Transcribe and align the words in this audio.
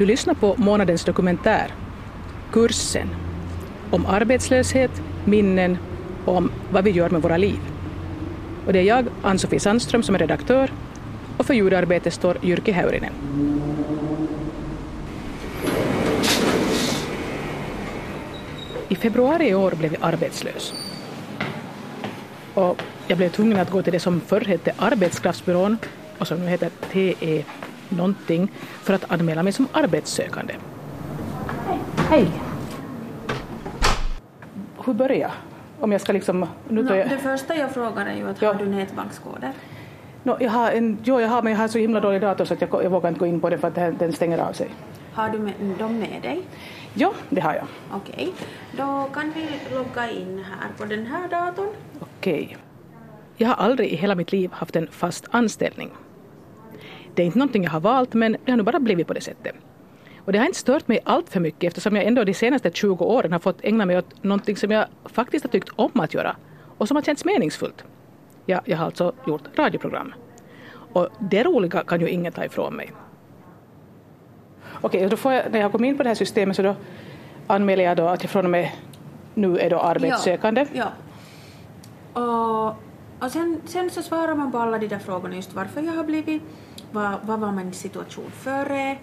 Du 0.00 0.06
lyssnar 0.06 0.34
på 0.34 0.54
månadens 0.58 1.04
dokumentär, 1.04 1.74
Kursen, 2.52 3.08
om 3.90 4.06
arbetslöshet, 4.06 5.02
minnen 5.24 5.78
och 6.24 6.36
om 6.36 6.50
vad 6.70 6.84
vi 6.84 6.90
gör 6.90 7.10
med 7.10 7.22
våra 7.22 7.36
liv. 7.36 7.58
Och 8.66 8.72
det 8.72 8.78
är 8.78 8.82
jag, 8.82 9.06
Ann-Sofie 9.22 9.60
Sandström, 9.60 10.02
som 10.02 10.14
är 10.14 10.18
redaktör 10.18 10.72
och 11.36 11.46
för 11.46 11.54
ljudarbetet 11.54 12.14
står 12.14 12.38
Jyrki 12.42 12.72
Häyrinen. 12.72 13.12
I 18.88 18.94
februari 18.94 19.48
i 19.48 19.54
år 19.54 19.70
blev 19.70 19.92
jag 19.92 20.02
arbetslös. 20.02 20.74
Och 22.54 22.82
jag 23.06 23.18
blev 23.18 23.30
tvungen 23.30 23.58
att 23.58 23.70
gå 23.70 23.82
till 23.82 23.92
det 23.92 24.00
som 24.00 24.20
förr 24.20 24.44
hette 24.44 24.74
Arbetskraftsbyrån 24.76 25.78
och 26.18 26.26
som 26.26 26.38
nu 26.38 26.46
heter 26.46 26.70
TE 26.92 27.44
någonting 27.90 28.52
för 28.82 28.94
att 28.94 29.12
anmäla 29.12 29.42
mig 29.42 29.52
som 29.52 29.68
arbetssökande. 29.72 30.54
Hej! 31.96 32.30
Hur 34.84 34.94
börjar 34.94 35.18
jag? 35.18 35.30
Om 35.80 35.92
jag 35.92 36.00
ska 36.00 36.12
liksom... 36.12 36.46
Nu 36.68 36.82
no, 36.82 36.94
jag... 36.94 37.08
Det 37.08 37.18
första 37.18 37.56
jag 37.56 37.74
frågar 37.74 38.06
är 38.06 38.14
ju 38.14 38.28
att 38.28 38.42
ja. 38.42 38.52
har 38.52 38.58
du 38.58 38.66
nätbankskoder? 38.66 39.52
No, 40.22 40.36
jag 40.40 40.50
har 40.50 40.70
en, 40.70 40.98
jo, 41.04 41.20
jag 41.20 41.28
har, 41.28 41.42
men 41.42 41.52
jag 41.52 41.60
har 41.60 41.68
så 41.68 41.78
himla 41.78 42.00
dålig 42.00 42.20
dator 42.20 42.44
så 42.44 42.54
att 42.54 42.60
jag, 42.60 42.84
jag 42.84 42.90
vågar 42.90 43.08
inte 43.08 43.20
gå 43.20 43.26
in 43.26 43.40
på 43.40 43.50
den 43.50 43.58
för 43.58 43.68
att 43.68 43.98
den 43.98 44.12
stänger 44.12 44.38
av 44.38 44.52
sig. 44.52 44.70
Har 45.12 45.28
du 45.28 45.38
med, 45.38 45.54
dem 45.78 45.98
med 45.98 46.22
dig? 46.22 46.42
Ja, 46.94 47.12
det 47.28 47.40
har 47.40 47.54
jag. 47.54 47.66
Okej, 47.92 48.12
okay. 48.14 48.28
då 48.76 49.08
kan 49.14 49.32
vi 49.32 49.74
logga 49.74 50.10
in 50.10 50.44
här 50.50 50.68
på 50.78 50.84
den 50.84 51.06
här 51.06 51.28
datorn. 51.28 51.68
Okej. 52.00 52.44
Okay. 52.44 52.56
Jag 53.36 53.48
har 53.48 53.54
aldrig 53.54 53.88
i 53.88 53.96
hela 53.96 54.14
mitt 54.14 54.32
liv 54.32 54.52
haft 54.52 54.76
en 54.76 54.88
fast 54.90 55.26
anställning. 55.30 55.90
Det 57.20 57.24
är 57.24 57.26
inte 57.26 57.38
någonting 57.38 57.64
jag 57.64 57.70
har 57.70 57.80
valt 57.80 58.14
men 58.14 58.36
det 58.44 58.52
har 58.52 58.56
nu 58.56 58.62
bara 58.62 58.80
blivit 58.80 59.06
på 59.06 59.14
det 59.14 59.20
sättet. 59.20 59.54
Och 60.24 60.32
det 60.32 60.38
har 60.38 60.46
inte 60.46 60.58
stört 60.58 60.88
mig 60.88 61.00
allt 61.04 61.28
för 61.28 61.40
mycket 61.40 61.68
eftersom 61.68 61.96
jag 61.96 62.04
ändå 62.04 62.24
de 62.24 62.34
senaste 62.34 62.70
20 62.70 63.04
åren 63.04 63.32
har 63.32 63.38
fått 63.38 63.64
ägna 63.64 63.86
mig 63.86 63.98
åt 63.98 64.24
någonting 64.24 64.56
som 64.56 64.70
jag 64.70 64.86
faktiskt 65.04 65.44
har 65.44 65.50
tyckt 65.50 65.68
om 65.76 65.90
att 66.00 66.14
göra 66.14 66.36
och 66.78 66.88
som 66.88 66.96
har 66.96 67.02
känts 67.02 67.24
meningsfullt. 67.24 67.84
Ja, 68.46 68.60
jag 68.64 68.76
har 68.76 68.84
alltså 68.84 69.12
gjort 69.26 69.58
radioprogram. 69.58 70.14
Och 70.92 71.08
det 71.30 71.44
roliga 71.44 71.84
kan 71.84 72.00
ju 72.00 72.08
ingen 72.08 72.32
ta 72.32 72.44
ifrån 72.44 72.74
mig. 72.74 72.92
Okej, 74.80 75.08
då 75.08 75.16
jag, 75.30 75.52
när 75.52 75.60
jag 75.60 75.72
kom 75.72 75.84
in 75.84 75.96
på 75.96 76.02
det 76.02 76.08
här 76.08 76.14
systemet 76.14 76.56
så 76.56 76.62
då 76.62 76.76
anmäler 77.46 77.84
jag 77.84 77.96
då 77.96 78.06
att 78.06 78.22
jag 78.22 78.30
från 78.30 78.44
och 78.44 78.50
med 78.50 78.70
nu 79.34 79.58
är 79.58 79.70
då 79.70 79.78
arbetssökande. 79.78 80.66
Ja. 80.72 80.92
ja. 82.14 82.20
Och, 82.20 83.24
och 83.24 83.32
sen, 83.32 83.60
sen 83.64 83.90
så 83.90 84.02
svarar 84.02 84.34
man 84.34 84.52
på 84.52 84.58
alla 84.58 84.78
de 84.78 84.88
där 84.88 84.98
frågorna 84.98 85.36
just 85.36 85.54
varför 85.54 85.82
jag 85.82 85.92
har 85.92 86.04
blivit, 86.04 86.42
vad, 86.92 87.18
vad 87.22 87.40
var 87.40 87.52
min 87.52 87.72
situation 87.72 88.30
före, 88.30 88.98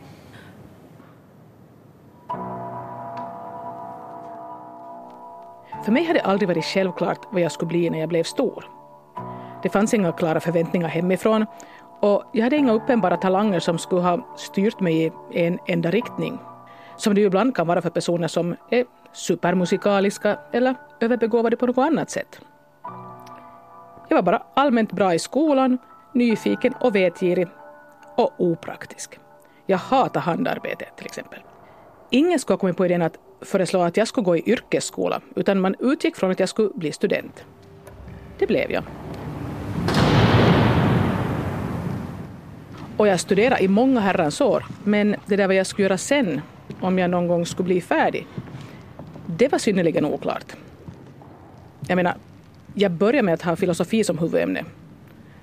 För 5.85 5.91
mig 5.91 6.03
hade 6.03 6.19
det 6.19 6.25
aldrig 6.25 6.47
varit 6.47 6.65
självklart 6.65 7.27
vad 7.31 7.41
jag 7.41 7.51
skulle 7.51 7.67
bli 7.67 7.89
när 7.89 7.99
jag 7.99 8.09
blev 8.09 8.23
stor. 8.23 8.65
Det 9.63 9.69
fanns 9.69 9.93
inga 9.93 10.11
klara 10.11 10.39
förväntningar 10.39 10.87
hemifrån 10.87 11.45
och 11.99 12.23
jag 12.33 12.43
hade 12.43 12.55
inga 12.55 12.71
uppenbara 12.71 13.17
talanger 13.17 13.59
som 13.59 13.77
skulle 13.77 14.01
ha 14.01 14.35
styrt 14.37 14.79
mig 14.79 15.05
i 15.05 15.11
en 15.45 15.59
enda 15.67 15.91
riktning. 15.91 16.39
Som 16.97 17.15
det 17.15 17.21
ju 17.21 17.27
ibland 17.27 17.55
kan 17.55 17.67
vara 17.67 17.81
för 17.81 17.89
personer 17.89 18.27
som 18.27 18.55
är 18.69 18.85
supermusikaliska 19.13 20.39
eller 20.51 20.75
överbegåvade 20.99 21.57
på 21.57 21.65
något 21.65 21.77
annat 21.77 22.09
sätt. 22.09 22.41
Jag 24.09 24.17
var 24.17 24.21
bara 24.21 24.43
allmänt 24.53 24.91
bra 24.91 25.13
i 25.13 25.19
skolan, 25.19 25.77
nyfiken 26.13 26.73
och 26.73 26.95
vetgirig 26.95 27.47
och 28.17 28.33
opraktisk. 28.37 29.19
Jag 29.65 29.77
hatar 29.77 30.21
handarbete 30.21 30.85
till 30.97 31.05
exempel. 31.05 31.39
Ingen 32.09 32.39
skulle 32.39 32.53
ha 32.53 32.59
kommit 32.59 32.77
på 32.77 32.85
idén 32.85 33.01
att 33.01 33.17
föreslå 33.41 33.81
att 33.81 33.97
jag 33.97 34.07
skulle 34.07 34.25
gå 34.25 34.37
i 34.37 34.43
yrkesskola, 34.45 35.21
utan 35.35 35.61
man 35.61 35.75
utgick 35.79 36.15
från 36.15 36.31
att 36.31 36.39
jag 36.39 36.49
skulle 36.49 36.69
bli 36.75 36.91
student. 36.91 37.45
Det 38.39 38.47
blev 38.47 38.71
jag. 38.71 38.83
Och 42.97 43.07
jag 43.07 43.19
studerade 43.19 43.63
i 43.63 43.67
många 43.67 43.99
herrans 43.99 44.41
år, 44.41 44.65
men 44.83 45.15
det 45.25 45.35
där 45.35 45.47
vad 45.47 45.55
jag 45.55 45.67
skulle 45.67 45.85
göra 45.85 45.97
sen, 45.97 46.41
om 46.79 46.99
jag 46.99 47.09
någon 47.09 47.27
gång 47.27 47.45
skulle 47.45 47.65
bli 47.65 47.81
färdig, 47.81 48.27
det 49.25 49.51
var 49.51 49.59
synnerligen 49.59 50.05
oklart. 50.05 50.55
Jag 51.87 51.95
menar, 51.95 52.15
jag 52.73 52.91
började 52.91 53.25
med 53.25 53.33
att 53.33 53.41
ha 53.41 53.55
filosofi 53.55 54.03
som 54.03 54.17
huvudämne. 54.17 54.65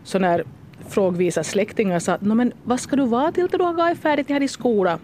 Så 0.05 0.19
när 0.19 0.45
frågvisa 0.89 1.45
släktingar 1.45 1.99
sa 1.99 2.13
att 2.13 2.23
men 2.23 2.53
vad 2.65 2.81
ska 2.81 2.97
du 2.97 3.07
vara 3.07 3.33
till 3.33 3.49
du 3.51 3.63
har 3.63 3.73
gått 3.73 3.99
färdigt 3.99 4.29
här 4.29 4.43
i 4.43 4.49
skolan? 4.49 4.99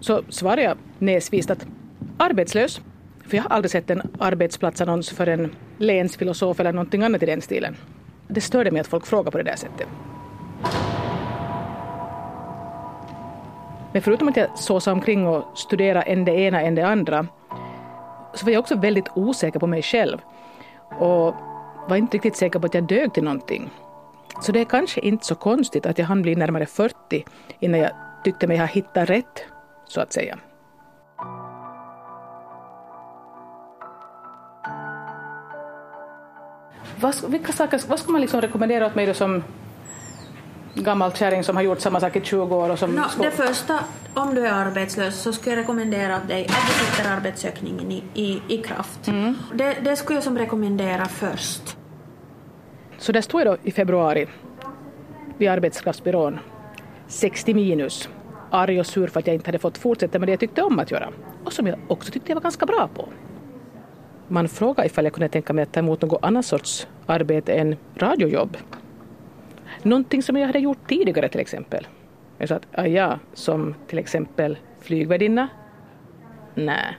Så 0.00 0.22
svarade 0.28 0.62
jag 0.62 0.76
näsvist 0.98 1.50
att 1.50 1.66
arbetslös. 2.16 2.80
För 3.26 3.36
jag 3.36 3.44
har 3.44 3.50
aldrig 3.50 3.70
sett 3.70 3.90
en 3.90 4.02
arbetsplatsannons 4.18 5.10
för 5.10 5.26
en 5.26 5.50
länsfilosof 5.78 6.60
eller 6.60 6.72
någonting 6.72 7.02
annat 7.02 7.22
i 7.22 7.26
den 7.26 7.42
stilen. 7.42 7.76
Det 8.28 8.40
störde 8.40 8.70
mig 8.70 8.80
att 8.80 8.86
folk 8.86 9.06
frågar 9.06 9.30
på 9.30 9.38
det 9.38 9.44
där 9.44 9.56
sättet. 9.56 9.88
Men 13.92 14.02
förutom 14.02 14.28
att 14.28 14.36
jag 14.36 14.58
såg 14.58 14.82
omkring 14.86 15.26
och 15.26 15.58
studerade 15.58 16.02
en 16.02 16.24
det 16.24 16.32
ena 16.32 16.62
än 16.62 16.74
det 16.74 16.86
andra 16.86 17.26
så 18.34 18.44
var 18.44 18.52
jag 18.52 18.60
också 18.60 18.76
väldigt 18.76 19.08
osäker 19.14 19.60
på 19.60 19.66
mig 19.66 19.82
själv 19.82 20.18
och 20.98 21.34
var 21.88 21.96
inte 21.96 22.16
riktigt 22.16 22.36
säker 22.36 22.58
på 22.58 22.66
att 22.66 22.74
jag 22.74 22.84
dög 22.84 23.12
till 23.12 23.24
någonting. 23.24 23.70
Så 24.40 24.52
det 24.52 24.60
är 24.60 24.64
kanske 24.64 25.00
inte 25.00 25.26
så 25.26 25.34
konstigt 25.34 25.86
att 25.86 25.98
jag 25.98 26.06
hann 26.06 26.22
bli 26.22 26.34
närmare 26.34 26.66
40 26.66 27.24
innan 27.60 27.80
jag 27.80 27.90
tyckte 28.24 28.46
mig 28.46 28.56
ha 28.56 28.66
hittat 28.66 29.10
rätt, 29.10 29.44
så 29.88 30.00
att 30.00 30.12
säga. 30.12 30.38
Vad, 37.00 37.14
vilka 37.30 37.52
saker, 37.52 37.80
vad 37.88 37.98
ska 37.98 38.12
man 38.12 38.20
liksom 38.20 38.40
rekommendera 38.40 38.86
åt 38.86 38.94
mig 38.94 39.06
då 39.06 39.14
som 39.14 39.44
gammal 40.74 41.12
kärring 41.12 41.44
som 41.44 41.56
har 41.56 41.62
gjort 41.62 41.80
samma 41.80 42.00
sak 42.00 42.16
i 42.16 42.20
20 42.20 42.56
år? 42.56 42.70
Och 42.70 42.78
som 42.78 42.90
no, 42.90 43.02
det 43.18 43.30
första, 43.30 43.78
om 44.14 44.34
du 44.34 44.46
är 44.46 44.52
arbetslös 44.52 45.22
så 45.22 45.32
skulle 45.32 45.56
jag 45.56 45.62
rekommendera 45.62 46.18
dig 46.18 46.46
att 46.46 46.66
du 46.68 46.96
sätter 46.96 47.10
arbetssökningen 47.10 47.92
i, 47.92 48.02
i, 48.14 48.42
i 48.48 48.58
kraft. 48.58 49.08
Mm. 49.08 49.34
Det, 49.54 49.76
det 49.84 49.96
skulle 49.96 50.16
jag 50.16 50.24
som 50.24 50.38
rekommendera 50.38 51.08
först. 51.08 51.77
Så 52.98 53.12
där 53.12 53.20
stod 53.20 53.40
jag 53.40 53.46
då 53.46 53.56
i 53.62 53.70
februari 53.70 54.26
vid 55.38 55.48
Arbetskraftsbyrån, 55.48 56.38
60 57.06 57.54
minus, 57.54 58.08
arg 58.50 58.80
och 58.80 58.86
sur 58.86 59.06
för 59.06 59.20
att 59.20 59.26
jag 59.26 59.34
inte 59.34 59.48
hade 59.48 59.58
fått 59.58 59.78
fortsätta 59.78 60.18
med 60.18 60.28
det 60.28 60.32
jag 60.32 60.40
tyckte 60.40 60.62
om 60.62 60.78
att 60.78 60.90
göra 60.90 61.08
och 61.44 61.52
som 61.52 61.66
jag 61.66 61.78
också 61.88 62.12
tyckte 62.12 62.30
jag 62.30 62.36
var 62.36 62.42
ganska 62.42 62.66
bra 62.66 62.88
på. 62.94 63.08
Man 64.28 64.48
frågade 64.48 64.86
ifall 64.86 65.04
jag 65.04 65.12
kunde 65.12 65.28
tänka 65.28 65.52
mig 65.52 65.62
att 65.62 65.72
ta 65.72 65.80
emot 65.80 66.02
något 66.02 66.24
annat 66.24 66.46
sorts 66.46 66.86
arbete 67.06 67.52
än 67.52 67.76
radiojobb. 67.94 68.56
Någonting 69.82 70.22
som 70.22 70.36
jag 70.36 70.46
hade 70.46 70.58
gjort 70.58 70.88
tidigare 70.88 71.28
till 71.28 71.40
exempel. 71.40 71.86
Jag 72.38 72.48
sa 72.48 72.54
att 72.54 72.66
ah, 72.72 72.86
ja, 72.86 73.18
som 73.34 73.74
till 73.86 73.98
exempel 73.98 74.58
flygvärdinna? 74.80 75.48
Nej. 76.54 76.98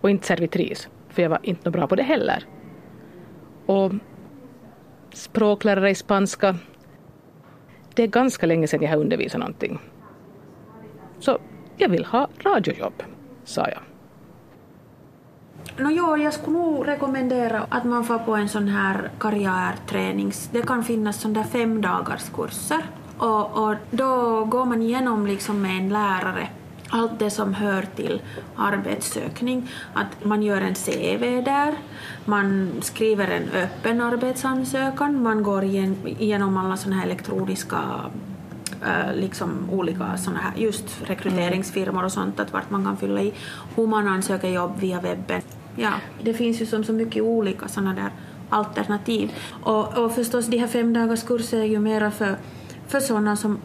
Och 0.00 0.10
inte 0.10 0.26
servitris, 0.26 0.88
för 1.08 1.22
jag 1.22 1.30
var 1.30 1.38
inte 1.42 1.70
bra 1.70 1.86
på 1.86 1.96
det 1.96 2.02
heller. 2.02 2.44
Och 3.66 3.92
språklärare 5.12 5.90
i 5.90 5.94
spanska. 5.94 6.56
Det 7.94 8.02
är 8.02 8.06
ganska 8.06 8.46
länge 8.46 8.66
sedan 8.66 8.82
jag 8.82 8.90
har 8.90 8.96
undervisat 8.96 9.38
någonting. 9.38 9.78
Så 11.18 11.38
jag 11.76 11.88
vill 11.88 12.04
ha 12.04 12.28
radiojobb, 12.44 13.02
sa 13.44 13.68
jag. 13.68 13.80
No, 15.76 15.90
jo, 15.90 16.16
jag 16.16 16.34
skulle 16.34 16.58
nog 16.58 16.88
rekommendera 16.88 17.66
att 17.68 17.84
man 17.84 18.04
får 18.04 18.18
på 18.18 18.36
en 18.36 18.48
sån 18.48 18.68
här 18.68 19.10
karriärtränings... 19.18 20.48
Det 20.52 20.62
kan 20.62 20.84
finnas 20.84 21.20
sån 21.20 21.32
där 21.32 21.44
fem 21.44 21.80
dagars 21.80 22.30
kurser 22.34 22.82
och, 23.18 23.68
och 23.68 23.74
då 23.90 24.44
går 24.44 24.64
man 24.64 24.82
igenom 24.82 25.26
liksom 25.26 25.62
med 25.62 25.78
en 25.78 25.88
lärare 25.88 26.48
allt 26.92 27.18
det 27.18 27.30
som 27.30 27.54
hör 27.54 27.82
till 27.96 28.22
arbetssökning. 28.56 29.70
Att 29.94 30.24
man 30.24 30.42
gör 30.42 30.60
en 30.60 30.74
CV 30.74 31.42
där, 31.44 31.74
man 32.24 32.70
skriver 32.80 33.28
en 33.28 33.48
öppen 33.48 34.00
arbetsansökan, 34.00 35.22
man 35.22 35.42
går 35.42 35.64
igenom 35.64 36.56
alla 36.56 36.76
såna 36.76 36.96
här 36.96 37.04
elektroniska 37.04 37.80
äh, 38.86 39.14
liksom 39.14 39.70
olika 39.70 40.16
såna 40.16 40.38
här 40.38 40.52
just 40.56 41.02
rekryteringsfirmor 41.04 42.04
och 42.04 42.12
sånt, 42.12 42.40
att 42.40 42.52
vart 42.52 42.70
man 42.70 42.84
kan 42.84 42.96
fylla 42.96 43.22
i 43.22 43.32
hur 43.76 43.86
man 43.86 44.08
ansöker 44.08 44.48
jobb 44.48 44.72
via 44.78 45.00
webben. 45.00 45.42
Ja, 45.76 45.92
det 46.22 46.34
finns 46.34 46.60
ju 46.60 46.66
som 46.66 46.84
så 46.84 46.92
mycket 46.92 47.22
olika 47.22 47.68
såna 47.68 47.94
där 47.94 48.10
alternativ. 48.50 49.32
Och, 49.62 49.98
och 49.98 50.14
förstås 50.14 50.46
de 50.46 50.58
här 50.58 50.66
fem 50.66 50.92
dagars 50.92 51.22
kurser 51.22 51.60
är 51.60 51.64
ju 51.64 51.78
mera 51.78 52.10
för, 52.10 52.36
för 52.88 53.00
sådana 53.00 53.36
som 53.36 53.58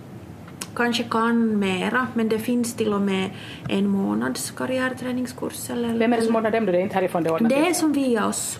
kanske 0.78 1.04
kan 1.04 1.60
mera, 1.60 2.08
men 2.14 2.30
det 2.30 2.40
finns 2.40 2.76
till 2.76 2.94
och 2.94 3.02
med 3.02 3.30
en 3.70 3.88
månads 3.88 4.52
karriärträningskurs. 4.52 5.70
Eller, 5.70 5.98
Vem 5.98 6.14
är 6.14 6.18
det 6.18 6.24
som 6.26 6.36
ordnar 6.36 6.52
dem 6.52 6.66
då? 6.66 6.72
Det 6.72 6.78
är 6.78 6.82
inte 6.82 6.96
härifrån 6.96 7.24
det 7.24 7.32
ordnar 7.32 7.50
Det 7.50 7.70
är 7.70 7.74
som 7.74 7.94
via 7.94 8.28
oss. 8.28 8.60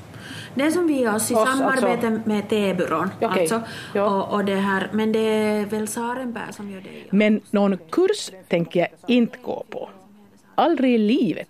Det 0.56 0.64
är 0.64 0.72
som 0.72 0.88
via 0.88 1.16
oss 1.16 1.32
i 1.32 1.36
Oss, 1.36 1.50
samarbete 1.50 2.08
alltså. 2.08 2.30
med 2.30 2.50
T-byrån. 2.50 3.10
Okej, 3.22 3.42
Alltså, 3.42 3.62
ja. 3.94 4.04
och, 4.04 4.34
och 4.34 4.46
det 4.46 4.56
här, 4.56 4.90
men 4.94 5.12
det 5.12 5.20
är 5.20 5.66
väl 5.66 5.88
Sarenberg 5.88 6.54
som 6.54 6.72
gör 6.72 6.82
det. 6.82 6.90
ja. 7.00 7.06
Men 7.10 7.42
någon 7.52 7.78
kurs 7.78 8.32
tänker 8.48 8.80
jag 8.80 8.90
inte 9.08 9.38
gå 9.44 9.66
på. 9.70 9.90
Aldrig 10.56 10.96
i 10.96 10.98
livet. 10.98 11.48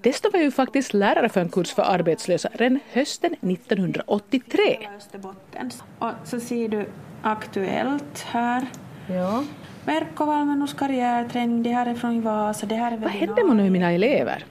Desto 0.00 0.30
var 0.30 0.40
ju 0.40 0.50
faktiskt 0.50 0.94
lärare 0.94 1.28
för 1.28 1.40
en 1.40 1.48
kurs 1.48 1.74
för 1.74 1.82
arbetslösa 1.82 2.48
redan 2.52 2.80
hösten 2.92 3.32
1983. 3.32 4.78
Österbottens. 4.96 5.82
Och 5.98 6.12
så 6.24 6.40
ser 6.40 6.68
du 6.68 6.86
Aktuellt 7.22 8.24
här. 8.26 8.66
Ja. 9.14 9.44
Verk 9.84 10.20
och 10.20 10.26
Valmennus 10.26 10.74
karriärträning, 10.74 11.62
det 11.62 11.70
här 11.70 11.86
är 11.86 11.94
från 11.94 12.22
Vasa, 12.22 12.66
det 12.66 12.74
här 12.74 12.92
är 12.92 12.96
Vad 12.96 13.10
hände 13.10 13.44
med 13.44 13.56
nu 13.56 13.70
mina 13.70 13.92
elever? 13.92 14.44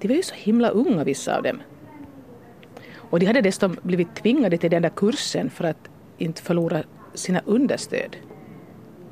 De 0.00 0.08
var 0.08 0.14
ju 0.14 0.22
så 0.22 0.34
himla 0.34 0.68
unga 0.68 1.04
vissa 1.04 1.36
av 1.36 1.42
dem. 1.42 1.62
Och 2.94 3.20
de 3.20 3.26
hade 3.26 3.40
dessutom 3.40 3.76
blivit 3.82 4.14
tvingade 4.14 4.58
till 4.58 4.70
den 4.70 4.82
där 4.82 4.90
kursen 4.90 5.50
för 5.50 5.64
att 5.64 5.88
inte 6.18 6.42
förlora 6.42 6.82
sina 7.14 7.40
understöd. 7.44 8.16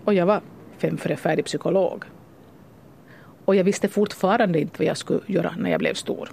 Och 0.05 0.15
jag 0.15 0.27
var 0.27 0.41
fem 0.79 0.97
före 0.97 1.17
färdig 1.17 1.45
psykolog. 1.45 2.05
Och 3.45 3.57
jag 3.57 3.65
visste 3.65 3.89
fortfarande 3.89 4.61
inte 4.61 4.79
vad 4.79 4.87
jag 4.87 4.97
skulle 4.97 5.21
göra 5.27 5.55
när 5.59 5.71
jag 5.71 5.81
blev 5.81 5.95
stor. 5.95 6.31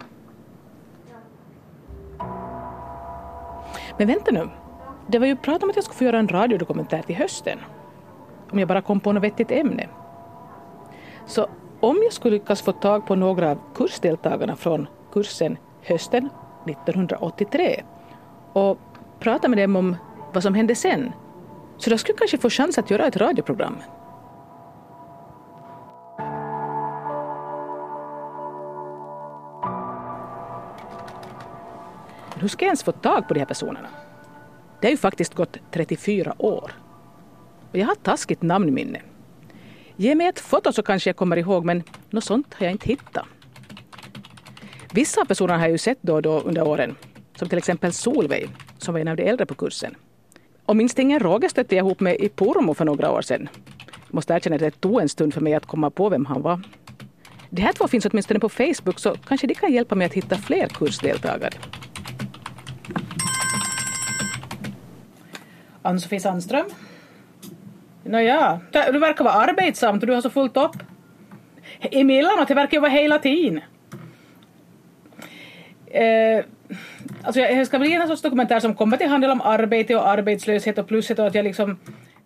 Men 3.98 4.08
vänta 4.08 4.32
nu. 4.32 4.50
Det 5.08 5.20
var 5.20 5.28
ju 5.28 5.36
prat 5.36 5.64
om 5.64 5.70
att 5.70 5.76
jag 5.76 5.86
skulle 5.86 5.98
få 5.98 6.04
göra 6.04 6.20
en 6.20 6.28
radiodokumentär 6.28 7.02
till 7.02 7.16
hösten. 7.16 7.60
Om 8.54 8.60
jag 8.60 8.68
bara 8.68 8.82
kom 8.82 9.00
på 9.00 9.12
något 9.12 9.24
vettigt 9.24 9.52
ämne. 9.52 9.90
Så 11.26 11.48
om 11.80 12.00
jag 12.04 12.14
skulle 12.14 12.36
lyckas 12.36 12.62
få 12.62 12.72
tag 12.72 13.08
på 13.08 13.16
några 13.16 13.52
av 13.52 13.60
kursdeltagarna 13.76 14.56
från 14.56 14.88
kursen 15.14 15.58
hösten 15.82 16.30
1983 16.68 17.84
och 18.54 18.78
prata 19.20 19.48
med 19.48 19.58
dem 19.58 19.76
om 19.76 19.96
vad 20.34 20.44
som 20.44 20.54
hände 20.54 20.76
sen, 20.76 21.12
så 21.78 21.90
då 21.90 21.98
skulle 21.98 22.14
jag 22.14 22.20
kanske 22.20 22.38
få 22.38 22.50
chans 22.50 22.78
att 22.78 22.92
göra 22.92 23.06
ett 23.06 23.18
radioprogram. 23.18 23.76
Hur 32.36 32.48
ska 32.48 32.66
jag 32.66 32.70
ens 32.70 32.84
få 32.84 32.92
tag 32.92 33.28
på 33.28 33.34
de 33.34 33.40
här 33.40 33.48
personerna? 33.48 33.88
Det 34.80 34.88
har 34.88 34.92
ju 34.92 34.98
faktiskt 34.98 35.34
gått 35.34 35.58
34 35.72 36.34
år. 36.38 36.83
Och 37.74 37.80
jag 37.80 37.86
har 37.86 37.96
taskigt 37.96 38.42
namnminne. 38.42 39.02
Ge 39.96 40.16
mig 40.16 40.28
ett 40.28 40.40
foto 40.40 40.74
så 40.74 40.84
kanske 40.84 41.10
jag 41.10 41.16
kommer 41.16 41.38
ihåg, 41.38 41.66
men 41.66 41.84
något 42.10 42.24
sånt 42.24 42.54
har 42.54 42.66
jag 42.66 42.72
inte 42.72 42.88
hittat. 42.88 43.26
Vissa 44.92 45.22
av 45.22 45.26
personerna 45.26 45.58
har 45.58 45.66
jag 45.66 45.72
ju 45.72 45.78
sett 45.78 45.98
då 46.02 46.14
och 46.14 46.22
då 46.22 46.40
under 46.40 46.68
åren, 46.68 46.96
som 47.36 47.50
till 47.50 47.58
exempel 47.58 47.94
Solveig, 47.94 48.50
som 48.78 48.94
var 48.94 49.02
en 49.02 49.08
av 49.08 49.16
de 49.16 49.24
äldre 49.24 49.46
på 49.46 49.56
kursen. 49.56 49.96
Och 50.66 50.76
minst 50.76 51.00
ingen 51.00 51.20
Roger 51.20 51.50
stötte 51.50 51.76
jag 51.76 51.86
ihop 51.86 52.00
med 52.00 52.16
i 52.16 52.30
Pormo 52.30 52.74
för 52.74 52.86
några 52.86 53.12
år 53.12 53.22
sedan. 53.22 53.50
Jag 54.08 54.14
måste 54.14 54.34
erkänna 54.34 54.56
att 54.56 54.62
det 54.62 54.82
tog 54.82 55.02
en 55.02 55.10
stund 55.10 55.34
för 55.34 55.42
mig 55.42 55.54
att 55.54 55.66
komma 55.66 55.90
på 55.90 56.10
vem 56.10 56.26
han 56.26 56.42
var. 56.42 56.62
De 57.50 57.62
här 57.62 57.74
två 57.74 57.88
finns 57.88 58.06
åtminstone 58.06 58.40
på 58.40 58.50
Facebook, 58.50 59.00
så 59.00 59.16
kanske 59.28 59.48
de 59.48 59.56
kan 59.56 59.74
hjälpa 59.74 59.96
mig 59.96 60.06
att 60.06 60.14
hitta 60.14 60.38
fler 60.38 60.68
kursdeltagare. 60.68 61.54
Ann-Sofie 65.82 66.20
Sandström. 66.20 66.66
Nåja, 68.04 68.60
du 68.72 69.00
verkar 69.00 69.24
vara 69.24 69.34
arbetsam 69.34 69.96
och 69.96 70.08
du 70.08 70.14
har 70.14 70.22
så 70.22 70.30
fullt 70.30 70.58
upp. 70.58 70.76
Emellanåt, 71.80 72.48
det 72.48 72.54
verkar 72.54 72.78
ju 72.78 72.82
vara 72.82 72.92
hela 72.92 73.20
tiden. 73.20 73.62
Eh, 75.86 76.46
alltså 77.24 77.42
jag 77.42 77.68
ska 77.68 77.80
bli 77.80 77.94
en 77.94 78.08
sorts 78.08 78.22
dokumentär 78.22 78.60
som 78.60 78.76
kommer 78.76 78.98
till 78.98 79.08
handla 79.08 79.32
om 79.32 79.42
arbete 79.42 79.96
och 79.96 80.08
arbetslöshet 80.08 80.78
och 80.78 80.88
plusset 80.88 81.20
och 81.20 81.28
att 81.28 81.36
jag 81.36 81.44
liksom 81.44 81.78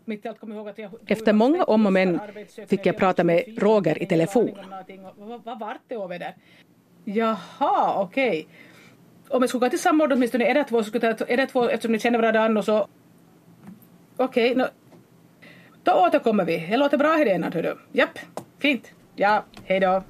mitt 0.08 0.26
i 0.26 0.28
allt 0.28 0.40
kommer 0.40 0.56
ihåg 0.56 0.70
att 0.70 0.78
jag... 0.78 0.92
Efter 1.08 1.34
många 1.34 1.64
om 1.64 1.86
och 1.86 1.94
men 1.94 2.20
fick 2.68 2.86
jag 2.86 2.98
prata 2.98 3.24
med 3.24 3.44
Roger 3.58 4.04
i 4.04 4.06
telefon. 4.06 4.52
Vad, 5.44 5.60
vart 5.60 5.82
det 5.88 5.96
över 5.96 6.20
där? 6.20 6.36
Jaha, 7.06 8.02
okej. 8.02 8.48
Om 9.30 9.42
jag 9.42 9.50
skulle 9.50 9.60
gå 9.60 9.70
till 9.70 9.80
samordna 9.80 10.16
åtminstone 10.16 10.46
är 10.46 10.54
det 10.54 10.64
två 10.64 10.84
så 10.84 10.90
skulle 10.90 11.08
jag 11.08 11.18
ta 11.18 11.26
är 11.26 11.38
det 11.38 11.48
två 11.48 11.70
eftersom 11.70 11.92
ni 11.92 12.00
känner 12.00 12.20
varandra 12.22 12.60
och 12.60 12.66
så 12.66 12.88
Okej, 14.18 14.56
nå. 14.56 14.68
Då 15.88 15.94
återkommer 15.94 16.46
vi. 16.46 16.68
Det 16.70 16.78
låter 16.78 16.98
bra 16.98 17.14
Helena, 17.14 17.50
hördu. 17.54 17.76
Japp, 17.92 18.20
fint. 18.60 18.92
Ja, 19.16 19.44
hej 19.64 19.80
då. 19.80 20.04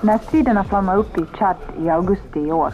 När 0.00 0.18
striderna 0.18 0.64
flammade 0.64 0.98
upp 0.98 1.18
i 1.18 1.24
Chad 1.36 1.56
i 1.78 1.88
augusti 1.88 2.40
i 2.40 2.52
år 2.52 2.72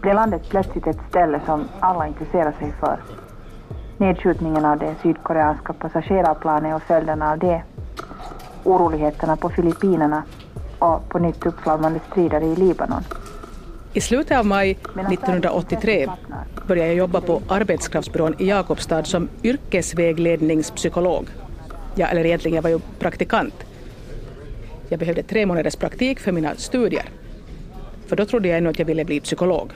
blev 0.00 0.14
landet 0.14 0.42
plötsligt 0.50 0.86
ett 0.86 0.98
ställe 1.08 1.40
som 1.46 1.68
alla 1.80 2.06
intresserade 2.06 2.56
sig 2.58 2.72
för. 2.80 3.00
Nedskjutningen 3.98 4.64
av 4.64 4.78
det 4.78 4.94
sydkoreanska 5.02 5.72
passagerarplanet 5.72 6.76
och 6.76 6.82
följderna 6.82 7.32
av 7.32 7.38
det, 7.38 7.62
oroligheterna 8.64 9.36
på 9.36 9.50
Filippinerna 9.50 10.22
och 10.78 11.08
på 11.08 11.18
nytt 11.18 11.46
uppflammande 11.46 12.00
strider 12.10 12.40
i 12.40 12.56
Libanon. 12.56 13.02
I 13.94 14.00
slutet 14.00 14.38
av 14.38 14.46
maj 14.46 14.70
1983 14.70 16.08
började 16.66 16.88
jag 16.88 16.96
jobba 16.96 17.20
på 17.20 17.42
arbetskraftsbyrån 17.48 18.34
i 18.38 18.48
Jakobstad 18.48 19.04
som 19.04 19.28
yrkesvägledningspsykolog. 19.42 21.26
Ja, 21.94 22.06
eller 22.06 22.26
egentligen, 22.26 22.54
jag 22.54 22.62
var 22.62 22.70
ju 22.70 22.80
praktikant. 22.98 23.54
Jag 24.88 24.98
behövde 24.98 25.22
tre 25.22 25.46
månaders 25.46 25.76
praktik 25.76 26.20
för 26.20 26.32
mina 26.32 26.54
studier. 26.56 27.04
För 28.06 28.16
då 28.16 28.24
trodde 28.24 28.48
jag 28.48 28.58
ännu 28.58 28.70
att 28.70 28.78
jag 28.78 28.86
ville 28.86 29.04
bli 29.04 29.20
psykolog. 29.20 29.70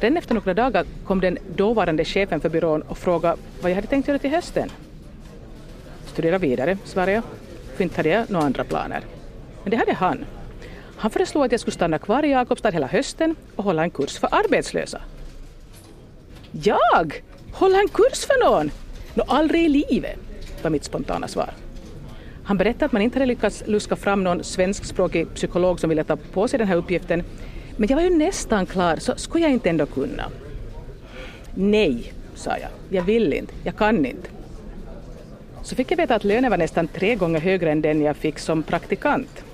Redan 0.00 0.16
efter 0.16 0.34
några 0.34 0.54
dagar 0.54 0.84
kom 1.04 1.20
den 1.20 1.38
dåvarande 1.56 2.04
chefen 2.04 2.40
för 2.40 2.48
byrån 2.48 2.82
och 2.82 2.98
frågade 2.98 3.36
vad 3.60 3.70
jag 3.70 3.76
hade 3.76 3.88
tänkt 3.88 4.08
göra 4.08 4.18
till 4.18 4.30
hösten. 4.30 4.70
Studera 6.06 6.38
vidare, 6.38 6.78
svarade 6.84 7.12
jag. 7.12 7.22
För 7.76 7.84
inte 7.84 7.96
hade 7.96 8.08
jag 8.08 8.30
några 8.30 8.46
andra 8.46 8.64
planer. 8.64 9.00
Men 9.62 9.70
det 9.70 9.76
hade 9.76 9.92
han. 9.92 10.24
Han 10.98 11.10
föreslog 11.10 11.44
att 11.44 11.52
jag 11.52 11.60
skulle 11.60 11.74
stanna 11.74 11.98
kvar 11.98 12.24
i 12.24 12.30
Jakobstad 12.30 12.70
hela 12.70 12.86
hösten 12.86 13.36
och 13.56 13.64
hålla 13.64 13.82
en 13.82 13.90
kurs 13.90 14.18
för 14.18 14.28
arbetslösa. 14.32 15.00
Jag? 16.52 17.22
Hålla 17.52 17.78
en 17.78 17.88
kurs 17.88 18.26
för 18.26 18.44
någon? 18.44 18.70
Nå, 19.14 19.24
aldrig 19.26 19.64
i 19.64 19.68
livet, 19.68 20.18
var 20.62 20.70
mitt 20.70 20.84
spontana 20.84 21.28
svar. 21.28 21.50
Han 22.44 22.56
berättade 22.56 22.84
att 22.84 22.92
man 22.92 23.02
inte 23.02 23.18
hade 23.18 23.26
lyckats 23.26 23.62
luska 23.66 23.96
fram 23.96 24.24
någon 24.24 24.44
svenskspråkig 24.44 25.34
psykolog 25.34 25.80
som 25.80 25.88
ville 25.88 26.04
ta 26.04 26.16
på 26.16 26.48
sig 26.48 26.58
den 26.58 26.68
här 26.68 26.76
uppgiften. 26.76 27.24
Men 27.76 27.88
jag 27.88 27.96
var 27.96 28.02
ju 28.02 28.10
nästan 28.10 28.66
klar, 28.66 28.96
så 28.96 29.12
skulle 29.16 29.44
jag 29.44 29.52
inte 29.52 29.70
ändå 29.70 29.86
kunna? 29.86 30.24
Nej, 31.54 32.12
sa 32.34 32.50
jag. 32.50 32.70
Jag 32.90 33.02
vill 33.02 33.32
inte. 33.32 33.54
Jag 33.64 33.76
kan 33.76 34.06
inte. 34.06 34.28
Så 35.62 35.74
fick 35.74 35.90
jag 35.90 35.96
veta 35.96 36.14
att 36.14 36.24
lönen 36.24 36.50
var 36.50 36.58
nästan 36.58 36.88
tre 36.88 37.14
gånger 37.14 37.40
högre 37.40 37.72
än 37.72 37.82
den 37.82 38.02
jag 38.02 38.16
fick 38.16 38.38
som 38.38 38.62
praktikant. 38.62 39.44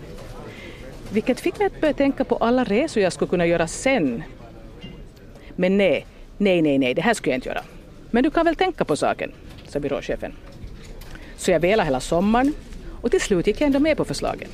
Vilket 1.14 1.40
fick 1.40 1.58
mig 1.58 1.66
att 1.66 1.80
börja 1.80 1.94
tänka 1.94 2.24
på 2.24 2.36
alla 2.36 2.64
resor 2.64 3.02
jag 3.02 3.12
skulle 3.12 3.28
kunna 3.28 3.46
göra 3.46 3.66
sen. 3.66 4.22
Men 5.56 5.76
nej, 5.78 6.06
nej, 6.38 6.62
nej, 6.62 6.78
nej, 6.78 6.94
det 6.94 7.02
här 7.02 7.14
skulle 7.14 7.32
jag 7.32 7.36
inte 7.36 7.48
göra. 7.48 7.62
Men 8.10 8.22
du 8.22 8.30
kan 8.30 8.44
väl 8.44 8.56
tänka 8.56 8.84
på 8.84 8.96
saken, 8.96 9.32
sa 9.68 9.80
byråchefen. 9.80 10.32
Så 11.36 11.50
jag 11.50 11.60
velade 11.60 11.86
hela 11.86 12.00
sommaren 12.00 12.54
och 13.02 13.10
till 13.10 13.20
slut 13.20 13.46
gick 13.46 13.60
jag 13.60 13.66
ändå 13.66 13.78
med 13.78 13.96
på 13.96 14.04
förslagen. 14.04 14.48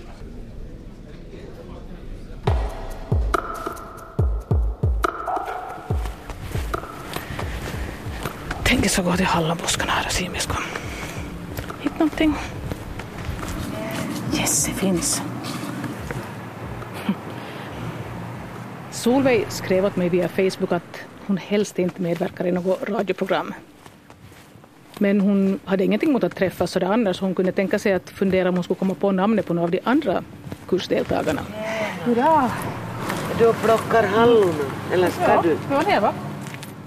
Tänk 8.64 8.90
så 8.90 9.02
gå 9.02 9.17
till 9.17 9.26
hallonbuskarna 9.26 9.93
här 9.93 10.07
och 10.07 10.12
se 10.12 10.29
om 10.29 10.35
jag 10.35 10.43
ska 10.43 10.55
hitta 11.81 11.99
någonting. 11.99 12.35
Yes, 14.35 14.67
det 14.67 14.73
finns. 14.73 15.23
Solveig 19.00 19.45
skrev 19.49 19.85
åt 19.85 19.97
mig 19.97 20.09
via 20.09 20.28
Facebook 20.28 20.73
att 20.73 21.00
hon 21.26 21.37
helst 21.37 21.78
inte 21.78 22.02
medverkar 22.02 22.47
i 22.47 22.52
något 22.52 22.88
radioprogram. 22.88 23.54
Men 24.99 25.21
hon 25.21 25.61
hade 25.64 25.85
ingenting 25.85 26.12
mot 26.12 26.25
att 26.25 26.37
träffas 26.37 26.71
sådär 26.71 26.87
annars. 26.87 27.21
Hon 27.21 27.35
kunde 27.35 27.52
tänka 27.52 27.78
sig 27.78 27.92
att 27.92 28.11
fundera 28.11 28.49
om 28.49 28.54
hon 28.54 28.64
skulle 28.64 28.78
komma 28.78 28.95
på 28.95 29.12
namnet 29.12 29.47
på 29.47 29.54
några 29.54 29.64
av 29.64 29.71
de 29.71 29.80
andra 29.85 30.23
kursdeltagarna. 30.69 31.40
Hurra! 32.04 32.50
Du 33.38 33.52
plockar 33.52 34.07
hallon, 34.07 34.54
eller 34.92 35.11
ska 35.11 35.42
du? 35.42 35.57
Ja, 35.71 35.83
det 35.87 36.00
va? 36.00 36.12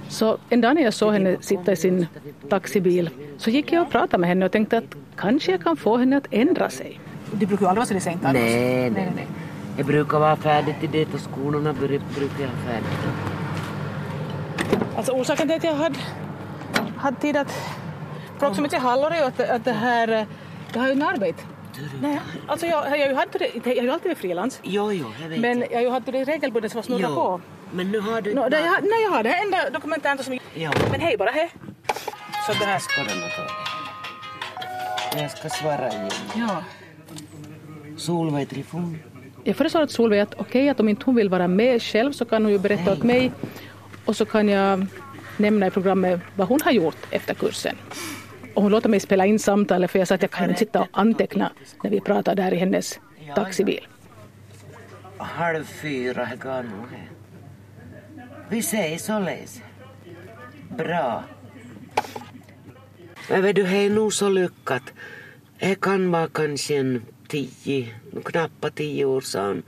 Så 0.10 0.38
en 0.50 0.62
dag 0.62 0.76
när 0.76 0.82
jag 0.82 0.94
såg 0.94 1.14
henne 1.14 1.38
sitta 1.42 1.72
i 1.72 1.76
sin 1.76 2.08
taxibil 2.50 3.10
så 3.38 3.50
gick 3.50 3.72
jag 3.72 3.82
och 3.82 3.92
pratade 3.92 4.22
med 4.22 4.30
henne 4.30 4.46
och 4.46 4.52
tänkte 4.52 4.78
att 4.78 4.96
kanske 5.16 5.52
jag 5.52 5.64
kan 5.64 5.78
få 5.78 5.98
henne 5.98 6.18
att 6.18 6.28
ändra 6.32 6.70
sig. 6.70 7.00
Det 7.32 7.46
brukar 7.46 7.66
ju 7.66 7.70
aldrig 7.70 7.88
vara 7.90 8.00
så 8.02 8.10
sent 8.10 8.26
annars. 8.26 8.34
Nej, 8.34 8.90
nej, 8.90 9.12
nej. 9.16 9.28
Jag 9.78 9.86
brukar 9.86 10.20
vara 10.20 10.36
färdig 10.36 10.80
till 10.80 10.92
det 10.92 11.14
och 11.14 11.20
skolorna 11.20 11.74
brukar 11.74 12.42
jag 12.42 12.48
ha 12.48 12.58
färdigt. 12.66 13.00
Alltså 14.98 15.12
orsaken 15.12 15.48
till 15.48 15.58
att 15.58 15.64
jag 15.64 15.76
hade, 15.76 16.00
hade 16.98 17.18
tid 17.18 17.38
att 17.38 17.54
mycket 18.60 18.82
hallon 18.82 19.12
är 19.12 19.18
ju 19.18 19.24
att, 19.24 19.40
att 19.40 19.66
det 19.66 19.72
här, 19.72 20.08
eh, 20.08 20.26
jag 20.74 20.82
har 20.82 20.88
ju 20.88 20.92
en 20.92 21.02
arbete. 21.02 21.44
Nej, 22.02 22.20
alltså 22.48 22.66
jag, 22.66 23.00
jag, 23.00 23.16
hade 23.16 23.40
det, 23.40 23.52
jag 23.56 23.76
har 23.76 23.84
ju 23.84 23.90
alltid 23.90 24.10
varit 24.10 24.18
frilans. 24.18 24.60
Jo, 24.64 24.92
jo, 24.92 25.06
jag 25.22 25.30
vet. 25.30 25.40
Men 25.40 25.60
jag 25.60 25.78
har 25.78 25.82
ju 25.82 25.90
haft 25.90 26.06
det 26.06 26.24
regelbundet 26.24 26.72
som 26.72 26.78
har 26.78 26.84
snurrat 26.84 27.02
jo. 27.10 27.16
på. 27.16 27.42
Men 27.72 27.92
nu 27.92 28.00
har 28.00 28.22
du... 28.22 28.34
No, 28.34 28.50
det, 28.50 28.60
jag, 28.60 28.84
nej, 28.84 29.04
jag 29.04 29.12
har 29.12 29.24
det 29.24 29.34
enda 29.34 29.70
dokumentären 29.70 30.18
som... 30.18 30.40
Ja. 30.56 30.72
Men 30.92 31.02
hej 31.02 31.18
bara, 31.18 31.30
hej. 31.30 31.50
Så 32.48 32.54
det 32.54 32.66
här... 32.66 32.80
Skådarna 32.80 33.28
tar 33.36 33.44
det. 35.16 35.22
Jag 35.22 35.32
ska 35.32 35.50
svara 35.50 35.90
igen. 35.90 36.10
Ja. 36.36 36.64
Solveig 37.98 38.50
telefon. 38.50 39.00
Jag 39.44 39.56
föreslår 39.56 39.82
att 39.82 39.92
Solveig 39.92 40.22
att 40.22 40.34
okej, 40.38 40.70
att 40.70 40.80
om 40.80 40.90
inte 40.90 41.06
hon 41.06 41.16
vill 41.16 41.30
vara 41.30 41.48
med 41.48 41.82
själv 41.82 42.12
så 42.12 42.26
kan 42.26 42.44
hon 42.44 42.52
ju 42.52 42.60
berätta 42.60 42.92
åt 42.92 43.04
mig 43.04 43.32
och 44.06 44.16
så 44.16 44.26
kan 44.26 44.50
jag 44.50 44.86
nämna 45.38 45.68
i 45.68 45.72
programmet 45.72 46.22
vad 46.36 46.48
hon 46.48 46.62
har 46.62 46.72
gjort 46.72 46.98
efter 47.10 47.34
kursen. 47.34 47.76
Och 48.54 48.62
hon 48.62 48.72
låter 48.72 48.90
mig 48.90 49.00
spela 49.00 49.26
in 49.26 49.40
samtalet 49.40 49.92
för 49.92 50.00
jag 50.00 50.08
sa 50.08 50.16
att 50.16 50.22
jag 50.22 50.32
kan 50.32 50.50
inte 50.50 50.60
sitta 50.60 50.82
och 50.82 50.88
anteckna 50.92 51.52
när 51.84 51.92
vi 51.92 52.02
pratar 52.02 52.36
där 52.36 52.54
i 52.54 52.58
hennes 52.58 53.00
taxibil. 53.36 53.88
Halv 55.18 55.64
fyra 55.64 56.26
nog 56.26 56.90
här. 56.92 57.10
Vi 58.50 58.62
säger 58.62 58.98
således. 58.98 59.62
Bra. 60.78 61.24
Men 63.30 63.42
vet 63.42 63.56
du, 63.56 63.64
det 63.64 63.78
är 63.78 63.90
nog 63.90 64.14
så 64.14 64.30
lyckat. 64.30 64.84
Det 65.60 65.82
kan 65.82 66.12
vara 66.12 66.28
kanske 66.28 66.78
en 66.78 67.02
tio, 67.34 67.88
knappa 68.24 68.70
tio 68.70 69.06
år 69.06 69.22
sedan 69.22 69.64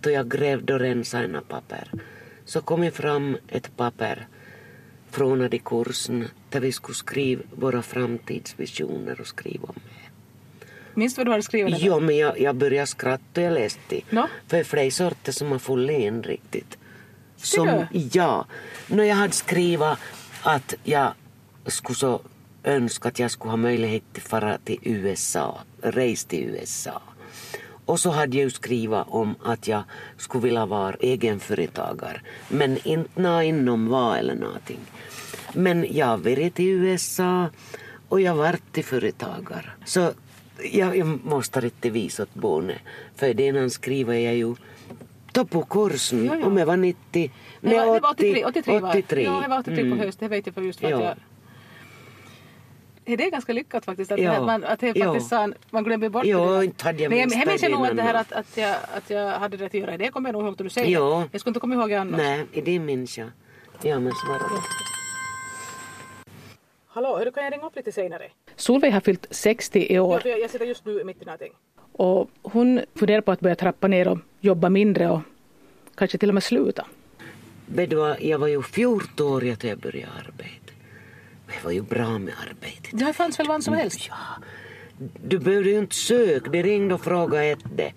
då 0.00 0.10
jag 0.10 0.30
grävde 0.30 0.74
och 0.74 0.80
rensade 0.80 1.24
ena 1.24 1.40
papper. 1.40 1.90
Så 2.44 2.60
kom 2.60 2.80
det 2.80 2.90
fram 2.90 3.36
ett 3.48 3.76
papper 3.76 4.26
från 5.10 5.48
de 5.50 5.58
kursen 5.58 6.28
där 6.50 6.60
vi 6.60 6.72
skulle 6.72 6.94
skriva 6.94 7.42
våra 7.54 7.82
framtidsvisioner 7.82 9.20
och 9.20 9.26
skriva 9.26 9.68
om 9.68 9.74
det. 9.74 10.10
Minns 10.94 11.14
du 11.14 11.18
vad 11.18 11.26
du 11.26 11.30
hade 11.30 11.42
skrivit? 11.42 11.76
Jo, 11.78 12.00
men 12.00 12.16
jag, 12.16 12.40
jag 12.40 12.56
började 12.56 12.86
skratta 12.86 13.40
och 13.40 13.46
jag 13.46 13.52
läste. 13.52 14.00
Nå? 14.10 14.28
För 14.46 14.64
flera 14.64 14.90
sorter 14.90 15.32
som 15.32 15.52
har 15.52 15.58
fått 15.58 15.90
in 15.90 16.22
riktigt. 16.22 16.78
Ser 17.36 17.88
ja. 17.92 18.46
När 18.86 19.04
jag 19.04 19.16
hade 19.16 19.32
skrivit 19.32 19.98
att 20.42 20.74
jag 20.84 21.12
skulle 21.66 21.96
så 21.96 22.20
önska 22.64 23.08
att 23.08 23.18
jag 23.18 23.30
skulle 23.30 23.50
ha 23.50 23.56
möjlighet 23.56 24.02
att 24.16 24.22
fara 24.22 24.58
till 24.58 24.78
USA, 24.82 25.60
resa 25.82 26.28
till 26.28 26.44
USA. 26.44 27.02
Och 27.90 28.00
så 28.00 28.10
hade 28.10 28.36
jag 28.36 28.44
ju 28.44 28.50
skrivit 28.50 28.98
om 29.08 29.34
att 29.44 29.68
jag 29.68 29.82
skulle 30.16 30.42
vilja 30.44 30.66
vara 30.66 30.94
egenföretagare. 31.00 32.20
Men 32.48 32.78
inte 32.86 33.20
nå 33.22 33.42
inom 33.42 33.88
vad 33.88 34.18
eller 34.18 34.34
någonting. 34.34 34.78
Men 35.54 35.86
jag 35.90 36.06
har 36.06 36.16
varit 36.18 36.54
till 36.54 36.66
USA 36.68 37.48
och 38.08 38.20
jag 38.20 38.34
varit 38.34 38.72
till 38.72 38.84
företagare. 38.84 39.70
Så 39.84 40.12
jag, 40.72 40.96
jag 40.96 41.24
måste 41.24 41.60
inte 41.64 41.90
visa 41.90 42.22
åt 42.22 42.34
Bone. 42.34 42.74
För 43.16 43.34
det 43.34 43.50
han 43.58 43.70
skriver 43.70 44.14
jag 44.14 44.34
ju 44.34 44.54
då 45.32 45.44
på 45.44 45.62
kursen 45.62 46.24
Jo, 46.26 46.34
jo. 46.40 46.46
om 46.46 46.56
jag 46.56 46.66
var 46.66 46.76
90. 46.76 46.96
Nej, 47.12 47.30
det 47.60 47.86
var 48.00 48.10
83. 48.10 48.44
83, 48.44 48.78
var. 48.80 48.90
83. 48.90 49.22
Ja, 49.24 49.40
det 49.42 49.48
var 49.48 49.58
83 49.60 49.76
på 49.76 49.86
Mm. 49.86 49.98
höst. 49.98 50.20
Det 50.20 50.28
vet 50.28 50.46
jag 50.46 50.54
för 50.54 50.62
just 50.62 50.80
för 50.80 50.86
att 50.86 50.90
Ja. 50.92 51.02
jag... 51.04 51.16
Ja, 53.10 53.16
Det 53.16 53.24
är 53.26 53.30
ganska 53.30 53.52
lyckat 53.52 53.84
faktiskt. 53.84 54.12
Att, 54.12 54.18
Ja. 54.20 54.30
det 54.30 54.36
här, 54.36 54.42
man, 54.46 54.64
att 54.64 54.80
det 54.80 54.92
Ja. 54.96 55.04
faktiskt 55.04 55.28
sa, 55.30 55.48
man 55.70 55.84
glömmer 55.84 56.08
bort 56.08 56.22
Jo, 56.26 56.52
det. 56.58 56.64
inte 56.64 56.84
hade 56.84 57.02
jag 57.02 57.10
Men 57.10 57.18
jag, 57.18 57.30
jag 57.32 57.46
minns 57.48 57.62
nog 57.62 57.86
att 57.86 57.96
det 57.96 58.02
här 58.02 58.14
att, 58.14 58.32
att, 58.32 58.56
jag, 58.56 58.76
att 58.96 59.10
jag 59.10 59.30
hade 59.30 59.56
rätt 59.56 59.66
att 59.66 59.74
göra 59.74 59.96
det 59.96 60.08
kommer 60.08 60.28
jag 60.28 60.32
nog 60.32 60.42
ihåg 60.46 60.54
när 60.58 60.64
du 60.64 60.70
säger 60.70 60.88
Jo. 61.00 61.10
det. 61.20 61.28
Jag 61.32 61.40
skulle 61.40 61.50
inte 61.50 61.60
komma 61.60 61.74
ihåg 61.74 61.90
det 61.90 61.96
annars. 61.96 62.16
Nej, 62.20 62.46
i 62.52 62.60
det 62.60 62.78
minns 62.78 63.18
jag. 63.18 63.28
Ja, 63.82 63.98
men 63.98 64.12
svara. 64.12 64.40
Hallå, 66.86 67.18
hur 67.24 67.30
kan 67.30 67.44
jag 67.44 67.52
ringa 67.52 67.66
upp 67.66 67.76
lite 67.76 67.92
senare? 67.92 68.28
Solveig 68.56 68.92
har 68.92 69.00
fyllt 69.00 69.26
60 69.30 69.86
i 69.94 69.98
år 69.98 70.22
Jag, 70.24 70.40
jag 70.40 70.50
sitter 70.50 70.64
just 70.66 70.84
nu 70.84 71.04
mitt 71.04 71.22
i 71.22 71.24
någonting. 71.24 71.52
och 71.92 72.30
hon 72.42 72.80
funderar 72.94 73.20
på 73.20 73.32
att 73.32 73.40
börja 73.40 73.56
trappa 73.56 73.88
ner 73.88 74.08
och 74.08 74.18
jobba 74.40 74.68
mindre 74.68 75.10
och 75.10 75.20
kanske 75.94 76.18
till 76.18 76.28
och 76.28 76.34
med 76.34 76.42
sluta. 76.42 76.86
Vet 77.66 77.90
du 77.90 77.96
vad, 77.96 78.22
jag 78.22 78.38
var 78.38 78.46
ju 78.48 78.62
14 78.62 79.26
år 79.26 79.40
då 79.40 79.68
jag 79.68 79.78
började 79.78 80.12
arbeta. 80.26 80.59
Det 81.52 81.64
var 81.64 81.70
ju 81.70 81.82
bra 81.82 82.18
med 82.18 82.34
arbetet. 82.50 82.90
Det 82.92 83.12
fanns 83.12 83.38
väl 83.38 83.46
vad 83.48 83.64
som 83.64 83.74
helst? 83.74 84.06
Ja, 84.08 84.16
du 85.24 85.38
behövde 85.38 85.70
ju 85.70 85.78
inte 85.78 85.94
söka, 85.94 86.50
de 86.50 86.62
ringde 86.62 86.94
och 86.94 87.04
frågade 87.04 87.56
det. 87.76 87.92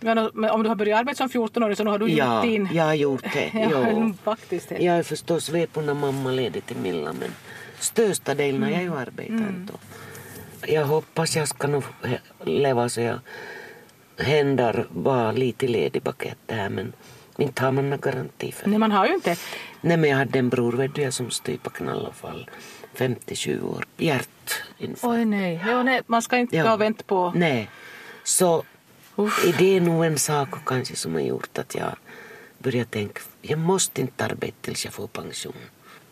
Ja, 0.00 0.14
nå, 0.14 0.30
men 0.34 0.50
om 0.50 0.62
du 0.62 0.68
har 0.68 0.76
börjat 0.76 0.98
arbeta 1.00 1.28
som 1.28 1.28
14-åring 1.28 1.76
så 1.76 1.84
har 1.84 1.98
du 1.98 2.08
Ja, 2.08 2.34
gjort 2.36 2.44
din... 2.44 2.68
jag 2.72 2.84
har 2.84 2.94
gjort 2.94 3.22
det. 3.32 3.50
Ja, 3.70 4.12
faktiskt. 4.24 4.68
det. 4.68 4.78
Jag 4.78 4.96
är 4.96 5.02
förstås 5.02 5.48
vepuna 5.48 5.94
mamma 5.94 6.30
ledig 6.30 6.66
till 6.66 6.76
Milla 6.76 7.12
men 7.12 7.30
största 7.78 8.34
delen 8.34 8.62
har 8.62 8.70
jag 8.70 8.82
ju 8.82 8.96
arbetat 8.96 9.30
ändå. 9.30 9.72
Jag 10.66 10.84
hoppas 10.84 11.36
jag 11.36 11.48
ska 11.48 11.66
nog 11.68 11.84
he- 12.02 12.18
leva 12.44 12.88
så 12.88 13.00
jag 13.00 13.18
händer 14.18 14.86
var 14.90 15.32
lite 15.32 15.66
ledig 15.66 16.02
bakett 16.02 16.38
här 16.48 16.68
men 16.68 16.92
inte 17.38 17.62
har 17.62 17.72
man 17.72 17.90
någon 17.90 18.00
garanti 18.00 18.52
för 18.52 18.64
det. 18.64 18.70
Nej, 18.70 18.78
man 18.78 18.92
har 18.92 19.06
ju 19.06 19.14
inte. 19.14 19.36
Nej 19.80 19.96
men 19.96 20.10
jag 20.10 20.16
hade 20.16 20.38
en 20.38 20.48
bror 20.48 20.72
vet 20.72 20.94
du, 20.94 21.02
jag 21.02 21.12
som 21.12 21.30
stupade 21.30 21.76
knallafall 21.76 22.50
57 22.94 23.62
år. 23.62 23.84
Hjärtinfarkt. 23.96 25.04
Oj 25.04 25.24
nej. 25.24 25.64
Jo, 25.66 25.82
nej, 25.82 26.02
man 26.06 26.22
ska 26.22 26.36
inte 26.36 26.56
Ja. 26.56 26.74
och 26.74 26.80
vänta 26.80 27.02
på... 27.06 27.32
Nej. 27.36 27.70
Så 28.24 28.64
är 29.16 29.58
det 29.58 29.80
nog 29.80 30.04
en 30.04 30.18
sak 30.18 30.48
kanske 30.66 30.96
som 30.96 31.14
har 31.14 31.20
gjort 31.20 31.58
att 31.58 31.74
jag 31.74 31.96
började 32.58 32.90
tänka, 32.90 33.20
jag 33.42 33.58
måste 33.58 34.00
inte 34.00 34.24
arbeta 34.24 34.56
tills 34.60 34.84
jag 34.84 34.94
får 34.94 35.06
pension. 35.06 35.54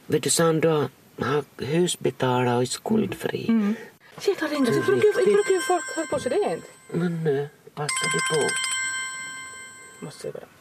Vet 0.06 0.22
du, 0.22 0.30
Sandra, 0.30 0.88
ha 1.18 1.42
hus 1.58 1.98
betalat 1.98 2.56
och 2.56 2.62
är 2.62 2.66
skuldfri. 2.66 3.46
Mm. 3.48 3.74
Shit, 4.18 4.40
har 4.40 4.48
ringt. 4.48 4.66
Det 4.66 4.72
brukar 5.24 5.52
ju- 5.54 5.60
folk 5.60 5.84
höra 5.96 6.06
på 6.06 6.18
inte. 6.54 6.66
Men 6.92 7.24
nu 7.24 7.48
passar 7.74 8.12
det 8.12 8.20
på. 8.40 8.48
Måste 10.04 10.30
bara. 10.30 10.51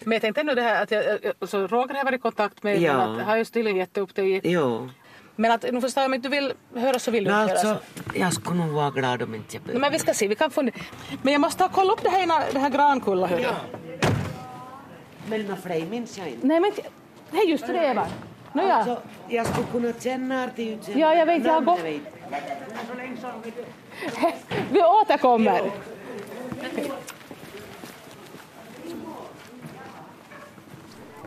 Men 0.00 0.12
jag 0.12 0.22
tänkte 0.22 0.40
ändå 0.40 0.54
det 0.54 0.62
här 0.62 0.82
att 0.82 0.90
jag, 0.90 1.04
alltså 1.38 1.66
Roger 1.66 1.94
har 1.94 2.04
varit 2.04 2.18
i 2.18 2.22
kontakt 2.22 2.62
med 2.62 2.80
Ja. 2.82 2.92
att 2.92 3.22
har 3.26 3.36
just 3.36 3.54
tydligen 3.54 3.78
gett 3.78 3.96
upp 3.98 4.14
dig. 4.14 4.40
Jo. 4.44 4.88
Men 5.36 5.50
att 5.52 5.64
nu 5.72 5.80
förstår 5.80 6.00
jag 6.02 6.08
om 6.08 6.14
inte 6.14 6.28
du 6.28 6.32
vill 6.40 6.52
höra 6.76 6.98
så 6.98 7.10
vill 7.10 7.24
du 7.24 7.30
No, 7.30 7.42
inte 7.42 7.54
höra. 7.54 7.68
alltså, 7.68 7.84
jag 8.14 8.32
skulle 8.32 8.58
nog 8.64 8.70
vara 8.74 8.90
glad 8.90 9.22
om 9.22 9.34
inte 9.34 9.56
jag 9.56 9.60
Nej, 9.60 9.66
behövde. 9.66 9.80
men 9.80 9.92
vi 9.92 9.98
ska 9.98 10.14
se, 10.14 10.28
vi 10.28 10.34
kan 10.34 10.50
få 10.50 10.62
Men 11.22 11.32
jag 11.32 11.40
måste 11.40 11.64
ha 11.64 11.68
kolla 11.68 11.92
upp 11.92 12.02
det 12.02 12.08
här, 12.08 12.22
innan- 12.22 12.42
det 12.52 12.58
här 12.58 12.70
Grankulla. 12.70 13.26
hörru. 13.26 13.44
Men 15.28 15.42
några 15.42 15.56
fler 15.56 15.86
minns 15.86 16.18
jag 16.18 16.28
inte. 16.28 16.46
Nej 16.46 16.60
men 16.60 16.72
hej 17.32 17.50
just 17.50 17.66
det 17.66 17.76
Eva. 17.76 18.06
Nåja. 18.52 18.74
Alltså, 18.74 19.00
jag 19.28 19.46
skulle 19.46 19.66
kunna 19.72 19.92
känna 20.00 20.44
utseendet. 20.46 20.96
Ja, 20.96 21.14
jag 21.14 21.26
vet, 21.26 21.44
jag 21.44 21.52
har 21.52 21.60
gått- 21.60 21.80
Vi 24.70 24.82
återkommer. 24.82 25.70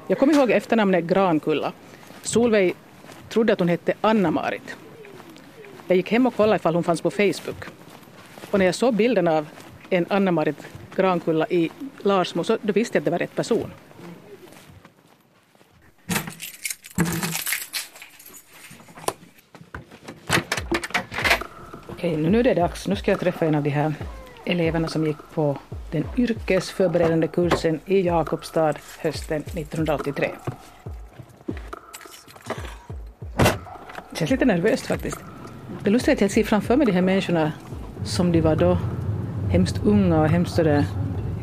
Jag 0.09 0.19
kommer 0.19 0.33
ihåg 0.33 0.51
efternamnet 0.51 1.03
Grankulla. 1.03 1.73
Solveig 2.21 2.75
trodde 3.29 3.53
att 3.53 3.59
hon 3.59 3.67
hette 3.67 3.93
Anna-Marit. 4.01 4.75
Jag 5.87 5.95
gick 5.95 6.11
hem 6.11 6.27
och 6.27 6.35
kollade 6.35 6.55
ifall 6.55 6.73
hon 6.75 6.83
fanns 6.83 7.01
på 7.01 7.11
Facebook. 7.11 7.65
Och 8.51 8.59
när 8.59 8.65
jag 8.65 8.75
såg 8.75 8.93
bilden 8.93 9.27
av 9.27 9.47
en 9.89 10.05
Anna-Marit 10.09 10.67
Grankulla 10.95 11.47
i 11.49 11.71
Larsmo 12.03 12.43
så 12.43 12.57
då 12.61 12.73
visste 12.73 12.97
jag 12.97 13.01
att 13.01 13.05
det 13.05 13.11
var 13.11 13.19
rätt 13.19 13.35
person. 13.35 13.71
Okej, 21.87 22.17
nu 22.17 22.39
är 22.39 22.43
det 22.43 22.53
dags. 22.53 22.87
Nu 22.87 22.95
ska 22.95 23.11
jag 23.11 23.19
träffa 23.19 23.45
en 23.45 23.55
av 23.55 23.63
de 23.63 23.69
här 23.69 23.93
eleverna 24.47 24.87
som 24.87 25.05
gick 25.05 25.17
på 25.33 25.57
den 25.91 26.03
yrkesförberedande 26.17 27.27
kursen 27.27 27.79
i 27.85 28.01
Jakobstad 28.01 28.73
hösten 28.99 29.41
1983. 29.41 30.29
Det 34.09 34.17
känns 34.17 34.31
lite 34.31 34.45
nervöst 34.45 34.87
faktiskt. 34.87 35.19
Det 35.83 35.89
lustiga 35.89 36.11
är 36.11 36.15
att 36.15 36.21
jag 36.21 36.31
ser 36.31 36.43
framför 36.43 36.75
mig 36.75 36.85
de 36.85 36.91
här 36.91 37.01
människorna 37.01 37.51
som 38.03 38.31
de 38.31 38.41
var 38.41 38.55
då. 38.55 38.77
Hemskt 39.51 39.81
unga 39.85 40.21
och 40.21 40.29
hemskt 40.29 40.55
sådär... 40.55 40.85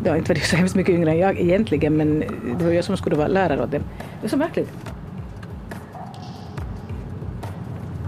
Ja, 0.04 0.16
inte 0.16 0.28
var 0.28 0.34
de 0.34 0.40
så 0.40 0.56
hemskt 0.56 0.74
mycket 0.74 0.94
yngre 0.94 1.10
än 1.10 1.18
jag 1.18 1.40
egentligen, 1.40 1.96
men 1.96 2.20
det 2.58 2.64
var 2.64 2.72
jag 2.72 2.84
som 2.84 2.96
skulle 2.96 3.16
vara 3.16 3.28
lärare 3.28 3.62
åt 3.62 3.70
dem. 3.70 3.82
Det 4.20 4.26
är 4.26 4.30
så 4.30 4.36
märkligt. 4.36 4.68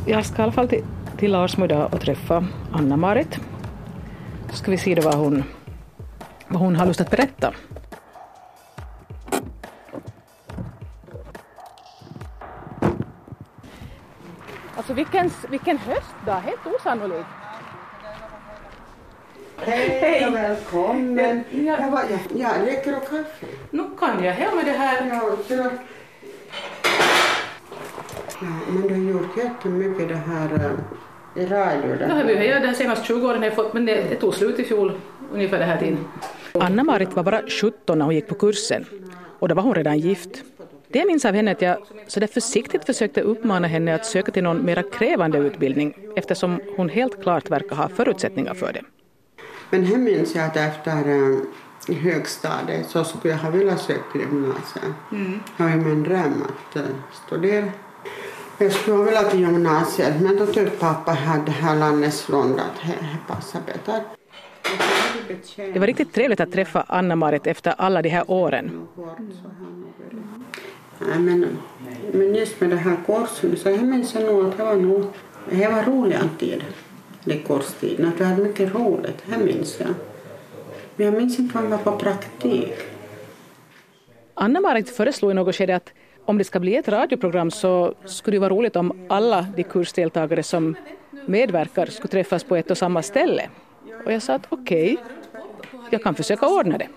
Jag 0.07 0.27
ska 0.27 0.43
i 0.43 0.43
alla 0.43 0.53
fall 0.53 0.69
till, 0.69 0.85
till 1.17 1.33
Larsmo 1.33 1.65
idag 1.65 1.95
och 1.95 2.01
träffa 2.01 2.47
Anna-Marit. 2.73 3.41
Ska 4.67 4.71
vi 4.71 4.79
se 4.79 4.95
då 4.95 5.03
vad 5.03 5.15
hon, 5.15 5.45
vad 6.49 6.61
hon 6.61 6.77
har 6.77 6.87
lust 6.87 7.01
att 7.01 7.11
berätta. 7.11 7.55
Alltså 14.77 14.93
vilken, 14.93 15.31
vilken 15.51 15.79
höstdag, 15.79 16.41
helt 16.41 16.67
osannolikt. 16.67 17.27
Hej 19.57 20.27
och 20.27 20.35
välkommen. 20.35 21.45
Ja. 21.51 21.59
Jag, 21.81 21.91
var, 21.91 22.03
jag, 22.11 22.41
jag 22.41 22.67
räcker 22.67 22.97
och 22.97 23.03
kaffe. 23.03 23.47
Nu 23.71 23.85
kan 23.99 24.25
jag 24.25 24.33
hem 24.33 24.57
med 24.57 24.65
det 24.65 24.73
här. 24.73 25.07
Ja, 25.07 25.37
så. 25.49 25.55
ja, 28.41 28.49
men 28.69 28.83
du 28.83 28.95
har 28.95 29.11
gjort 29.13 29.37
jättemycket 29.37 30.09
det 30.09 30.15
här. 30.15 30.77
Eh, 31.37 31.43
i 31.43 31.47
radio. 31.47 32.07
Nu 32.07 32.15
har 32.15 32.25
vi 32.25 32.47
ju 32.47 32.61
de 32.61 32.75
senaste 32.75 33.07
20 33.07 33.29
åren 33.29 33.43
har 33.43 33.51
fått, 33.51 33.73
men 33.73 33.87
det, 33.87 33.95
det 33.95 34.17
tog 34.17 34.35
slut 34.35 34.59
i 34.59 34.65
fjol 34.65 34.93
ungefär 35.33 35.59
det 35.59 35.65
här 35.65 35.79
tiden. 35.79 36.05
Anna-Marit 36.53 37.17
var 37.17 37.23
bara 37.23 37.43
17 37.61 37.99
när 37.99 38.05
hon 38.05 38.15
gick 38.15 38.29
på 38.29 38.35
kursen 38.35 38.85
och 39.39 39.49
då 39.49 39.55
var 39.55 39.63
hon 39.63 39.75
redan 39.75 39.99
gift. 39.99 40.43
Det 40.89 40.99
jag 40.99 41.07
minns 41.07 41.25
av 41.25 41.35
henne 41.35 41.51
att 41.51 41.63
jag 41.63 41.77
så 42.07 42.21
där 42.21 42.27
försiktigt 42.27 42.85
försökte 42.85 43.21
uppmana 43.21 43.69
henne 43.69 43.95
att 43.95 44.07
söka 44.07 44.33
till 44.33 44.43
någon 44.43 44.65
mera 44.65 44.83
krävande 44.83 45.39
utbildning 45.39 45.95
eftersom 46.17 46.61
hon 46.77 46.89
helt 46.89 47.23
klart 47.23 47.51
verkar 47.51 47.77
ha 47.77 47.89
förutsättningar 47.89 48.55
för 48.55 48.73
det. 48.73 48.83
Men 49.71 49.85
här 49.85 49.97
minns 49.97 50.35
jag 50.35 50.45
att 50.45 50.57
efter 50.57 50.97
eh, 50.97 51.97
högstadiet 51.97 52.87
så 52.89 53.05
skulle 53.05 53.35
jag 53.35 53.41
ha 53.41 53.51
velat 53.51 53.81
söka 53.81 54.03
till 54.13 54.21
gymnasiet. 54.21 54.85
Mm. 55.13 55.41
Jag 55.57 55.65
har 55.65 55.77
ju 55.77 55.85
min 55.85 56.03
dröm 56.03 56.43
att 56.43 56.77
uh, 56.77 56.83
studera. 57.27 57.67
Jag 58.59 58.73
skulle 58.73 59.05
velat 59.05 59.31
till 59.31 59.41
gymnasiet 59.41 60.21
men 60.21 60.37
då 60.37 60.47
tyckte 60.47 60.71
pappa 60.71 61.17
det 61.47 61.51
här 61.51 61.77
landets 61.77 62.29
Lund 62.29 62.61
att 62.61 62.87
det 62.87 63.17
passar 63.29 63.61
bättre. 63.67 64.05
Det 65.57 65.79
var 65.79 65.87
riktigt 65.87 66.13
trevligt 66.13 66.41
att 66.41 66.53
träffa 66.53 66.85
Anna-Marit 66.89 67.47
efter 67.47 67.75
alla 67.79 68.03
de 68.03 68.09
här 68.09 68.31
åren. 68.31 68.89
Ja, 70.99 71.19
men, 71.19 71.47
men 72.13 72.35
just 72.35 72.61
med 72.61 72.71
det 72.71 72.77
här 72.77 72.97
kursen 73.07 73.57
så 73.57 73.71
jag 73.71 73.83
minns 73.83 74.15
jag 74.15 74.25
nog 74.25 74.47
att 74.47 74.57
det 74.57 74.65
var 74.65 74.77
nog 74.77 75.05
det 75.51 75.69
var 75.69 75.83
roliga 75.83 76.21
tid, 76.39 76.65
det 77.25 77.39
kurstiden. 77.39 78.09
Att 78.09 78.21
vi 78.21 78.25
hade 78.25 78.43
mycket 78.43 78.75
roligt, 78.75 79.23
det 79.27 79.39
minns 79.39 79.81
jag. 79.81 79.95
Men 80.97 81.07
jag 81.07 81.15
minns 81.15 81.39
inte 81.39 81.55
vad 81.55 81.65
vi 81.65 81.71
var 81.71 81.79
på 81.79 81.93
praktik. 81.93 82.73
Anna-Marit 84.35 84.97
föreslog 84.97 85.31
i 85.31 85.35
något 85.35 85.57
skede 85.57 85.77
att 85.77 85.93
om 86.27 86.39
det 86.39 86.45
ska 86.45 86.61
bli 86.61 86.77
ett 86.77 86.89
radioprogram 86.89 87.51
så 87.51 87.95
skulle 88.05 88.35
det 88.35 88.41
vara 88.41 88.51
roligt 88.51 88.77
om 88.77 89.07
alla 89.09 89.47
de 89.57 89.63
kursdeltagare 89.63 90.43
som 90.43 90.77
medverkar 91.27 91.87
skulle 91.87 92.09
träffas 92.09 92.45
på 92.45 92.57
ett 92.57 92.71
och 92.71 92.79
samma 92.79 93.03
ställe. 93.03 93.49
Och 94.05 94.13
jag 94.13 94.23
sa 94.23 94.35
att 94.35 94.47
okej, 94.49 94.93
okay, 94.93 95.79
jag 95.91 96.03
kan 96.03 96.15
försöka 96.15 96.49
ordna 96.49 96.79
det. 96.79 96.89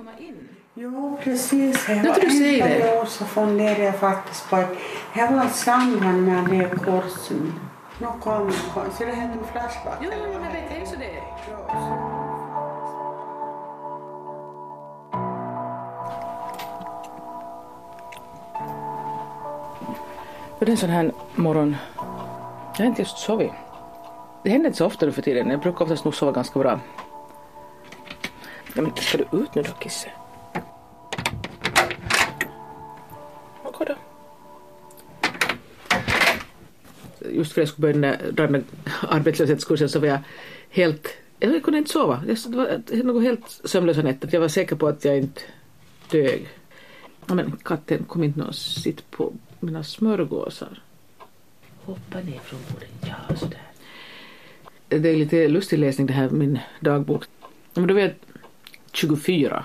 Jo, 0.74 1.17
precis. 1.24 1.86
Det 1.88 1.93
var 1.93 2.21
du 2.21 2.29
säger 2.29 2.79
det. 2.79 3.09
så 3.09 3.25
funderade 3.25 3.83
jag 3.83 4.00
faktiskt 4.00 4.50
på 4.50 4.55
att 4.55 4.69
det 5.13 5.36
var 5.36 5.45
i 5.45 5.50
samband 5.50 6.24
med 6.24 6.36
den 6.36 6.45
här 6.45 6.69
kursen. 6.69 7.53
Nu 8.01 8.07
kom, 8.21 8.51
så 8.98 9.03
det 9.05 9.05
hette 9.05 9.33
en 9.33 9.45
flashback. 9.51 9.98
Jo, 10.01 10.12
jag 10.33 10.39
vet, 10.39 10.69
det 10.69 10.81
är 10.81 10.86
så 10.86 10.95
det 10.95 12.08
För 20.59 20.65
det 20.65 20.69
är 20.69 20.73
en 20.73 20.77
sån 20.77 20.89
här 20.89 21.11
morgon. 21.35 21.75
Jag 22.77 22.77
har 22.77 22.85
inte 22.85 23.01
just 23.01 23.17
sovit. 23.17 23.51
Det 24.43 24.49
händer 24.49 24.67
inte 24.67 24.77
så 24.77 24.85
ofta 24.85 25.05
nu 25.05 25.11
för 25.11 25.21
tiden. 25.21 25.49
Jag 25.49 25.59
brukar 25.59 25.81
oftast 25.81 26.05
nog 26.05 26.15
sova 26.15 26.31
ganska 26.31 26.59
bra. 26.59 26.79
Ja, 28.73 28.81
men 28.81 28.95
ska 28.95 29.17
du 29.17 29.23
ut 29.23 29.55
nu 29.55 29.61
då, 29.61 29.71
Kisse? 29.83 30.09
gå 33.63 33.85
då. 33.85 33.95
Just 37.29 37.51
för 37.51 37.61
att 37.61 37.67
jag 37.67 37.73
skulle 37.73 37.93
börja 37.93 38.17
den 38.31 38.51
med 38.51 38.63
arbetslöshetskursen 39.01 39.89
så 39.89 39.99
var 39.99 40.07
jag 40.07 40.19
helt... 40.69 41.07
Jag 41.39 41.63
kunde 41.63 41.77
inte 41.77 41.91
sova. 41.91 42.23
Det 42.25 42.45
var 42.45 43.03
något 43.03 43.23
helt 43.23 43.61
sömnlösa 43.63 44.01
nätter. 44.01 44.29
Jag 44.31 44.41
var 44.41 44.47
säker 44.47 44.75
på 44.75 44.87
att 44.87 45.05
jag 45.05 45.17
inte 45.17 45.41
dög. 46.11 46.49
Ja, 47.27 47.33
men 47.33 47.57
katten 47.63 48.03
kom 48.03 48.23
inte 48.23 48.39
någon 48.39 48.53
sitt 48.53 49.11
på 49.11 49.33
mina 49.59 49.83
smörgåsar. 49.83 50.81
Hoppa 51.85 52.19
ner 52.19 52.39
från 52.39 52.59
bordet. 52.71 52.89
Ja, 53.01 53.35
sådär. 53.35 53.61
Det 54.87 55.09
är 55.09 55.15
lite 55.15 55.47
lustig 55.47 55.79
läsning 55.79 56.07
det 56.07 56.13
här, 56.13 56.29
min 56.29 56.59
dagbok. 56.79 57.23
Men 57.73 57.87
då 57.87 57.93
var 57.93 58.01
jag 58.01 58.11
24. 58.93 59.63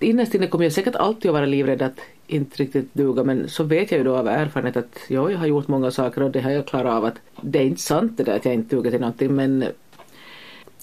Innerst 0.00 0.34
inne 0.34 0.46
kommer 0.46 0.64
jag 0.64 0.72
säkert 0.72 0.94
alltid 0.94 1.28
att 1.28 1.34
vara 1.34 1.46
livrädd 1.46 1.82
att 1.82 2.00
inte 2.26 2.62
riktigt 2.62 2.94
duga 2.94 3.24
men 3.24 3.48
så 3.48 3.64
vet 3.64 3.90
jag 3.90 3.98
ju 3.98 4.04
då 4.04 4.16
av 4.16 4.28
erfarenhet 4.28 4.76
att 4.76 4.98
ja, 5.08 5.30
jag 5.30 5.38
har 5.38 5.46
gjort 5.46 5.68
många 5.68 5.90
saker 5.90 6.22
och 6.22 6.30
det 6.30 6.40
har 6.40 6.50
jag 6.50 6.66
klarat 6.66 6.92
av 6.92 7.04
att 7.04 7.14
det 7.40 7.58
är 7.58 7.64
inte 7.64 7.80
sant 7.80 8.16
det 8.16 8.24
där 8.24 8.36
att 8.36 8.44
jag 8.44 8.54
inte 8.54 8.76
duger 8.76 8.90
till 8.90 9.00
någonting 9.00 9.34
men 9.34 9.64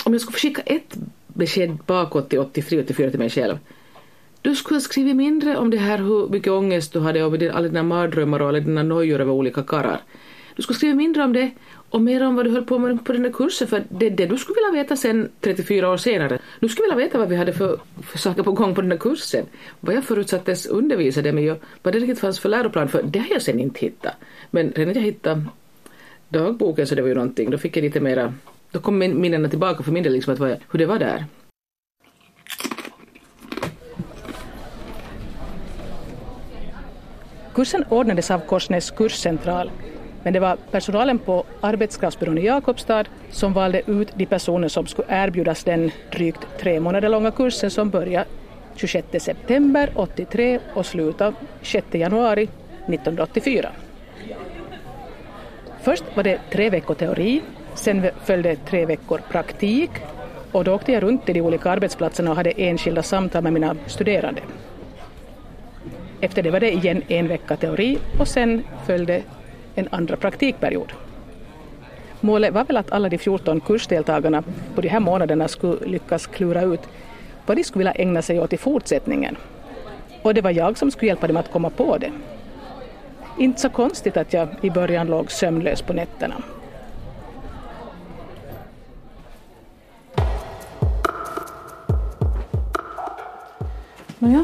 om 0.03 0.13
jag 0.13 0.21
skulle 0.21 0.33
få 0.33 0.39
skicka 0.39 0.61
ett 0.61 0.97
besked 1.27 1.77
bakåt 1.85 2.29
till 2.29 2.39
83-84 2.39 3.09
till 3.09 3.19
mig 3.19 3.29
själv 3.29 3.57
du 4.43 4.55
skulle 4.55 4.75
ha 4.75 4.81
skrivit 4.81 5.15
mindre 5.15 5.57
om 5.57 5.69
det 5.69 5.77
här 5.77 5.97
hur 5.97 6.29
mycket 6.29 6.51
ångest 6.51 6.93
du 6.93 6.99
hade 6.99 7.23
och 7.23 7.33
alla 7.33 7.67
dina 7.67 7.83
mardrömmar 7.83 8.39
och 8.39 8.47
alla 8.47 8.59
dina 8.59 8.83
nojor 8.83 9.21
över 9.21 9.31
olika 9.31 9.63
karlar. 9.63 10.01
Du 10.55 10.61
skulle 10.61 10.77
skriva 10.77 10.95
mindre 10.95 11.23
om 11.23 11.33
det 11.33 11.51
och 11.89 12.01
mer 12.01 12.23
om 12.23 12.35
vad 12.35 12.45
du 12.45 12.51
höll 12.51 12.65
på 12.65 12.77
med 12.79 13.05
på 13.05 13.13
den 13.13 13.23
där 13.23 13.31
kursen 13.31 13.67
för 13.67 13.83
det 13.89 14.05
är 14.05 14.09
det 14.09 14.25
du 14.25 14.37
skulle 14.37 14.55
vilja 14.55 14.83
veta 14.83 14.95
sen 14.95 15.29
34 15.41 15.89
år 15.89 15.97
senare. 15.97 16.39
Du 16.59 16.69
skulle 16.69 16.85
vilja 16.85 17.05
veta 17.05 17.17
vad 17.17 17.29
vi 17.29 17.35
hade 17.35 17.53
för, 17.53 17.79
för 18.01 18.17
saker 18.17 18.43
på 18.43 18.51
gång 18.51 18.75
på 18.75 18.81
den 18.81 18.89
där 18.89 18.97
kursen. 18.97 19.45
Vad 19.79 19.95
jag 19.95 20.03
förutsattes 20.03 20.65
undervisa 20.65 21.21
dig 21.21 21.31
med 21.31 21.55
vad 21.83 21.93
det 21.93 21.99
riktigt 21.99 22.19
fanns 22.19 22.39
för 22.39 22.49
läroplan 22.49 22.87
för 22.87 23.03
det 23.03 23.19
har 23.19 23.29
jag 23.29 23.41
sen 23.41 23.59
inte 23.59 23.79
hittat. 23.79 24.13
Men 24.51 24.71
redan 24.71 24.93
när 24.93 24.95
jag 24.95 25.01
hittade 25.01 25.45
dagboken 26.29 26.87
så 26.87 26.95
det 26.95 27.01
var 27.01 27.09
ju 27.09 27.15
någonting, 27.15 27.49
då 27.49 27.57
fick 27.57 27.77
jag 27.77 27.83
lite 27.83 27.99
mera, 27.99 28.33
då 28.71 28.79
kom 28.79 28.97
minnena 28.97 29.49
tillbaka 29.49 29.83
för 29.83 29.91
min 29.91 30.03
del 30.03 30.13
liksom 30.13 30.33
att 30.33 30.39
vad, 30.39 30.57
hur 30.71 30.79
det 30.79 30.85
var 30.85 30.99
där. 30.99 31.25
Kursen 37.53 37.85
ordnades 37.89 38.31
av 38.31 38.39
Korsnäs 38.39 38.91
kurscentral 38.91 39.71
men 40.23 40.33
det 40.33 40.39
var 40.39 40.57
personalen 40.71 41.19
på 41.19 41.43
arbetskraftsbyrån 41.61 42.37
i 42.37 42.45
Jakobstad 42.45 43.03
som 43.31 43.53
valde 43.53 43.81
ut 43.85 44.07
de 44.15 44.25
personer 44.25 44.67
som 44.67 44.87
skulle 44.87 45.07
erbjudas 45.09 45.63
den 45.63 45.91
drygt 46.11 46.47
tre 46.59 46.79
månader 46.79 47.09
långa 47.09 47.31
kursen 47.31 47.71
som 47.71 47.89
började 47.89 48.25
26 48.75 49.07
september 49.23 49.89
83 49.95 50.59
och 50.73 50.85
slutade 50.85 51.35
6 51.61 51.87
januari 51.91 52.43
1984. 52.43 53.69
Först 55.81 56.03
var 56.15 56.23
det 56.23 56.39
tre 56.51 56.69
veckor 56.69 56.95
teori, 56.95 57.41
sen 57.75 58.05
följde 58.23 58.55
tre 58.55 58.85
veckor 58.85 59.21
praktik 59.31 59.91
och 60.51 60.63
då 60.63 60.73
åkte 60.73 60.91
jag 60.91 61.03
runt 61.03 61.25
till 61.25 61.33
de 61.33 61.41
olika 61.41 61.69
arbetsplatserna 61.71 62.29
och 62.29 62.35
hade 62.35 62.51
enskilda 62.51 63.03
samtal 63.03 63.43
med 63.43 63.53
mina 63.53 63.75
studerande. 63.87 64.41
Efter 66.23 66.43
det 66.43 66.51
var 66.51 66.59
det 66.59 66.71
igen 66.71 67.03
en 67.07 67.27
vecka 67.27 67.55
teori 67.57 67.97
och 68.19 68.27
sen 68.27 68.63
följde 68.85 69.21
en 69.75 69.87
andra 69.91 70.15
praktikperiod. 70.15 70.93
Målet 72.21 72.53
var 72.53 72.63
väl 72.63 72.77
att 72.77 72.91
alla 72.91 73.09
de 73.09 73.17
14 73.17 73.59
kursdeltagarna 73.59 74.43
på 74.75 74.81
de 74.81 74.87
här 74.87 74.99
månaderna 74.99 75.47
skulle 75.47 75.85
lyckas 75.85 76.27
klura 76.27 76.61
ut 76.61 76.79
vad 77.45 77.57
de 77.57 77.63
skulle 77.63 77.79
vilja 77.79 77.91
ägna 77.91 78.21
sig 78.21 78.39
åt 78.39 78.53
i 78.53 78.57
fortsättningen. 78.57 79.37
Och 80.21 80.33
det 80.33 80.41
var 80.41 80.51
jag 80.51 80.77
som 80.77 80.91
skulle 80.91 81.07
hjälpa 81.07 81.27
dem 81.27 81.37
att 81.37 81.51
komma 81.51 81.69
på 81.69 81.97
det. 81.97 82.11
Inte 83.37 83.61
så 83.61 83.69
konstigt 83.69 84.17
att 84.17 84.33
jag 84.33 84.47
i 84.61 84.69
början 84.69 85.07
låg 85.07 85.31
sömnlös 85.31 85.81
på 85.81 85.93
nätterna. 85.93 86.35
Nåja, 94.19 94.43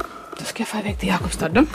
ska 0.60 0.64
jag 0.64 0.84
få 0.84 0.88
iväg 0.88 1.00
till 1.00 1.10
Jakobstad 1.10 1.50
då. 1.50 1.66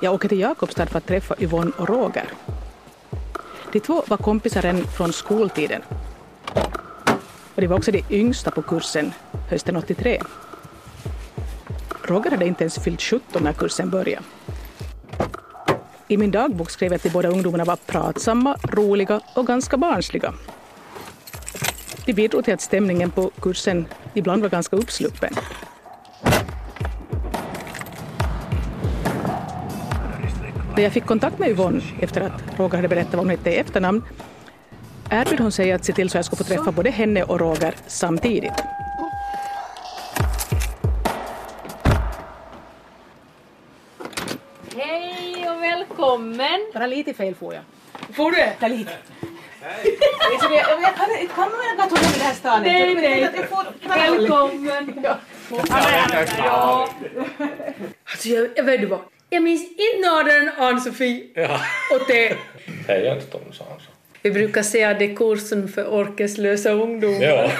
Jag 0.00 0.14
åker 0.14 0.28
till 0.28 0.40
Jakobstad 0.40 0.86
för 0.86 0.98
att 0.98 1.06
träffa 1.06 1.34
Yvonne 1.38 1.72
och 1.78 1.88
Roger. 1.88 2.28
De 3.72 3.80
två 3.80 4.04
var 4.06 4.16
kompisar 4.16 4.64
än 4.64 4.86
från 4.86 5.12
skoltiden. 5.12 5.82
Och 7.54 7.60
de 7.60 7.66
var 7.66 7.76
också 7.76 7.92
de 7.92 8.04
yngsta 8.10 8.50
på 8.50 8.62
kursen 8.62 9.12
hösten 9.50 9.76
83. 9.76 10.22
Roger 12.02 12.30
hade 12.30 12.46
inte 12.46 12.64
ens 12.64 12.78
fyllt 12.78 13.02
17 13.02 13.42
när 13.42 13.52
kursen 13.52 13.90
började. 13.90 14.24
I 16.08 16.16
min 16.16 16.30
dagbok 16.30 16.70
skrev 16.70 16.92
jag 16.92 16.96
att 16.96 17.02
de 17.02 17.10
båda 17.10 17.28
ungdomarna 17.28 17.64
var 17.64 17.76
pratsamma, 17.76 18.56
roliga 18.62 19.20
och 19.34 19.46
ganska 19.46 19.76
barnsliga. 19.76 20.34
Det 22.12 22.16
bidrog 22.16 22.44
till 22.44 22.54
att 22.54 22.60
stämningen 22.60 23.10
på 23.10 23.30
kursen 23.40 23.86
ibland 24.14 24.42
var 24.42 24.48
ganska 24.48 24.76
uppsluppen. 24.76 25.34
När 30.76 30.82
jag 30.82 30.92
fick 30.92 31.06
kontakt 31.06 31.38
med 31.38 31.48
Yvonne 31.48 31.82
efter 32.00 32.20
att 32.20 32.58
Roger 32.58 32.76
hade 32.76 32.88
berättat 32.88 33.14
vad 33.14 33.20
hon 33.20 33.30
hette 33.30 33.50
i 33.50 33.56
efternamn 33.56 34.02
erbjöd 35.10 35.40
hon 35.40 35.52
sig 35.52 35.72
att 35.72 35.84
se 35.84 35.92
till 35.92 36.10
så 36.10 36.18
jag 36.18 36.24
skulle 36.24 36.38
få 36.38 36.44
träffa 36.44 36.72
både 36.72 36.90
henne 36.90 37.22
och 37.22 37.40
Roger 37.40 37.74
samtidigt. 37.86 38.62
Hej 44.76 45.50
och 45.50 45.62
välkommen! 45.62 46.70
Bara 46.74 46.86
lite 46.86 47.14
fel 47.14 47.34
får 47.34 47.54
jag. 47.54 47.62
Får 48.14 48.30
du? 48.30 48.44
Ja, 48.60 48.68
lite. 48.68 48.92
Nog 51.12 51.20
inte 51.20 51.34
ta 51.88 52.02
med 52.02 52.18
det 52.18 52.24
här 52.24 52.34
stanet. 52.34 52.66
Nej, 52.66 52.94
nej. 52.94 53.30
Välkommen! 53.88 55.00
Ja. 55.04 55.18
Ja. 56.38 56.88
Alltså, 58.04 58.28
jag, 58.28 58.48
jag 58.56 58.64
vet 58.64 58.80
du 58.80 58.86
vad? 58.86 59.00
Jag 59.30 59.42
minns 59.42 59.62
inte 59.62 60.08
någon 60.08 60.66
Ann-Sofie 60.68 61.24
Ja. 61.34 61.60
och 61.94 62.02
det. 62.08 62.36
Är 62.88 62.98
Jönstånd, 63.04 63.44
sa 63.54 63.64
han 63.70 63.80
så. 63.80 63.86
Vi 64.22 64.30
brukar 64.30 64.62
säga 64.62 64.90
att 64.90 64.98
det 64.98 65.04
är 65.04 65.16
kursen 65.16 65.68
för 65.68 65.84
orkeslösa 65.84 66.70
ungdomar. 66.70 67.22
Ja. 67.22 67.50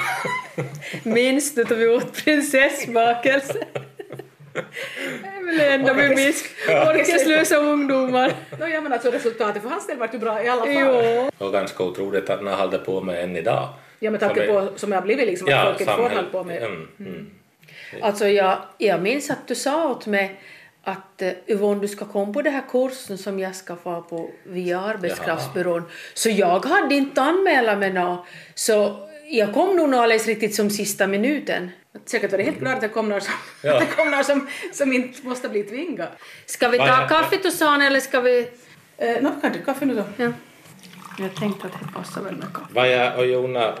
Minns 1.03 1.55
du 1.55 1.63
då 1.63 1.75
vi 1.75 1.87
åt 1.87 2.23
prinsessbakelse? 2.23 3.57
Det 5.57 5.63
det 5.63 5.73
enda 5.73 5.93
vi 5.93 6.15
minns. 6.15 6.43
Orkeslösa 6.67 7.57
ungdomar. 7.57 8.33
No, 8.59 8.67
ja, 8.67 8.81
men 8.81 8.93
alltså 8.93 9.11
resultatet 9.11 9.61
för 9.61 9.69
hans 9.69 9.87
del 9.87 9.97
var 9.97 10.09
ju 10.13 10.19
bra 10.19 10.43
i 10.43 10.47
alla 10.49 10.61
fall. 10.61 10.73
Jo. 10.73 11.29
Och 11.37 11.53
ganska 11.53 11.83
otroligt 11.83 12.29
att 12.29 12.39
han 12.39 12.47
håller 12.47 12.77
på 12.77 13.01
med 13.01 13.23
än 13.23 13.35
idag. 13.37 13.69
Ja, 13.99 14.11
med 14.11 14.19
tanke 14.19 14.47
på 14.47 14.67
som 14.75 14.91
jag 14.91 14.99
har 14.99 15.05
blivit 15.05 15.27
liksom, 15.27 15.53
att 15.53 15.65
folk 15.65 15.79
inte 15.81 15.93
får 15.93 16.09
hålla 16.09 16.23
på 16.23 16.43
med. 16.43 16.57
Mm, 16.57 16.87
mm. 16.99 17.31
Alltså 18.01 18.27
jag, 18.27 18.57
jag 18.77 19.01
minns 19.01 19.29
att 19.29 19.47
du 19.47 19.55
sa 19.55 19.89
åt 19.89 20.05
mig 20.05 20.41
att 20.83 21.21
eh, 21.21 21.31
Yvonne, 21.47 21.81
du 21.81 21.87
ska 21.87 22.05
komma 22.05 22.33
på 22.33 22.41
den 22.41 22.53
här 22.53 22.63
kursen 22.71 23.17
som 23.17 23.39
jag 23.39 23.55
ska 23.55 23.75
få 23.75 24.01
på 24.01 24.29
via 24.43 24.79
arbetskraftsbyrån. 24.79 25.83
Så 26.13 26.29
jag 26.29 26.65
hade 26.65 26.95
inte 26.95 27.21
anmält 27.21 27.79
mig 27.79 27.93
nå. 27.93 28.25
Så 28.55 29.09
jag 29.37 29.53
kom 29.53 29.75
nog 29.75 29.93
alldeles 29.95 30.27
riktigt 30.27 30.55
som 30.55 30.69
sista 30.69 31.07
minuten. 31.07 31.69
Säkert 32.05 32.31
var 32.31 32.37
det 32.37 32.43
helt 32.43 32.59
klart 32.59 32.75
att 32.75 32.81
det 32.81 32.87
kom 32.89 33.09
någon 33.09 33.21
som, 33.21 33.33
Ja. 33.63 33.73
att 33.73 33.79
det 33.79 33.95
kom 33.95 34.11
någon 34.11 34.23
som, 34.23 34.47
som 34.73 34.93
inte 34.93 35.27
måste 35.27 35.49
bli 35.49 35.63
tvingad. 35.63 36.07
Ska 36.45 36.69
vi 36.69 36.77
ta 36.77 36.85
Vad 36.85 37.03
är- 37.03 37.07
kaffet 37.07 37.45
och 37.45 37.53
san 37.53 37.81
eller 37.81 37.99
ska 37.99 38.21
vi... 38.21 38.47
Eh, 38.97 39.21
Nå, 39.21 39.31
kan 39.41 39.51
du 39.53 39.59
kaffe 39.61 39.85
nu 39.85 39.95
då? 39.95 40.03
Ja. 40.17 40.31
Jag 41.19 41.35
tänkte 41.35 41.67
att 41.67 41.73
det 41.73 41.93
passar 41.93 42.21
väl 42.21 42.35
med 42.35 42.47
kaffe. 42.53 42.87
Jag 42.87 43.17
och 43.19 43.25
Jona 43.25 43.73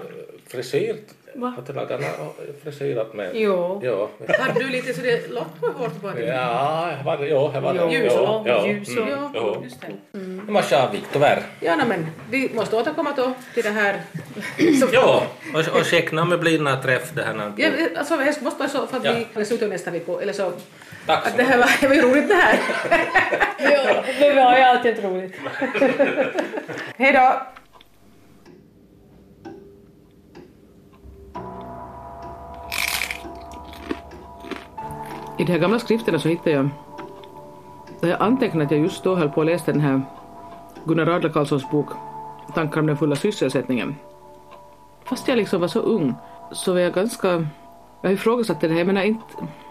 frisyr? 0.47 0.95
Va? 1.35 1.53
Något 1.57 2.37
frisyrat 2.63 3.13
med? 3.13 3.29
Jo. 3.33 3.81
Ja. 3.83 4.09
Hade 4.39 4.59
du 4.59 4.69
lite 4.69 4.93
så 4.93 5.01
det 5.01 5.29
lockade 5.31 5.73
hårt 5.77 6.01
på 6.01 6.09
dig? 6.09 6.25
Ja, 6.25 6.91
jag 6.97 7.03
var 7.03 7.17
det. 7.17 7.27
Jo, 7.27 7.51
jag 7.53 7.61
var 7.61 7.73
det. 7.73 7.93
Ljus 7.93 8.13
Jo, 8.15 8.23
och 8.23 8.47
ja, 8.47 8.67
ljus 8.67 8.97
och- 8.97 9.07
mm, 9.07 9.09
Ja, 9.19 9.31
jo. 9.35 9.61
just 9.63 9.81
det. 9.81 9.87
Nu 10.19 10.51
måste 10.51 10.75
jag 10.75 10.81
ha 10.81 10.89
vikt, 10.91 11.07
tyvärr. 11.13 11.41
Ja, 11.59 11.75
no, 11.75 11.83
men 11.87 12.07
vi 12.29 12.51
måste 12.53 12.75
återkomma 12.75 13.13
då 13.15 13.33
till 13.53 13.63
det 13.63 13.69
här. 13.69 14.01
Ja, 14.93 15.23
och, 15.53 15.79
och 15.79 15.85
checka 15.85 16.25
med 16.25 16.39
blir 16.39 16.59
några 16.59 16.77
träff 16.77 17.11
det 17.13 17.23
här. 17.23 17.51
Ja, 17.57 17.69
alltså, 17.97 18.13
jag 18.13 18.41
måste 18.43 18.59
bara 18.59 18.69
så 18.69 18.87
för 18.87 18.97
att 18.97 19.03
Ja. 19.05 19.11
vi 19.13 19.27
dessutom 19.33 19.69
nästa 19.69 19.91
vecka. 19.91 20.11
Eller 20.21 20.33
så, 20.33 20.51
Tack 21.05 21.25
att 21.25 21.31
så 21.31 21.37
det 21.37 21.43
här 21.43 21.57
var, 21.57 21.69
det 21.81 21.87
var 21.87 21.95
ju 21.95 22.01
roligt 22.01 22.27
det 22.29 22.35
här. 22.35 22.59
Ja, 23.59 24.03
det 24.19 24.33
var 24.33 24.57
ju 24.57 24.63
alltid 24.63 25.03
roligt. 25.03 25.33
Hej 26.97 27.13
då! 27.13 27.41
I 35.43 35.45
de 35.45 35.51
här 35.51 35.59
gamla 35.59 35.79
skrifterna 35.79 36.19
så 36.19 36.29
hittade 36.29 36.51
jag 36.51 36.69
där 38.01 38.09
jag 38.09 38.21
antecknade 38.21 38.65
att 38.65 38.71
jag 38.71 38.79
just 38.79 39.03
då 39.03 39.15
höll 39.15 39.29
på 39.29 39.41
att 39.41 39.47
läsa 39.47 39.71
den 39.71 39.81
här 39.81 40.01
Gunnar 40.85 41.05
Adler-Karlssons 41.05 41.71
bok 41.71 41.89
Tankar 42.53 42.79
om 42.79 42.87
den 42.87 42.97
fulla 42.97 43.15
sysselsättningen. 43.15 43.95
Fast 45.03 45.27
jag 45.27 45.37
liksom 45.37 45.61
var 45.61 45.67
så 45.67 45.79
ung 45.79 46.13
så 46.51 46.73
var 46.73 46.79
jag 46.79 46.93
ganska... 46.93 47.47
Jag 48.01 48.13
ifrågasatte 48.13 48.67
det 48.67 48.73
här. 48.73 48.79
Jag 48.79 48.87
menar 48.87 49.03
inte... 49.03 49.23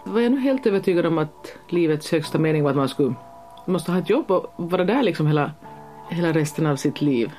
Var 0.03 0.21
jag 0.21 0.31
nu 0.31 0.39
helt 0.39 0.65
övertygad 0.65 1.05
om 1.05 1.17
att 1.17 1.55
livets 1.69 2.11
högsta 2.11 2.37
mening 2.39 2.63
var 2.63 2.69
att 2.69 2.77
man 2.77 2.89
skulle 2.89 3.13
måste 3.65 3.91
ha 3.91 3.99
ett 3.99 4.09
jobb 4.09 4.31
och 4.31 4.53
vara 4.57 4.83
där 4.83 5.03
liksom 5.03 5.27
hela, 5.27 5.51
hela 6.09 6.33
resten 6.33 6.65
av 6.65 6.75
sitt 6.75 7.01
liv. 7.01 7.31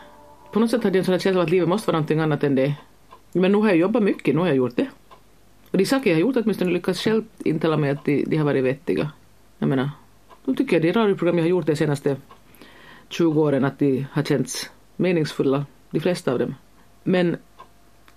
På 0.53 0.61
något 0.61 0.71
sätt 0.71 0.85
hade 0.85 0.99
jag 0.99 1.01
en 1.01 1.05
sån 1.05 1.13
här 1.13 1.19
känsla 1.19 1.41
av 1.41 1.45
att 1.45 1.51
livet 1.51 1.69
måste 1.69 1.87
vara 1.87 1.97
någonting 1.97 2.21
annat 2.21 2.45
än 2.45 2.55
det. 2.55 2.75
Men 3.33 3.53
nu 3.53 3.59
har 3.59 3.69
jag 3.69 3.77
jobbat 3.77 4.03
mycket, 4.03 4.35
nu 4.35 4.41
har 4.41 4.47
jag 4.47 4.57
gjort 4.57 4.77
det. 4.77 4.89
Och 5.75 5.79
de 5.79 5.87
saker 5.87 6.11
jag 6.11 6.17
har 6.17 6.21
gjort 6.21 6.35
har 6.35 6.41
jag 6.41 6.45
åtminstone 6.47 6.71
lyckats 6.71 7.01
själv 7.01 7.25
intala 7.45 7.77
mig 7.77 7.91
att 7.91 8.05
de, 8.05 8.25
de 8.25 8.37
har 8.37 8.45
varit 8.45 8.65
vettiga. 8.65 9.11
Jag 9.59 9.69
menar, 9.69 9.91
då 10.45 10.55
tycker 10.55 10.77
jag 10.77 10.83
de 10.83 10.93
radioprogram 10.93 11.39
jag 11.39 11.45
har 11.45 11.49
gjort 11.49 11.67
de 11.67 11.77
senaste 11.77 12.17
20 13.09 13.41
åren 13.41 13.65
att 13.65 13.79
de 13.79 14.07
har 14.13 14.23
känts 14.23 14.71
meningsfulla, 14.97 15.67
de 15.91 16.01
flesta 16.01 16.33
av 16.33 16.39
dem. 16.39 16.55
Men 17.03 17.37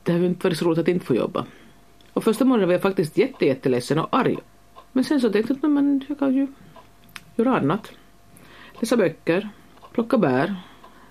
det 0.04 0.12
har 0.12 0.20
ju 0.20 0.26
inte 0.26 0.48
varit 0.48 0.58
så 0.58 0.65
roligt 0.65 0.80
att 0.80 0.88
inte 0.88 1.06
få 1.06 1.15
jobba. 1.15 1.46
Och 2.13 2.24
första 2.24 2.46
månaden 2.46 2.67
var 2.67 2.74
jag 2.74 2.82
faktiskt 2.82 3.17
jätte, 3.17 3.46
jätteledsen 3.46 4.00
och 4.00 4.08
arg. 4.12 4.38
Men 4.91 5.04
sen 5.04 5.22
så 5.22 5.30
tänkte 5.30 5.54
jag 5.54 5.58
att 5.65 5.72
men 5.72 6.06
jag 6.08 6.20
kan 6.20 6.36
ju 6.36 6.48
göra 7.36 7.58
annat. 7.58 7.91
Läsa 8.80 8.98
böcker, 8.98 9.50
plocka 9.93 10.17
bär, 10.17 10.56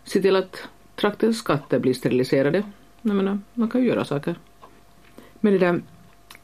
se 0.04 0.22
till 0.22 0.36
att 0.36 0.68
traktens 0.96 1.38
skatter 1.38 1.78
blir 1.78 1.94
steriliserade. 1.94 2.62
Jag 3.02 3.16
menar, 3.16 3.38
man 3.54 3.70
kan 3.70 3.80
ju 3.80 3.86
göra 3.86 4.04
saker. 4.04 4.34
Men 5.40 5.52
det 5.52 5.58
där, 5.58 5.82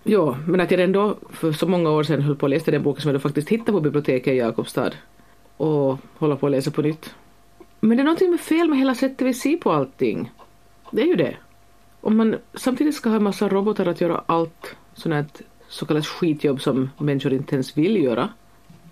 ja, 0.03 0.37
men 0.47 0.61
att 0.61 0.71
jag 0.71 0.81
ändå 0.81 1.17
för 1.31 1.53
så 1.53 1.67
många 1.67 1.91
år 1.91 2.03
sedan 2.03 2.23
höll 2.23 2.37
på 2.37 2.47
att 2.47 2.51
läsa 2.51 2.71
den 2.71 2.83
boken 2.83 3.03
som 3.03 3.09
jag 3.09 3.15
då 3.15 3.23
faktiskt 3.23 3.49
hittade 3.49 3.73
på 3.73 3.81
biblioteket 3.81 4.35
i 4.35 4.37
Jakobstad 4.37 4.91
och 5.57 5.99
håller 6.19 6.37
på 6.37 6.47
att 6.47 6.53
läsa 6.53 6.71
på 6.71 6.83
nytt. 6.83 7.15
Men 7.81 7.97
det 7.97 8.03
är 8.03 8.05
någonting 8.05 8.31
med 8.31 8.41
fel 8.41 8.69
med 8.69 8.79
hela 8.79 8.95
sättet 8.95 9.27
vi 9.27 9.35
ser 9.35 9.57
på 9.57 9.73
allting. 9.73 10.31
Det 10.91 11.03
är 11.03 11.07
ju 11.07 11.17
det. 11.17 11.37
Om 12.01 12.17
man 12.17 12.37
samtidigt 12.55 12.95
ska 12.95 13.09
ha 13.09 13.17
en 13.17 13.23
massa 13.23 13.49
robotar 13.49 13.87
att 13.87 14.01
göra 14.01 14.23
allt 14.27 14.77
sånt 14.95 15.15
här 15.15 15.27
så 15.69 15.87
kallat 15.87 16.07
skitjobb 16.07 16.61
som 16.61 16.91
människor 16.99 17.33
inte 17.33 17.55
ens 17.55 17.77
vill 17.77 18.05
göra 18.05 18.29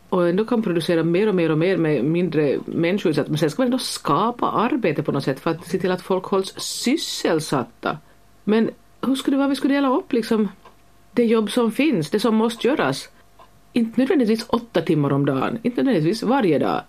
och 0.09 0.29
ändå 0.29 0.45
kan 0.45 0.63
producera 0.63 1.05
mer 1.05 1.29
och 1.29 1.35
mer 1.35 1.51
och 1.51 1.59
mer 1.59 1.77
med 1.77 2.05
mindre 2.05 2.59
människoinsats. 2.67 3.29
Men 3.29 3.39
sen 3.39 3.51
ska 3.51 3.63
man 3.63 3.67
ändå 3.67 3.79
skapa 3.79 4.51
arbete 4.51 5.03
på 5.03 5.13
något 5.13 5.25
sätt 5.25 5.41
för 5.41 5.51
att 5.51 5.67
se 5.67 5.79
till 5.79 5.91
att 5.91 6.03
folk 6.03 6.25
hålls 6.25 6.55
sysselsatta. 6.57 7.99
Men 8.45 8.71
hur 9.03 9.15
skulle 9.15 9.37
det 9.37 9.39
vara 9.39 9.49
vi 9.49 9.57
skulle 9.57 9.75
dela 9.75 9.97
upp 9.97 10.13
liksom 10.13 10.49
det 11.13 11.25
jobb 11.25 11.51
som 11.51 11.73
finns, 11.73 12.11
det 12.11 12.21
som 12.21 12.35
måste 12.35 12.69
göras? 12.69 13.09
Inte 13.73 14.01
nödvändigtvis 14.01 14.47
åtta 14.49 14.83
timmar 14.83 15.13
om 15.13 15.27
dagen, 15.27 15.59
inte 15.63 15.83
nödvändigtvis 15.83 16.23
varje 16.23 16.59
dag. 16.59 16.83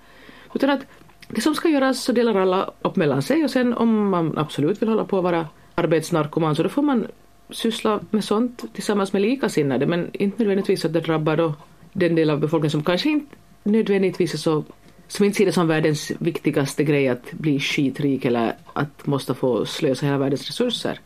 Utan 0.53 0.69
att 0.69 0.81
det 1.27 1.41
som 1.41 1.55
ska 1.55 1.69
göras 1.69 2.03
så 2.03 2.11
delar 2.11 2.35
alla 2.35 2.71
upp 2.81 2.95
mellan 2.95 3.21
sig 3.21 3.43
och 3.43 3.51
sen 3.51 3.73
om 3.73 4.09
man 4.09 4.37
absolut 4.37 4.81
vill 4.81 4.89
hålla 4.89 5.05
på 5.05 5.17
att 5.17 5.23
vara 5.23 5.47
arbetsnarkoman 5.75 6.55
så 6.55 6.63
då 6.63 6.69
får 6.69 6.81
man 6.81 7.07
syssla 7.49 7.99
med 8.09 8.23
sånt 8.23 8.73
tillsammans 8.73 9.13
med 9.13 9.21
likasinnade 9.21 9.85
men 9.85 10.09
inte 10.13 10.37
nödvändigtvis 10.37 10.85
att 10.85 10.93
det 10.93 10.99
drabbar 10.99 11.37
då 11.37 11.53
den 11.93 12.15
del 12.15 12.29
av 12.29 12.39
befolkningen 12.39 12.71
som 12.71 12.83
kanske 12.83 13.09
inte 13.09 13.35
nödvändigtvis 13.63 14.33
är 14.33 14.37
så 14.37 14.63
som 15.07 15.25
inte 15.25 15.37
ser 15.37 15.45
det 15.45 15.51
som 15.51 15.67
världens 15.67 16.11
viktigaste 16.19 16.83
grej 16.83 17.07
att 17.07 17.31
bli 17.31 17.59
skitrik 17.59 18.25
eller 18.25 18.55
att 18.73 19.07
måste 19.07 19.33
få 19.33 19.65
slösa 19.65 20.05
hela 20.05 20.17
världens 20.17 20.47
resurser. 20.47 20.99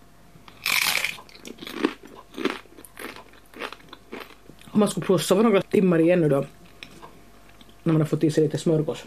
Man 4.76 4.88
skulle 4.88 5.06
prova 5.06 5.20
sova 5.20 5.42
några 5.42 5.62
timmar 5.62 6.00
igen 6.00 6.22
nu 6.22 6.30
då 6.30 6.46
när 7.84 7.94
man 7.94 8.02
har 8.02 8.08
fått 8.08 8.24
i 8.24 8.32
sig 8.32 8.44
lite 8.44 8.58
smörgås. 8.58 9.06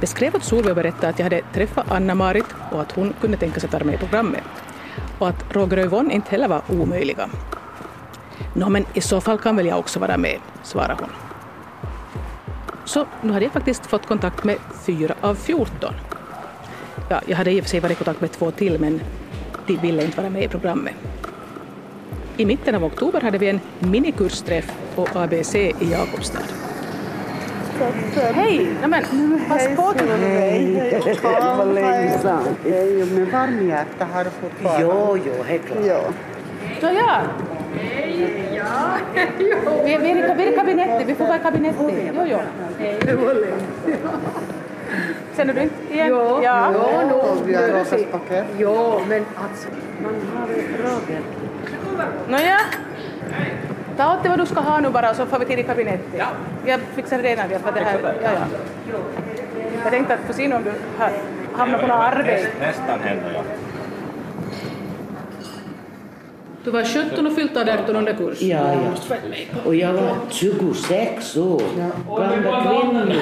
Jag 0.00 0.08
skrev 0.08 0.34
åt 0.34 0.44
Solveig 0.44 0.70
och 0.70 0.76
berättade 0.76 1.08
att 1.08 1.18
jag 1.18 1.24
hade 1.24 1.42
träffat 1.54 1.90
Anna-Marit 1.90 2.46
och 2.72 2.80
att 2.80 2.92
hon 2.92 3.14
kunde 3.20 3.36
tänka 3.36 3.60
sig 3.60 3.66
att 3.66 3.72
vara 3.72 3.84
med 3.84 3.94
i 3.94 3.98
programmet. 3.98 4.42
Och 5.18 5.28
att 5.28 5.54
Roger 5.54 5.78
och 5.78 5.84
Yvonne 5.84 6.14
inte 6.14 6.30
heller 6.30 6.48
var 6.48 6.62
omöjliga. 6.68 7.30
Nå, 8.54 8.68
men 8.68 8.84
i 8.94 9.00
så 9.00 9.20
fall 9.20 9.38
kan 9.38 9.56
väl 9.56 9.66
jag 9.66 9.78
också 9.78 9.98
vara 9.98 10.16
med, 10.16 10.38
svarade 10.62 10.96
hon. 11.00 11.10
Så 12.84 13.06
nu 13.22 13.32
hade 13.32 13.44
jag 13.44 13.52
faktiskt 13.52 13.86
fått 13.86 14.06
kontakt 14.06 14.44
med 14.44 14.56
fyra 14.86 15.14
av 15.20 15.34
14. 15.34 15.94
Ja, 17.08 17.20
jag 17.26 17.36
hade 17.36 17.50
i 17.50 17.60
och 17.60 17.64
för 17.64 17.70
sig 17.70 17.80
varit 17.80 17.92
i 17.92 17.94
kontakt 17.94 18.20
med 18.20 18.32
två 18.32 18.50
till, 18.50 18.80
men 18.80 19.00
de 19.66 19.76
ville 19.76 20.04
inte 20.04 20.16
vara 20.16 20.30
med 20.30 20.42
i 20.42 20.48
programmet. 20.48 20.94
I 22.36 22.44
mitten 22.44 22.74
av 22.74 22.84
oktober 22.84 23.20
hade 23.20 23.38
vi 23.38 23.48
en 23.48 23.60
minikursträff 23.78 24.72
på 24.94 25.06
ABC 25.14 25.54
i 25.54 25.74
Jakobstad. 25.80 26.42
Hej! 28.34 28.68
Nämen, 28.80 29.04
pass 29.48 29.68
på 29.76 29.92
till 29.92 30.06
Vad 31.58 31.74
längesamt. 31.74 32.48
Hej, 32.64 33.06
med 33.06 33.28
varmhjärta 33.28 34.04
har 34.04 34.24
du 34.24 34.30
fortfarande. 34.30 34.82
Jo, 34.82 35.18
jo, 35.26 35.42
helt 35.42 35.66
klart. 35.66 35.84
Ja. 35.86 36.00
Såja! 36.80 37.22
Vi, 39.84 39.98
vi, 39.98 40.10
är 40.10 40.52
i, 40.52 40.56
kabinettet, 40.56 41.08
vi 41.08 41.14
får 41.14 41.24
vara 41.26 41.36
i 41.36 41.40
kabinettet. 41.40 42.12
Jo, 42.14 42.22
jo. 42.26 42.38
Känner 45.36 45.54
du 45.54 45.62
inte 45.62 45.94
igen? 45.94 46.08
Jo, 46.10 46.40
ja. 46.42 46.68
Och 46.68 47.48
vi 47.48 47.54
har 47.54 48.12
paket. 48.12 48.46
Jo, 48.58 49.00
men 49.08 49.24
alltså, 49.36 49.68
man 50.02 50.14
har 50.36 50.46
Roger. 50.46 51.20
Nåja. 52.28 52.60
Ta 53.96 54.14
åt 54.14 54.22
dig 54.22 54.30
vad 54.30 54.38
du 54.38 54.46
ska 54.46 54.60
ha 54.60 54.80
nu 54.80 54.90
bara 54.90 55.14
så 55.14 55.26
får 55.26 55.38
vi 55.38 55.44
till 55.44 55.58
i 55.58 55.62
kabinettet. 55.62 56.14
Ja. 56.18 56.26
Jag 56.66 56.80
fixar 56.80 57.22
det 57.22 57.36
när 57.36 57.48
vi 57.48 57.58
för 57.58 57.72
det 57.72 57.80
här. 57.80 57.98
Ja, 58.22 58.30
ja. 58.32 58.98
Jag 59.82 59.92
tänkte 59.92 60.14
att 60.14 60.20
få 60.20 60.32
se 60.32 60.54
om 60.54 60.64
du 60.64 60.72
har 60.98 61.10
hamnat 61.56 61.80
på 61.80 61.86
något 61.86 61.96
arbete. 61.96 62.48
Nästan 62.60 63.00
händer 63.00 63.32
jag. 63.34 63.44
Du 66.66 66.72
var 66.72 66.84
17 67.10 67.26
och 67.26 67.34
fyllt 67.34 67.56
18 67.56 67.96
under 67.96 68.12
kurs. 68.14 68.42
Ja, 68.42 68.74
ja. 68.74 69.16
Och 69.64 69.74
jag 69.74 69.92
var 69.92 70.16
26 70.30 71.36
år. 71.36 71.62
Gamla 72.18 72.62
kvinnor. 72.64 73.12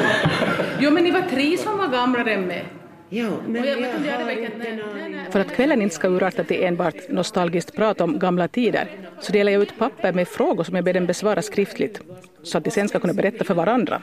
Jo, 0.81 0.91
men 0.91 1.05
ni 1.05 1.11
var 1.11 1.21
tre 1.21 1.59
som 1.59 1.79
var 1.79 1.89
gamla 1.89 2.31
än 2.31 2.43
mig. 2.47 2.65
Ja, 3.09 3.29
men 3.47 3.65
jag- 3.65 3.79
jag 3.81 4.19
har 4.25 4.31
inte. 4.31 5.31
För 5.31 5.41
att 5.41 5.53
kvällen 5.57 5.83
inte 5.83 5.95
ska 5.95 6.09
urarta 6.09 6.45
till 6.45 6.63
enbart 6.65 6.95
nostalgiskt 7.09 7.77
prat 7.77 8.01
om 8.01 8.19
gamla 8.19 8.49
tider 8.49 8.87
så 9.21 9.33
delar 9.33 9.53
jag 9.53 9.63
ut 9.63 9.79
papper 9.79 10.13
med 10.13 10.29
frågor 10.29 10.65
som 10.65 10.77
jag 10.77 10.85
ber 10.85 10.93
dem 10.93 11.07
besvara 11.07 11.43
skriftligt 11.43 12.01
så 12.43 12.59
att 12.59 12.65
de 12.65 12.71
sen 12.71 12.89
ska 12.89 12.99
kunna 13.01 13.13
berätta 13.13 13.45
för 13.45 13.55
varandra. 13.55 14.03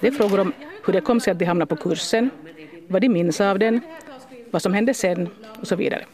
Det 0.00 0.06
är 0.08 0.12
frågor 0.12 0.40
om 0.40 0.52
hur 0.86 0.92
det 0.92 1.00
kom 1.00 1.20
sig 1.20 1.30
att 1.30 1.38
de 1.38 1.44
hamnade 1.44 1.68
på 1.68 1.76
kursen, 1.76 2.30
vad 2.88 3.02
de 3.02 3.08
minns 3.08 3.40
av 3.40 3.58
den, 3.58 3.80
vad 4.50 4.62
som 4.62 4.74
hände 4.74 4.94
sen 4.94 5.28
och 5.60 5.66
så 5.66 5.76
vidare. 5.76 6.04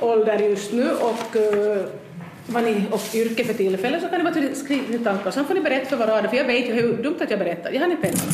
ålder 0.00 0.38
just 0.38 0.72
nu 0.72 0.90
och 0.90 1.36
uh, 1.36 1.84
vad 2.46 2.64
ni 2.64 2.82
och 2.90 3.00
yrke 3.14 3.44
för 3.44 3.54
tillfället 3.54 4.02
så 4.02 4.08
kan 4.08 4.18
ni 4.18 4.24
bara 4.24 4.54
skriva 4.54 4.88
ner 4.88 4.98
tankar. 4.98 5.30
Sen 5.30 5.44
får 5.44 5.54
ni 5.54 5.60
berätta 5.60 5.86
för 5.86 5.96
varandra 5.96 6.30
för 6.30 6.36
jag 6.36 6.44
vet 6.44 6.68
ju 6.68 6.72
hur 6.72 7.02
dumt 7.02 7.16
att 7.20 7.30
jag 7.30 7.38
berättar. 7.38 7.72
Jag 7.72 7.80
har 7.80 7.88
ni 7.88 7.96
pennan. 7.96 8.28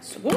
Så. 0.00 0.32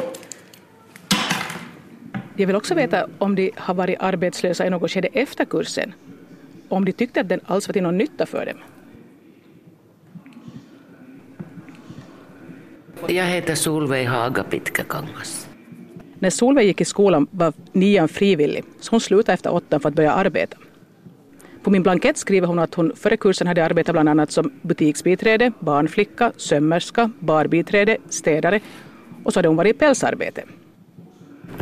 Jag 2.35 2.47
vill 2.47 2.55
också 2.55 2.75
veta 2.75 3.07
om 3.17 3.35
de 3.35 3.51
har 3.55 3.73
varit 3.73 3.97
arbetslösa 3.99 4.65
i 4.65 4.69
något 4.69 4.91
skede 4.91 5.07
efter 5.13 5.45
kursen 5.45 5.93
och 6.69 6.77
om 6.77 6.85
de 6.85 6.91
tyckte 6.91 7.21
att 7.21 7.29
den 7.29 7.39
alls 7.45 7.67
var 7.67 7.73
till 7.73 7.83
någon 7.83 7.97
nytta 7.97 8.25
för 8.25 8.45
dem. 8.45 8.57
Jag 13.07 13.25
heter 13.25 13.55
Solveig 13.55 14.05
Haga 14.05 14.43
Pitkäkangas. 14.43 15.50
När 16.21 16.29
Solveig 16.29 16.67
gick 16.67 16.81
i 16.81 16.85
skolan 16.85 17.27
var 17.31 17.53
nian 17.71 18.07
frivillig, 18.07 18.63
så 18.79 18.91
hon 18.91 19.01
slutade 19.01 19.33
efter 19.33 19.53
åttan 19.53 19.79
för 19.79 19.89
att 19.89 19.95
börja 19.95 20.11
arbeta. 20.11 20.57
På 21.63 21.69
min 21.69 21.83
blankett 21.83 22.17
skriver 22.17 22.47
hon 22.47 22.59
att 22.59 22.73
hon 22.73 22.95
före 22.95 23.17
kursen 23.17 23.47
hade 23.47 23.65
arbetat 23.65 23.93
bland 23.93 24.09
annat 24.09 24.31
som 24.31 24.51
butiksbiträde, 24.61 25.51
barnflicka, 25.59 26.31
sömmerska, 26.37 27.11
barbiträde, 27.19 27.97
städare 28.09 28.59
och 29.23 29.33
så 29.33 29.39
hade 29.39 29.47
hon 29.47 29.57
varit 29.57 29.75
i 29.75 29.79
pälsarbete. 29.79 30.43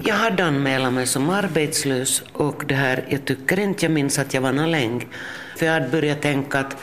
Jag 0.03 0.15
hade 0.15 0.45
anmält 0.45 0.93
mig 0.93 1.07
som 1.07 1.29
arbetslös 1.29 2.23
och 2.33 2.63
det 2.67 2.75
här, 2.75 3.05
jag 3.09 3.25
tycker 3.25 3.59
inte 3.59 3.85
jag 3.85 3.91
minns 3.91 4.19
att 4.19 4.33
jag 4.33 4.41
var 4.41 4.67
länge. 4.67 5.01
För 5.57 5.65
jag 5.65 5.73
hade 5.73 5.89
börjat 5.89 6.21
tänka 6.21 6.59
att 6.59 6.77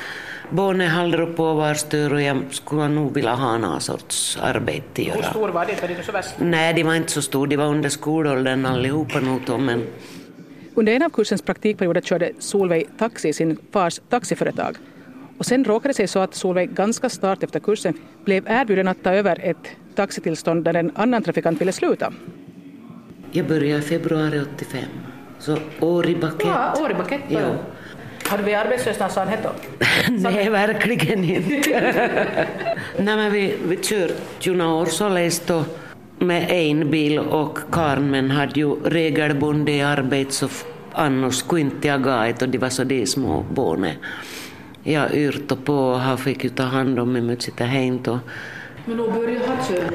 barnen 0.51 0.91
håller 0.91 1.27
på 1.27 1.51
att 1.51 1.57
vara 1.57 1.75
större 1.75 2.15
och 2.15 2.23
jag 2.23 2.43
skulle 2.51 2.89
nog 2.89 3.15
vilja 3.15 3.35
ha 3.35 3.59
någon 3.59 3.81
sorts 3.81 4.39
arbete 4.43 5.03
göra. 5.03 5.23
stor 5.23 5.49
var 5.49 5.67
det? 5.67 5.83
Var 5.83 5.89
det 5.89 6.03
så 6.03 6.13
värst? 6.13 6.35
Nej, 6.39 6.75
de 6.75 6.83
var 6.83 6.95
inte 6.95 7.13
så 7.13 7.23
stora, 7.23 7.49
de 7.49 7.57
var 7.57 7.67
under 7.67 7.89
skolåldern 7.89 8.67
allihopa 8.67 9.21
nog 9.21 9.41
då, 9.47 9.59
men 9.59 9.87
Under 10.75 10.93
en 10.93 11.03
av 11.03 11.11
kursens 11.11 11.43
praktikperioder 11.43 12.01
körde 12.01 12.33
Solveig 12.39 12.89
taxi 12.99 13.29
i 13.29 13.33
sin 13.33 13.59
fars 13.73 14.01
taxiföretag. 14.09 14.77
Och 15.39 15.47
sen 15.47 15.65
råkade 15.65 15.89
det 15.89 15.95
sig 15.95 16.09
så 16.09 16.19
att 16.19 16.35
Solveig 16.35 16.75
ganska 16.75 17.09
snart 17.09 17.43
efter 17.43 17.61
kursen 17.61 17.95
blev 18.25 18.45
erbjuden 18.49 18.89
att 18.89 19.03
ta 19.03 19.11
över 19.11 19.41
ett 19.43 19.67
taxitillstånd 19.95 20.65
där 20.65 20.75
en 20.75 20.93
annan 20.95 21.23
trafikant 21.23 21.61
ville 21.61 21.73
sluta. 21.73 22.13
jag 23.33 23.47
började 23.47 23.79
i 23.79 23.83
februari 23.83 24.41
85. 24.57 24.81
Så 25.39 25.59
år 25.81 26.07
i 26.07 26.17
bakett. 26.17 26.47
Ja, 26.47 26.75
år 26.83 26.91
i. 26.91 27.35
Ja. 27.35 27.55
Har 28.29 28.39
du 28.39 28.43
blivit 28.43 28.61
arbetslös 28.61 28.99
när 28.99 29.09
han 29.15 29.29
hette? 29.29 29.51
Nej, 30.11 30.51
verkligen 30.51 31.25
inte. 31.25 31.71
Nej, 32.99 33.17
men 33.17 33.33
vi, 33.33 33.55
vi 33.69 33.77
kört 33.77 34.47
ju 34.47 34.55
några 34.55 34.73
år 34.73 34.87
således 34.87 35.41
då 35.47 35.65
med 36.19 36.47
en 36.51 36.91
bil 36.91 37.19
och 37.19 37.59
Carmen 37.73 38.31
hade 38.31 38.61
ju 38.61 38.75
regelbundet 38.85 39.85
arbete 39.85 40.33
så 40.33 40.49
annars 40.93 41.35
skulle 41.35 41.61
inte 41.61 41.89
jag 41.89 42.03
gå 42.03 42.33
och 42.43 42.49
det 42.49 42.59
var 42.59 42.69
så 42.69 42.85
de 42.85 43.07
små 43.07 43.45
barnen. 43.55 43.95
Jag 44.83 45.15
yrte 45.15 45.57
på 45.57 45.75
och 45.75 46.01
han 46.01 46.19
fick 46.19 46.45
ju 46.45 46.51
ta 46.51 46.63
hand 46.63 46.99
om 46.99 47.13
mig 47.13 47.23
mycket 47.23 47.61
hem 47.61 48.03
då. 48.03 48.19
Men 48.85 48.97
nu 48.97 49.11
börjar 49.11 49.41
han 49.47 49.57
köra. 49.69 49.91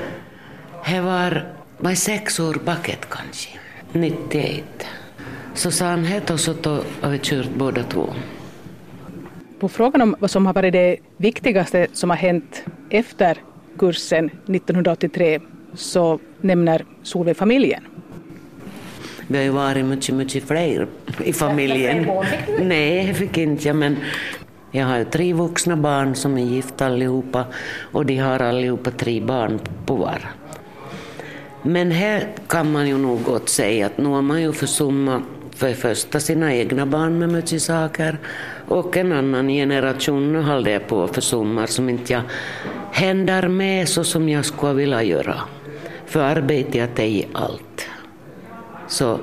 Det 0.86 1.02
var, 1.02 1.46
var 1.78 1.94
sex 1.94 2.40
år 2.40 2.58
bakåt 2.66 3.10
kanske, 3.10 3.50
91. 3.92 4.64
Så 5.54 5.72
sa 5.72 5.86
han 5.86 6.04
hett 6.04 6.30
och 6.30 6.40
så 6.40 6.54
har 7.02 7.10
vi 7.10 7.20
kört 7.20 7.50
båda 7.58 7.84
två. 7.84 8.10
På 9.60 9.70
frågan 9.70 10.02
om 10.02 10.16
vad 10.20 10.32
som 10.32 10.46
har 10.46 10.54
varit 10.54 10.74
det 10.74 10.98
viktigaste 11.18 11.88
som 11.94 12.10
har 12.10 12.18
hänt 12.18 12.64
efter 12.90 13.38
kursen 13.78 14.26
1983 14.26 15.40
så 15.74 16.20
nämner 16.42 16.86
Solveig 17.04 17.38
familjen. 17.38 17.84
Vi 19.28 19.38
har 19.38 19.44
ju 19.44 19.50
varit 19.50 19.86
mycket, 19.86 20.16
mycket 20.16 20.44
fler 20.44 20.88
i 21.24 21.34
familjen. 21.34 22.08
Nej, 22.62 23.08
det 23.08 23.14
fick 23.14 23.38
inte 23.38 23.68
jag, 23.68 23.76
men 23.76 23.98
jag 24.72 24.86
har 24.86 24.98
ju 24.98 25.06
tre 25.06 25.34
vuxna 25.34 25.78
barn 25.78 26.16
som 26.16 26.38
är 26.38 26.44
gifta 26.44 26.86
allihopa 26.86 27.46
och 27.92 28.06
de 28.06 28.18
har 28.18 28.40
allihopa 28.40 28.92
tre 28.92 29.22
barn 29.22 29.60
på 29.86 29.96
var. 29.96 30.30
Men 31.62 31.92
här 31.92 32.28
kan 32.48 32.72
man 32.72 32.88
ju 32.88 32.98
nog 32.98 33.24
gott 33.24 33.50
säga 33.50 33.86
att 33.86 33.98
nu 33.98 34.10
har 34.10 34.22
man 34.22 34.42
ju 34.42 34.54
försummat 34.54 35.24
för 35.62 35.68
det 35.68 35.76
första 35.76 36.20
sina 36.20 36.56
egna 36.56 36.86
barn 36.86 37.20
med 37.20 37.30
mycket 37.30 37.62
saker 37.62 38.20
och 38.68 38.98
en 38.98 39.12
annan 39.12 39.48
generation 39.48 40.34
nu 40.34 40.42
håller 40.42 40.72
jag 40.72 40.88
på 40.88 41.04
att 41.04 41.16
försumma 41.16 41.68
som 41.68 41.90
inte 41.90 42.14
jag 42.14 42.22
händer 42.92 43.48
med 43.48 43.90
så 43.90 44.04
som 44.04 44.30
jag 44.30 44.46
skulle 44.46 44.74
vilja 44.74 45.04
göra. 45.04 45.36
För 46.06 46.20
arbetet 46.20 47.00
är 47.00 47.04
i 47.04 47.28
allt. 47.34 47.88
Så 48.88 49.20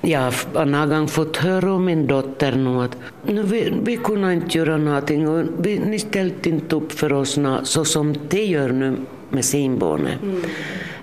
jag 0.00 0.32
har 0.54 0.64
någon 0.64 0.88
gång 0.88 1.08
fått 1.08 1.36
höra 1.36 1.72
om 1.72 1.84
min 1.84 2.06
dotter 2.06 2.52
nu 2.52 2.84
att 2.84 2.96
nu, 3.22 3.42
vi, 3.42 3.72
vi 3.82 3.96
kunde 3.96 4.32
inte 4.32 4.58
göra 4.58 4.76
någonting 4.76 5.28
och 5.28 5.44
vi, 5.58 5.78
ni 5.78 5.98
ställde 5.98 6.48
inte 6.48 6.76
upp 6.76 6.92
för 6.92 7.12
oss 7.12 7.36
nå, 7.36 7.60
så 7.64 7.84
som 7.84 8.14
de 8.28 8.44
gör 8.44 8.68
nu 8.68 8.96
med 9.30 9.44
sin 9.44 9.78
bonne. 9.78 10.18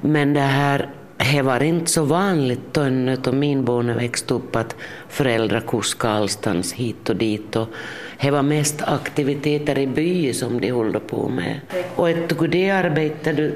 Men 0.01 0.33
det 0.33 0.39
här 0.39 0.89
det 1.33 1.41
var 1.41 1.63
inte 1.63 1.91
så 1.91 2.03
vanligt 2.03 2.73
då 2.73 2.81
då 3.21 3.31
min 3.31 3.65
bonne 3.65 3.93
växte 3.93 4.33
upp 4.33 4.55
att 4.55 4.75
föräldrar 5.09 5.59
kuskade 5.59 6.13
allstans 6.13 6.73
hit 6.73 7.09
och 7.09 7.15
dit. 7.15 7.55
Och 7.55 7.67
det 8.21 8.31
var 8.31 8.41
mest 8.41 8.81
aktiviteter 8.81 9.79
i 9.79 9.87
byn 9.87 10.33
som 10.33 10.61
de 10.61 10.71
höll 10.71 10.99
på 10.99 11.29
med. 11.29 11.59
Och 11.95 12.09
ett 12.09 12.39
det 12.47 12.71
arbetade 12.71 13.51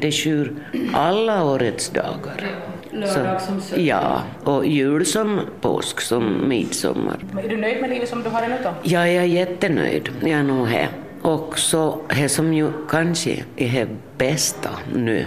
de 0.00 0.12
sju 0.12 0.56
alla 0.92 1.44
årets 1.44 1.90
dagar. 1.90 2.50
Lördag 2.90 3.42
som 3.42 3.60
söndag. 3.60 3.84
Ja, 3.84 4.22
och 4.44 4.66
jul 4.66 5.06
som 5.06 5.40
påsk 5.60 6.00
som 6.00 6.48
midsommar. 6.48 7.18
Är 7.44 7.48
du 7.48 7.56
nöjd 7.56 7.80
med 7.80 7.90
livet 7.90 8.08
som 8.08 8.22
du 8.22 8.30
har 8.30 8.42
det 8.42 8.48
nu 8.48 8.56
då? 8.62 8.70
Ja, 8.82 9.08
jag 9.08 9.22
är 9.22 9.26
jättenöjd. 9.26 10.08
Jag 10.20 10.30
är 10.30 10.42
nog 10.42 10.66
här. 10.66 10.88
Och 11.22 11.58
så 11.58 12.00
det 12.16 12.28
som 12.28 12.54
ju 12.54 12.70
kanske 12.90 13.44
är 13.56 13.70
det 13.70 13.88
bästa 14.18 14.70
nu, 14.94 15.26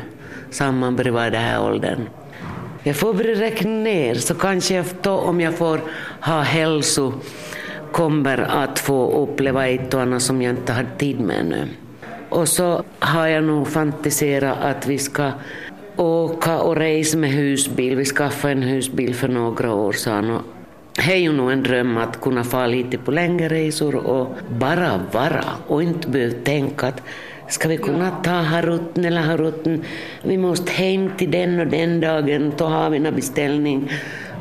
sammanbredvid 0.57 1.31
den 1.31 1.41
här 1.41 1.63
åldern. 1.63 2.09
Jag 2.83 2.95
får 2.95 3.13
börja 3.13 3.41
räkna 3.41 3.71
ner 3.71 4.15
så 4.15 4.35
kanske 4.35 4.75
jag 4.75 4.85
då, 5.01 5.11
om 5.11 5.41
jag 5.41 5.53
får 5.53 5.79
ha 6.21 6.41
hälso 6.41 7.13
kommer 7.91 8.37
att 8.37 8.79
få 8.79 9.23
uppleva 9.23 9.67
ett 9.67 9.93
och 9.93 10.01
annat 10.01 10.21
som 10.21 10.41
jag 10.41 10.55
inte 10.55 10.73
har 10.73 10.85
tid 10.97 11.19
med 11.19 11.45
nu. 11.45 11.67
Och 12.29 12.47
så 12.47 12.83
har 12.99 13.27
jag 13.27 13.43
nog 13.43 13.67
fantiserat 13.67 14.57
att 14.61 14.87
vi 14.87 14.97
ska 14.97 15.31
åka 15.95 16.59
och 16.59 16.75
resa 16.75 17.17
med 17.17 17.29
husbil. 17.29 17.95
Vi 17.95 18.05
skaffade 18.05 18.53
en 18.53 18.63
husbil 18.63 19.15
för 19.15 19.27
några 19.27 19.73
år 19.73 19.93
sedan. 19.93 20.31
Och 20.31 20.41
det 20.95 21.13
är 21.13 21.17
ju 21.17 21.31
nog 21.31 21.51
en 21.51 21.63
dröm 21.63 21.97
att 21.97 22.21
kunna 22.21 22.43
få 22.43 22.65
lite 22.65 22.97
på 22.97 23.11
längre 23.11 23.49
resor 23.49 23.95
och 23.95 24.37
bara 24.49 24.99
vara 25.11 25.43
och 25.67 25.83
inte 25.83 26.09
behöva 26.09 26.35
tänka 26.43 26.87
att 26.87 27.01
ska 27.49 27.67
vi 27.67 27.77
kunna 27.77 28.11
ta 28.11 28.31
harutten 28.31 29.05
eller 29.05 29.21
harutten, 29.21 29.83
vi 30.21 30.37
måste 30.37 30.71
hem 30.71 31.11
till 31.17 31.31
den 31.31 31.59
och 31.59 31.67
den 31.67 31.99
dagen, 31.99 32.53
då 32.57 32.65
har 32.65 32.89
vi 32.89 32.97
en 32.97 33.15
beställning. 33.15 33.91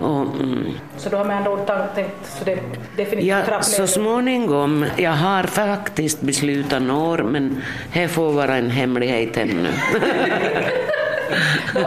Och, 0.00 0.20
mm, 0.20 0.64
Så 0.96 1.08
då 1.08 1.16
har 1.16 1.24
man 1.24 1.36
ändå 1.36 1.56
tänkt 1.94 2.10
så 2.38 2.44
det 2.44 2.58
definitivt 2.96 3.28
Ja, 3.48 3.62
så 3.62 3.86
småningom. 3.86 4.86
Jag 4.96 5.10
har 5.10 5.42
faktiskt 5.42 6.20
beslutat 6.20 6.82
år, 6.90 7.18
men 7.18 7.62
det 7.92 8.08
får 8.08 8.32
vara 8.32 8.56
en 8.56 8.70
hemlighet 8.70 9.36
ännu. 9.36 9.68
Det, 11.74 11.80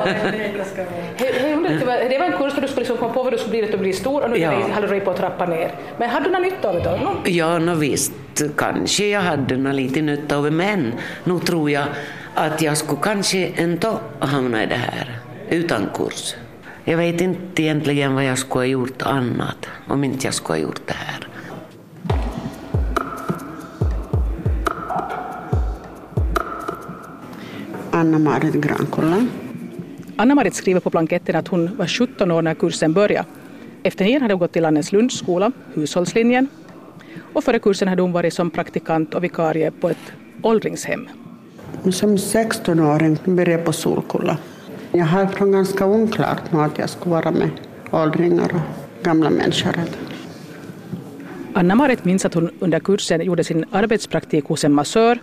var, 2.19 2.25
en 2.25 2.37
kurs 2.37 2.53
där 2.55 2.61
du 2.61 2.67
skulle 2.67 2.79
liksom 2.81 2.97
komma 2.97 3.13
på 3.13 3.23
vad 3.23 3.33
du 3.33 3.37
skulle 3.37 3.51
bli, 3.51 3.63
att 3.63 3.71
du 3.71 3.77
blir 3.77 3.93
stor 3.93 4.23
och 4.23 4.29
nu 4.29 4.37
Ja. 4.37 4.51
hade 4.73 4.87
du 4.87 4.93
dig 4.93 5.01
på 5.01 5.11
att 5.11 5.17
trappa 5.17 5.45
ner. 5.45 5.71
Men 5.97 6.09
hade 6.09 6.25
du 6.25 6.31
någon 6.31 6.41
nytta 6.41 6.69
av 6.69 6.75
det 6.75 6.81
då? 6.83 6.89
Nå- 7.03 7.15
Ja, 7.25 7.59
nå 7.59 7.75
visst, 7.75 8.11
kanske 8.57 9.07
jag 9.07 9.21
hade 9.21 9.57
nå 9.57 9.71
lite 9.71 10.01
nytta 10.01 10.37
av 10.37 10.43
det, 10.43 10.51
men 10.51 10.93
nu 11.23 11.39
tror 11.39 11.71
jag 11.71 11.83
att 12.35 12.61
jag 12.61 12.77
skulle 12.77 13.01
kanske 13.01 13.51
ändå 13.55 13.99
hamna 14.19 14.63
i 14.63 14.65
det 14.65 14.75
här, 14.75 15.19
utan 15.49 15.89
kurs. 15.95 16.35
Jag 16.83 16.97
vet 16.97 17.21
inte 17.21 17.63
egentligen 17.63 18.15
vad 18.15 18.23
jag 18.23 18.37
skulle 18.37 18.59
ha 18.59 18.65
gjort 18.65 19.01
annat 19.01 19.67
om 19.87 20.03
inte 20.03 20.27
jag 20.27 20.33
skulle 20.33 20.59
ha 20.59 20.63
gjort 20.63 20.81
det 20.85 20.93
här. 20.93 21.27
Anna-Marit 27.91 28.53
Grankolla. 28.53 29.25
Anna-Marit 30.15 30.53
skriver 30.53 30.79
på 30.79 30.89
blanketten 30.89 31.35
att 31.35 31.47
hon 31.47 31.75
var 31.75 31.87
17 31.87 32.31
år 32.31 32.41
när 32.41 32.53
kursen 32.53 32.93
började. 32.93 33.25
Efter 33.83 34.05
nian 34.05 34.21
hade 34.21 34.33
hon 34.33 34.39
gått 34.39 34.51
till 34.51 34.63
Landens 34.63 34.91
Lundsskola, 34.91 35.51
hushållslinjen. 35.73 36.47
Och 37.33 37.43
före 37.43 37.59
kursen 37.59 37.87
hade 37.87 38.01
hon 38.01 38.11
varit 38.11 38.33
som 38.33 38.51
praktikant 38.51 39.13
och 39.13 39.23
vikarie 39.23 39.71
på 39.71 39.89
ett 39.89 40.11
åldringshem. 40.41 41.07
Som 41.91 42.15
16-åring 42.15 43.17
började 43.25 43.51
jag 43.51 43.65
på 43.65 43.73
Solkulla. 43.73 44.37
Jag 44.91 45.05
har 45.05 45.25
från 45.25 45.51
ganska 45.51 45.85
oklart 45.85 46.51
nu 46.51 46.59
att 46.59 46.77
jag 46.77 46.89
skulle 46.89 47.15
vara 47.15 47.31
med 47.31 47.49
åldringar 47.91 48.51
och 48.53 49.03
gamla 49.03 49.29
människor. 49.29 49.73
Anna-Marit 51.53 52.05
minns 52.05 52.25
att 52.25 52.33
hon 52.33 52.49
under 52.59 52.79
kursen 52.79 53.21
gjorde 53.21 53.43
sin 53.43 53.65
arbetspraktik 53.71 54.45
hos 54.45 54.63
en 54.63 54.73
massör 54.73 55.19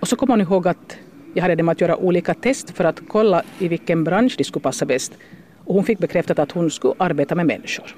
och 0.00 0.08
så 0.08 0.16
kom 0.16 0.30
hon 0.30 0.40
ihåg 0.40 0.68
att 0.68 0.96
jag 1.34 1.42
hade 1.42 1.54
dem 1.54 1.68
att 1.68 1.80
göra 1.80 1.96
olika 1.96 2.34
test 2.34 2.70
för 2.70 2.84
att 2.84 3.00
kolla 3.08 3.42
i 3.58 3.68
vilken 3.68 4.04
bransch 4.04 4.34
de 4.38 4.44
skulle 4.44 4.62
passa 4.62 4.86
bäst 4.86 5.12
och 5.64 5.74
hon 5.74 5.84
fick 5.84 5.98
bekräftat 5.98 6.38
att 6.38 6.52
hon 6.52 6.70
skulle 6.70 6.94
arbeta 6.98 7.34
med 7.34 7.46
människor. 7.46 7.96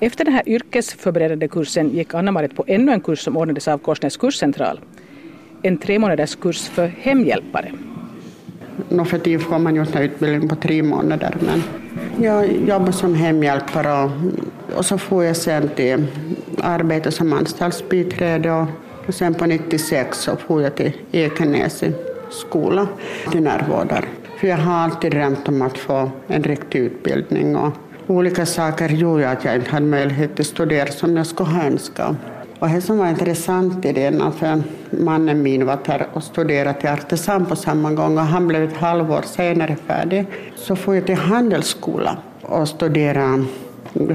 Efter 0.00 0.24
den 0.24 0.34
här 0.34 0.48
yrkesförberedande 0.48 1.48
kursen 1.48 1.90
gick 1.90 2.14
Anna-Marit 2.14 2.56
på 2.56 2.64
ännu 2.66 2.92
en 2.92 3.00
kurs 3.00 3.18
som 3.24 3.36
ordnades 3.36 3.68
av 3.68 3.78
Korsnäs 3.78 4.16
kurscentral. 4.16 4.80
En 5.62 5.78
tre 5.78 5.98
månaders 5.98 6.36
kurs 6.36 6.68
för 6.68 6.86
hemhjälpare. 6.86 7.72
Nå 8.88 9.04
för 9.04 9.18
tiden 9.18 9.40
får 9.40 9.58
man 9.58 9.74
ju 9.74 9.80
en 9.80 10.02
utbildning 10.02 10.48
på 10.48 10.56
tre 10.56 10.82
månader 10.82 11.36
men 11.40 11.62
jag 12.24 12.52
jobbade 12.68 12.92
som 12.92 13.14
hemhjälpare 13.14 14.04
och, 14.04 14.10
och 14.78 14.84
så 14.84 14.98
får 14.98 15.24
jag 15.24 15.36
sen 15.36 15.68
till 15.68 16.06
arbete 16.62 17.10
som 17.10 17.32
anstaltsbiträde 17.32 18.52
och, 18.52 18.66
och 19.08 19.14
sen 19.14 19.34
på 19.34 19.46
96 19.46 20.18
så 20.18 20.36
får 20.36 20.62
jag 20.62 20.74
till 20.74 20.92
Ekenäs 21.12 21.84
skola 22.30 22.88
till 23.30 23.42
närvårdare. 23.42 24.04
För 24.40 24.48
jag 24.48 24.56
har 24.56 24.74
alltid 24.74 25.10
drömt 25.10 25.48
om 25.48 25.62
att 25.62 25.78
få 25.78 26.10
en 26.26 26.42
riktig 26.42 26.78
utbildning 26.78 27.56
och 27.56 27.72
olika 28.06 28.46
saker 28.46 28.88
gjorde 28.88 29.30
att 29.30 29.44
jag 29.44 29.56
inte 29.56 29.70
hade 29.70 29.86
möjlighet 29.86 30.40
att 30.40 30.46
studera 30.46 30.86
som 30.86 31.16
jag 31.16 31.26
skulle 31.26 31.50
ha 31.50 31.64
önskat. 31.64 32.16
Och 32.58 32.68
det 32.68 32.80
som 32.80 32.98
var 32.98 33.08
intressant 33.08 33.84
i 33.84 33.92
det, 33.92 34.32
för 34.38 34.62
mannen 34.90 35.42
min 35.42 35.66
var 35.66 35.78
där 35.86 36.06
och 36.12 36.22
studerade 36.22 36.80
till 36.80 36.88
artisan 36.88 37.46
på 37.46 37.56
samma 37.56 37.92
gång 37.92 38.18
och 38.18 38.24
han 38.24 38.48
blev 38.48 38.62
ett 38.62 38.76
halvår 38.76 39.22
senare 39.22 39.76
färdig. 39.86 40.26
Så 40.56 40.76
får 40.76 40.94
jag 40.94 41.06
till 41.06 41.14
handelsskola 41.14 42.18
och 42.42 42.68
studera 42.68 43.44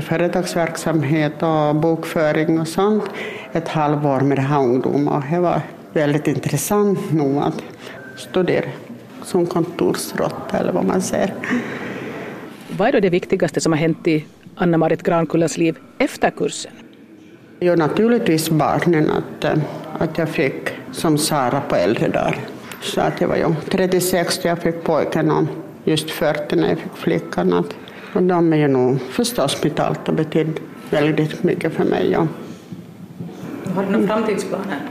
företagsverksamhet 0.02 1.44
och 1.44 1.76
bokföring 1.76 2.60
och 2.60 2.68
sånt 2.68 3.04
ett 3.52 3.68
halvår 3.68 4.20
med 4.20 4.38
de 4.38 4.42
här 4.42 4.60
ungdomarna. 4.60 5.18
Och 5.18 5.24
det 5.32 5.40
var 5.40 5.62
väldigt 5.94 6.28
intressant 6.28 7.12
nog 7.12 7.38
att 7.38 7.64
studera 8.18 8.66
som 9.24 9.46
kontorsråtta 9.46 10.58
eller 10.58 10.72
vad 10.72 10.86
man 10.86 11.02
säger. 11.02 11.34
Vad 12.78 12.88
är 12.88 12.92
då 12.92 13.00
det 13.00 13.10
viktigaste 13.10 13.62
som 13.62 13.72
har 13.72 13.80
hänt 13.80 14.08
i 14.08 14.26
Anna-Marit 14.56 15.04
Grankullas 15.04 15.58
liv 15.58 15.78
efter 15.98 16.30
kursen? 16.30 16.72
Jo, 17.60 17.76
naturligtvis 17.76 18.50
barnen, 18.50 19.12
att, 19.12 19.44
eh, 19.44 19.64
att 19.98 20.18
jag 20.18 20.30
fick 20.30 20.70
som 20.92 21.18
Sara 21.18 21.62
på 21.62 21.76
äldre 21.76 22.08
dagar. 22.08 22.40
Så 22.82 23.02
att 23.02 23.22
jag 23.22 23.28
var 23.28 23.36
ju 23.36 23.56
36 23.72 24.40
då 24.44 24.50
jag 24.50 24.60
fick 24.60 24.84
pojken 24.84 25.32
och 25.32 25.44
just 25.84 26.12
40 26.12 26.56
när 26.56 26.70
jag 26.70 26.78
fick 26.78 26.96
flickan. 26.96 27.54
Att, 27.54 27.76
och 28.14 28.24
de 28.24 28.54
är 28.54 28.58
ju 28.58 28.68
nog 28.68 29.02
förstås 29.02 29.64
mitt 29.64 29.80
allt 29.80 30.10
och 30.10 30.16
betydde 30.16 30.52
väldigt 30.90 31.44
mycket 31.44 31.74
för 31.74 31.84
mig. 31.84 32.12
Ja. 32.12 32.28
Har 33.76 33.84
du 33.84 33.92
några 33.92 34.08
framtidsplaner? 34.08 34.82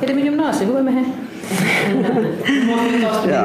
Är 0.00 0.06
det 0.06 0.14
med 0.14 0.24
gymnasiet? 0.24 0.70
Hur 0.70 0.76
är 0.76 0.82
det 0.82 0.90
med 0.90 1.04
ja. 3.28 3.44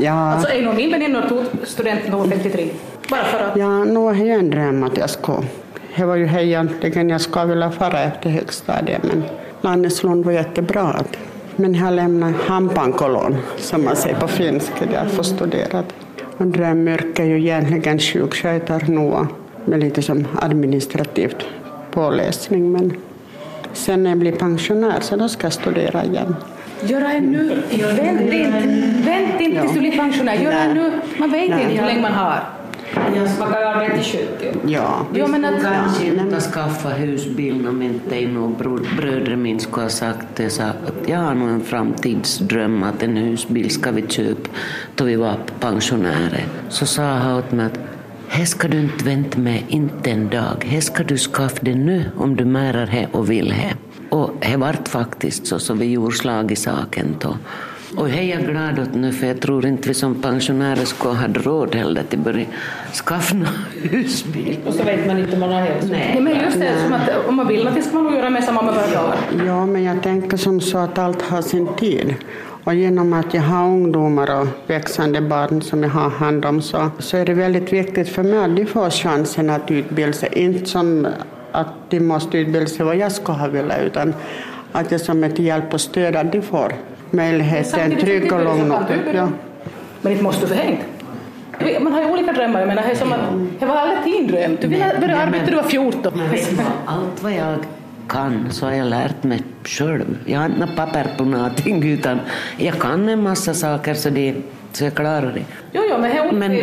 ja. 0.00 0.12
Alltså 0.12 0.52
en 0.52 0.68
av 0.68 0.74
mina 0.74 0.98
väninnor 0.98 1.22
tog 1.28 1.44
studenten 1.64 2.10
när 2.10 2.18
hon 2.18 2.30
var 2.30 2.36
53. 2.36 2.68
Bara 3.10 3.24
för 3.24 3.38
att... 3.38 3.56
Ja, 3.56 3.84
nu 3.84 4.08
är 4.08 4.24
det 4.24 4.30
en 4.30 4.50
dröm 4.50 4.82
att 4.82 4.96
jag 4.96 5.10
ska. 5.10 5.42
Det 5.96 6.04
var 6.04 6.16
ju 6.16 6.26
här 6.26 6.40
egentligen 6.40 7.10
jag 7.10 7.20
ska 7.20 7.44
vilja 7.44 7.70
fara 7.70 8.00
efter 8.00 8.30
högstadiet 8.30 9.02
men 9.02 9.22
Lanneslund 9.60 10.24
var 10.24 10.32
jättebra. 10.32 11.04
Men 11.56 11.74
jag 11.74 11.92
lämnat 11.92 12.34
hampankolon 12.46 13.36
som 13.56 13.84
man 13.84 13.96
säger 13.96 14.16
på 14.16 14.28
finska, 14.28 14.86
där 14.86 14.94
jag 14.94 15.10
får 15.10 15.22
studera. 15.22 15.84
Och 16.38 16.46
drömyrke 16.46 17.22
är 17.22 17.26
ju 17.26 17.38
egentligen 17.38 17.98
sjukskötare 17.98 18.86
nu 18.88 19.26
med 19.64 19.80
lite 19.80 20.02
som 20.02 20.26
administrativt 20.42 21.46
påläsning 21.90 22.72
men 22.72 22.92
sen 23.72 24.02
när 24.02 24.10
jag 24.10 24.18
blir 24.18 24.32
pensionär 24.32 25.00
så 25.00 25.16
då 25.16 25.28
ska 25.28 25.46
jag 25.46 25.52
studera 25.52 26.04
igen. 26.04 26.36
Göra 26.82 27.12
en 27.12 27.32
nu. 27.32 27.62
Vänt 27.96 28.20
inte, 28.20 28.62
vänt 29.10 29.40
inte 29.40 29.60
tills 29.60 29.72
du 29.72 29.80
blir 29.80 29.96
pensionär. 29.96 30.34
Göra 30.34 30.58
en 30.58 30.74
nu. 30.74 30.92
Man 31.18 31.30
vet 31.30 31.44
inte 31.44 31.56
hur 31.56 31.86
länge 31.86 32.02
man 32.02 32.12
har. 32.12 32.57
Man 33.38 33.52
kan 33.52 33.60
ju 33.60 33.66
arbeta 33.66 33.94
till 33.94 34.04
70. 34.04 34.58
Ja. 34.66 35.06
Jo, 35.14 35.26
men 35.26 35.44
att, 35.44 35.62
Kanske 35.62 36.06
inte 36.06 36.40
skaffa 36.40 36.88
husbil 36.88 37.68
om 37.68 37.82
inte 37.82 38.20
någon 38.26 38.86
bröder 38.96 39.36
min 39.36 39.60
skulle 39.60 39.82
ha 39.82 39.90
sagt 39.90 40.26
det. 40.34 40.50
Så 40.50 40.62
att 40.62 40.92
jag 41.06 41.18
har 41.18 41.34
nog 41.34 41.48
en 41.48 41.60
framtidsdröm 41.60 42.82
att 42.82 43.02
en 43.02 43.16
husbil 43.16 43.70
ska 43.70 43.90
vi 43.90 44.06
köpa 44.08 44.48
då 44.94 45.04
vi 45.04 45.16
var 45.16 45.36
pensionärer. 45.60 46.44
Så 46.68 46.86
sa 46.86 47.02
han 47.02 47.38
åt 47.38 47.52
mig 47.52 47.66
att 47.66 47.78
här 48.28 48.44
ska 48.44 48.68
du 48.68 48.80
inte 48.80 49.04
vänta 49.04 49.38
med 49.38 49.62
inte 49.68 50.10
en 50.10 50.28
dag. 50.28 50.64
Här 50.66 50.80
ska 50.80 51.02
du 51.02 51.16
skaffa 51.16 51.58
det 51.60 51.74
nu 51.74 52.04
om 52.16 52.36
du 52.36 52.44
märar 52.44 52.86
det 52.86 53.08
och 53.12 53.30
vill 53.30 53.48
det. 53.48 53.74
Och 54.10 54.30
det 54.40 54.56
vart 54.56 54.88
faktiskt 54.88 55.46
så, 55.46 55.58
så 55.58 55.74
vi 55.74 55.90
gjorde 55.90 56.16
slag 56.16 56.52
i 56.52 56.56
saken 56.56 57.16
då. 57.20 57.36
Och 57.96 58.08
det 58.08 58.18
är 58.18 58.22
jag 58.22 58.46
glad 58.46 58.78
åt 58.78 58.94
nu, 58.94 59.12
för 59.12 59.26
jag 59.26 59.40
tror 59.40 59.66
inte 59.66 59.88
vi 59.88 59.94
som 59.94 60.22
pensionärer 60.22 60.84
skulle 60.84 61.14
ha 61.14 61.26
råd 61.26 61.74
heller 61.74 62.02
till 62.02 62.18
att 62.18 62.24
börja 62.24 62.46
skaffa 63.06 63.36
husbil. 63.90 64.58
Och 64.66 64.74
så 64.74 64.82
vet 64.82 65.06
man 65.06 65.18
inte 65.18 65.34
om 65.34 65.40
man 65.40 65.52
har 65.52 65.60
hälsa. 65.60 65.88
Nej, 65.90 66.20
men 66.20 66.40
just 66.44 66.60
det, 66.60 66.72
som 66.84 66.92
att 66.92 67.28
om 67.28 67.34
man 67.34 67.48
vill 67.48 67.58
någonting 67.58 67.82
ska 67.82 67.94
man 67.94 68.04
nog 68.04 68.14
göra 68.14 68.30
med 68.30 68.44
samma 68.44 68.62
bara 68.62 68.74
dagar. 68.74 69.16
Ja, 69.46 69.66
men 69.66 69.84
jag 69.84 70.02
tänker 70.02 70.36
som 70.36 70.60
så 70.60 70.78
att 70.78 70.98
allt 70.98 71.22
har 71.22 71.42
sin 71.42 71.68
tid. 71.76 72.14
Och 72.64 72.74
genom 72.74 73.12
att 73.12 73.34
jag 73.34 73.42
har 73.42 73.66
ungdomar 73.66 74.40
och 74.40 74.46
växande 74.66 75.20
barn 75.20 75.62
som 75.62 75.82
jag 75.82 75.90
har 75.90 76.10
hand 76.10 76.44
om 76.44 76.62
så, 76.62 76.90
så 76.98 77.16
är 77.16 77.24
det 77.24 77.34
väldigt 77.34 77.72
viktigt 77.72 78.08
för 78.08 78.22
mig 78.22 78.38
att 78.44 78.56
de 78.56 78.66
får 78.66 78.90
chansen 78.90 79.50
att 79.50 79.70
utbilda 79.70 80.12
sig. 80.12 80.28
Inte 80.32 80.66
som 80.66 81.06
att 81.52 81.90
de 81.90 82.00
måste 82.00 82.38
utbilda 82.38 82.66
sig 82.66 82.86
vad 82.86 82.96
jag 82.96 83.12
ska 83.12 83.32
ha 83.32 83.48
velat 83.48 83.78
utan 83.86 84.14
att 84.72 84.92
jag 84.92 85.00
som 85.00 85.24
ett 85.24 85.38
hjälp 85.38 85.74
och 85.74 85.80
stöd 85.80 86.16
att 86.16 86.32
de 86.32 86.42
får 86.42 86.72
möjlighet 87.10 87.72
till 87.72 87.82
en 87.82 87.96
trygg 87.96 88.32
och 88.32 88.44
lugn 88.44 88.74
ja. 89.14 89.28
Men 90.00 90.12
inte 90.12 90.24
måste 90.24 90.46
du 90.46 90.46
förhängt. 90.46 90.80
Man 91.80 91.92
har 91.92 92.00
ju 92.02 92.10
olika 92.10 92.32
drömmar. 92.32 92.60
Jag 92.60 92.68
menar, 92.68 92.82
det, 92.82 92.90
är 92.90 92.94
som 92.94 93.12
att, 93.12 93.20
det 93.58 93.66
var 93.66 93.76
aldrig 93.76 94.14
din 94.14 94.26
dröm. 94.26 94.56
Du 94.60 94.68
ville 94.68 94.96
börja 95.00 95.16
arbeta 95.16 95.44
när 95.44 95.50
du 95.50 95.56
var 95.56 95.62
14. 95.62 96.12
Men 96.16 96.30
vet 96.30 96.50
du 96.50 96.56
vad? 96.56 96.66
Allt 96.86 97.22
vad 97.22 97.32
jag 97.32 97.56
kan 98.08 98.50
så 98.50 98.66
har 98.66 98.72
jag 98.72 98.86
lärt 98.86 99.22
mig 99.22 99.42
själv. 99.64 100.18
Jag 100.26 100.40
har 100.40 100.46
inte 100.46 100.68
papper 100.76 101.06
på 101.16 101.24
någonting 101.24 101.88
utan 101.88 102.20
jag 102.56 102.78
kan 102.78 103.08
en 103.08 103.22
massa 103.22 103.54
saker 103.54 103.94
så, 103.94 104.10
det, 104.10 104.34
så 104.72 104.84
jag 104.84 104.94
klarar 104.94 105.32
det. 105.34 105.44
Jo, 105.72 105.82
jo, 105.90 105.98
men, 105.98 106.38
Men 106.38 106.56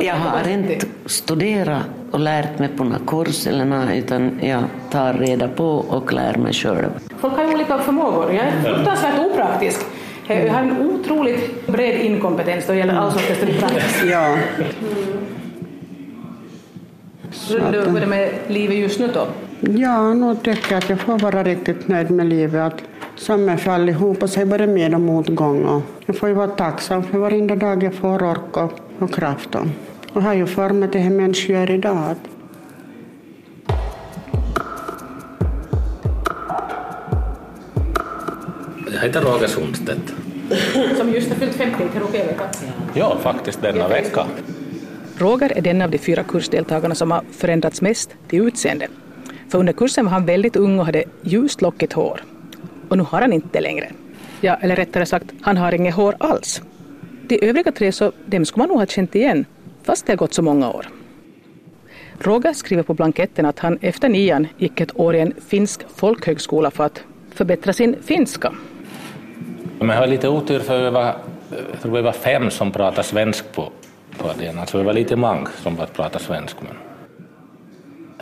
jag 0.00 0.14
har 0.14 0.48
inte 0.48 0.86
studerat 1.06 1.82
och 2.10 2.20
lärt 2.20 2.58
mig 2.58 2.68
på 2.68 2.84
någon 2.84 3.06
kurs 3.06 3.46
eller 3.46 3.64
något 3.64 3.94
utan 3.94 4.38
jag 4.42 4.62
tar 4.90 5.12
reda 5.12 5.48
på 5.48 5.66
och 5.66 6.12
lär 6.12 6.34
mig 6.36 6.52
själv. 6.52 6.90
Folk 7.18 7.34
har 7.34 7.44
ju 7.44 7.54
olika 7.54 7.78
förmågor. 7.78 8.32
Jag 8.32 8.46
är 8.46 8.62
fruktansvärt 8.62 9.18
opraktisk. 9.18 9.80
Jag 10.26 10.52
har 10.52 10.60
en 10.60 10.90
otroligt 10.90 11.66
bred 11.66 12.00
inkompetens 12.00 12.66
då 12.66 12.72
det 12.72 12.78
gäller 12.78 12.94
all 12.94 13.12
sorters 13.12 13.58
praktiskt. 13.60 14.04
Ja. 14.10 14.36
Hur 17.48 17.60
är 17.60 18.00
det 18.00 18.06
med 18.06 18.30
livet 18.46 18.76
just 18.76 19.00
nu 19.00 19.10
då? 19.14 19.26
Ja, 19.60 20.14
nu 20.14 20.36
tycker 20.36 20.72
jag 20.72 20.78
att 20.78 20.90
jag 20.90 21.00
får 21.00 21.18
vara 21.18 21.42
riktigt 21.44 21.88
nöjd 21.88 22.10
med 22.10 22.26
livet. 22.26 22.72
Att 22.72 22.82
som 23.16 23.48
är 23.48 23.56
för 23.56 23.70
allihopa 23.70 24.28
så 24.28 24.40
är 24.40 24.44
både 24.44 24.66
med 24.66 24.94
och 24.94 25.00
motgång. 25.00 25.64
Och 25.64 25.82
jag 26.06 26.16
får 26.16 26.28
ju 26.28 26.34
vara 26.34 26.48
tacksam 26.48 27.02
för 27.02 27.18
varenda 27.18 27.56
dag 27.56 27.82
jag 27.82 27.94
får 27.94 28.22
ork 28.22 28.56
och, 28.56 28.72
och 28.98 29.14
kraft. 29.14 29.54
Och, 29.54 29.66
och 30.12 30.22
har 30.22 30.34
ju 30.34 30.46
format 30.46 30.92
det 30.92 30.98
här 30.98 31.10
människor 31.10 31.56
gör 31.56 31.70
idag. 31.70 32.16
Jag 38.92 39.00
heter 39.00 39.20
Roger 39.20 39.46
Sundstedt. 39.46 40.14
Som 40.96 41.12
just 41.12 41.28
har 41.28 41.36
fyllt 41.36 41.54
50 41.54 41.76
till 41.76 42.00
Rogerveckan. 42.00 42.48
Ja, 42.94 43.18
faktiskt 43.22 43.62
denna 43.62 43.88
vecka. 43.88 44.26
Roger 45.18 45.52
är 45.56 45.60
den 45.60 45.82
av 45.82 45.90
de 45.90 45.98
fyra 45.98 46.22
kursdeltagarna 46.22 46.94
som 46.94 47.10
har 47.10 47.22
förändrats 47.32 47.82
mest 47.82 48.10
till 48.28 48.46
utseende. 48.46 48.88
För 49.48 49.58
under 49.58 49.72
kursen 49.72 50.04
var 50.04 50.12
han 50.12 50.26
väldigt 50.26 50.56
ung 50.56 50.78
och 50.78 50.86
hade 50.86 51.04
ljust 51.22 51.62
lockigt 51.62 51.92
hår. 51.92 52.20
Och 52.88 52.96
nu 52.96 53.02
har 53.02 53.20
han 53.20 53.32
inte 53.32 53.60
längre. 53.60 53.90
Ja, 54.40 54.54
eller 54.60 54.76
rättare 54.76 55.06
sagt, 55.06 55.26
han 55.40 55.56
har 55.56 55.72
inget 55.72 55.94
hår 55.94 56.14
alls. 56.18 56.62
De 57.28 57.48
övriga 57.48 57.72
tre, 57.72 57.92
så 57.92 58.12
dem 58.26 58.44
skulle 58.44 58.62
man 58.62 58.68
nog 58.68 58.78
ha 58.78 58.86
känt 58.86 59.14
igen, 59.14 59.44
fast 59.82 60.06
det 60.06 60.12
har 60.12 60.16
gått 60.16 60.34
så 60.34 60.42
många 60.42 60.70
år. 60.70 60.86
Roger 62.18 62.52
skriver 62.52 62.82
på 62.82 62.94
blanketten 62.94 63.46
att 63.46 63.58
han 63.58 63.78
efter 63.80 64.08
nian 64.08 64.46
gick 64.58 64.80
ett 64.80 65.00
år 65.00 65.14
i 65.14 65.20
en 65.20 65.34
finsk 65.48 65.80
folkhögskola 65.96 66.70
för 66.70 66.84
att 66.84 67.04
förbättra 67.34 67.72
sin 67.72 67.96
finska. 68.02 68.52
Men 69.78 69.88
jag 69.88 69.96
har 69.96 70.06
lite 70.06 70.28
otur 70.28 70.60
för 70.60 70.90
var, 70.90 71.04
jag 71.72 71.80
tror 71.82 71.96
vi 71.96 72.02
var 72.02 72.12
fem 72.12 72.50
som 72.50 72.72
pratade 72.72 73.02
svensk 73.02 73.52
på, 73.52 73.72
på 74.18 74.30
den. 74.38 74.58
Alltså 74.58 74.78
vi 74.78 74.84
var 74.84 74.92
lite 74.92 75.16
många 75.16 75.48
som 75.62 75.76
pratade 75.76 76.24
svensk. 76.24 76.56
Men 76.60 76.76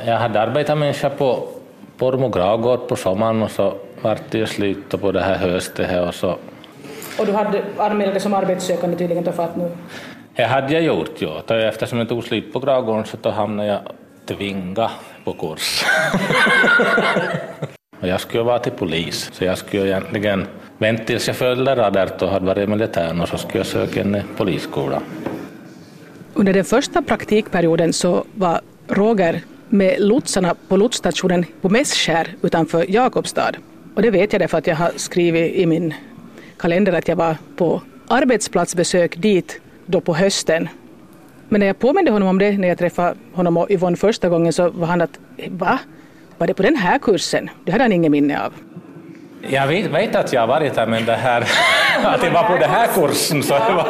jag 0.06 0.18
hade 0.18 0.40
arbetat 0.40 0.78
människa 0.78 1.10
på, 1.10 1.48
Pormo 1.98 2.28
Gravgård 2.28 2.88
på 2.88 2.96
sommaren 2.96 3.42
och 3.42 3.50
så 3.50 3.74
vart 4.02 4.30
det 4.30 4.46
slut 4.46 5.00
på 5.00 5.12
det 5.12 5.20
här 5.20 5.36
höstet 5.36 6.08
och 6.08 6.14
så 6.14 6.36
Och 7.18 7.26
du 7.26 7.32
hade 7.32 7.64
anmält 7.76 8.12
dig 8.12 8.20
som 8.20 8.34
arbetssökande 8.34 8.96
tydligen 8.96 9.24
till 9.24 9.32
fatt 9.32 9.56
nu. 9.56 9.70
Det 10.38 10.44
hade 10.44 10.72
jag 10.72 10.82
gjort, 10.82 11.14
ja. 11.18 11.42
Då 11.46 11.54
Eftersom 11.54 11.98
jag 11.98 12.08
tog 12.08 12.24
slut 12.24 12.52
på 12.52 12.58
Gravgården 12.58 13.04
så 13.04 13.16
då 13.22 13.30
hamnade 13.30 13.68
jag 13.68 13.80
tvinga 14.26 14.90
på 15.24 15.32
kurs. 15.32 15.84
och 18.00 18.08
jag 18.08 18.20
skulle 18.20 18.42
vara 18.42 18.58
till 18.58 18.72
polis, 18.72 19.30
så 19.32 19.44
jag 19.44 19.58
skulle 19.58 19.86
egentligen 19.86 20.46
vänta 20.78 21.04
tills 21.04 21.26
jag 21.26 21.36
följde 21.36 21.76
radert 21.76 22.22
och 22.22 22.28
hade 22.28 22.46
varit 22.46 22.58
i 22.58 22.66
militären 22.66 23.20
och 23.20 23.28
så 23.28 23.38
skulle 23.38 23.58
jag 23.58 23.66
söka 23.66 24.00
en 24.00 24.22
polisskola. 24.36 25.02
Under 26.34 26.52
den 26.52 26.64
första 26.64 27.02
praktikperioden 27.02 27.92
så 27.92 28.24
var 28.34 28.60
Roger 28.88 29.40
med 29.68 30.00
lotsarna 30.00 30.54
på 30.68 30.76
lotsstationen 30.76 31.44
på 31.60 31.68
Mässkär 31.68 32.34
utanför 32.42 32.86
Jakobstad. 32.88 33.52
Och 33.94 34.02
det 34.02 34.10
vet 34.10 34.32
jag 34.32 34.42
därför 34.42 34.58
att 34.58 34.66
jag 34.66 34.76
har 34.76 34.92
skrivit 34.96 35.54
i 35.54 35.66
min 35.66 35.94
kalender 36.58 36.92
att 36.92 37.08
jag 37.08 37.16
var 37.16 37.36
på 37.56 37.82
arbetsplatsbesök 38.08 39.16
dit 39.16 39.60
då 39.88 40.00
på 40.00 40.14
hösten. 40.14 40.68
Men 41.48 41.60
när 41.60 41.66
jag 41.66 41.78
påminde 41.78 42.10
honom 42.10 42.28
om 42.28 42.38
det, 42.38 42.58
när 42.58 42.68
jag 42.68 42.78
träffade 42.78 43.14
honom 43.32 43.56
och 43.56 43.70
Yvonne 43.70 43.96
första 43.96 44.28
gången, 44.28 44.52
så 44.52 44.70
var 44.70 44.86
han 44.86 45.00
att 45.00 45.18
va? 45.48 45.78
Var 46.38 46.46
det 46.46 46.54
på 46.54 46.62
den 46.62 46.76
här 46.76 46.98
kursen? 46.98 47.50
Det 47.64 47.72
hade 47.72 47.84
han 47.84 47.92
inget 47.92 48.10
minne 48.10 48.44
av. 48.44 48.52
Jag 49.50 49.66
vet, 49.66 49.86
vet 49.86 50.16
att 50.16 50.32
jag 50.32 50.40
har 50.40 50.48
varit 50.48 50.74
där, 50.74 50.86
men 50.86 51.04
det 51.04 51.14
här, 51.14 51.40
att 52.04 52.20
det 52.20 52.30
var 52.30 52.42
på 52.42 52.56
den 52.56 52.70
här 52.70 52.86
kursen 52.86 53.42
så 53.42 53.54
det 53.54 53.72
var... 53.72 53.88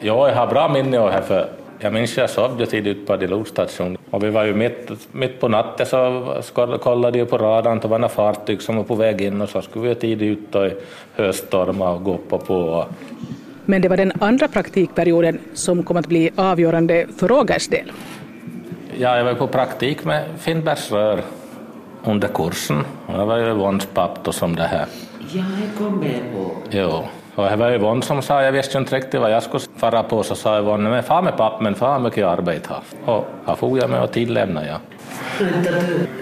Ja, 0.00 0.28
jag 0.28 0.36
har 0.36 0.46
bra 0.46 0.68
minne 0.68 0.98
av 0.98 1.12
det, 1.12 1.22
för 1.22 1.48
jag 1.78 1.92
minns 1.92 2.16
jag 2.16 2.30
sov 2.30 2.60
ju 2.60 2.66
tidigt 2.66 3.06
på 3.06 3.12
Adilostation 3.12 3.98
och 4.10 4.24
vi 4.24 4.30
var 4.30 4.44
ju 4.44 4.54
mitt, 4.54 4.90
mitt 5.12 5.40
på 5.40 5.48
natten 5.48 5.86
så 5.86 6.78
kollade 6.80 7.18
jag 7.18 7.30
på 7.30 7.38
radarn, 7.38 7.78
det 7.78 7.88
var 7.88 7.98
några 7.98 8.14
fartyg 8.14 8.62
som 8.62 8.76
var 8.76 8.84
på 8.84 8.94
väg 8.94 9.20
in 9.20 9.40
och 9.40 9.48
så 9.48 9.62
skulle 9.62 9.88
vi 9.88 9.94
tidigt 9.94 10.38
ut 10.38 10.54
och 10.54 10.70
höstorma 11.16 11.90
och 11.90 12.04
gå 12.04 12.16
på. 12.28 12.38
på. 12.38 12.86
Men 13.70 13.82
det 13.82 13.88
var 13.88 13.96
den 13.96 14.12
andra 14.20 14.48
praktikperioden 14.48 15.38
som 15.54 15.82
kom 15.82 15.96
att 15.96 16.06
bli 16.06 16.30
avgörande 16.36 17.06
för 17.16 17.28
Rogers 17.28 17.68
del. 17.68 17.92
Ja, 18.96 19.16
jag 19.16 19.24
var 19.24 19.34
på 19.34 19.46
praktik 19.46 20.04
med 20.04 20.24
Finnbergs 20.38 20.92
rör 20.92 21.20
under 22.04 22.28
kursen. 22.28 22.84
Det 23.06 23.24
var 23.24 23.36
ju 23.36 23.50
Yvonnes 23.50 23.86
papp 23.86 24.34
som 24.34 24.56
det 24.56 24.62
här. 24.62 24.86
Ja, 25.32 25.44
jag 25.60 25.78
kom 25.78 25.98
med 25.98 26.20
på. 26.34 26.50
Jo. 26.70 27.04
Och 27.34 27.44
det 27.50 27.56
var 27.56 27.70
Yvonne 27.70 28.02
som 28.02 28.22
sa, 28.22 28.42
jag 28.42 28.52
visste 28.52 28.78
inte 28.78 28.96
riktigt 28.96 29.20
vad 29.20 29.32
jag 29.32 29.42
skulle 29.42 29.62
fara 29.76 30.02
på, 30.02 30.22
så 30.22 30.34
sa 30.34 30.58
Yvonne, 30.58 30.90
men 30.90 31.02
far 31.02 31.22
med 31.22 31.36
papp, 31.36 31.60
men 31.60 31.74
far 31.74 31.98
mycket 31.98 32.26
arbete 32.26 32.68
haft. 32.68 32.96
Och 33.04 33.26
här 33.46 33.54
får 33.54 33.78
jag 33.78 33.90
med 33.90 34.02
och 34.02 34.12
tillämna 34.12 34.66
jag. 34.66 34.78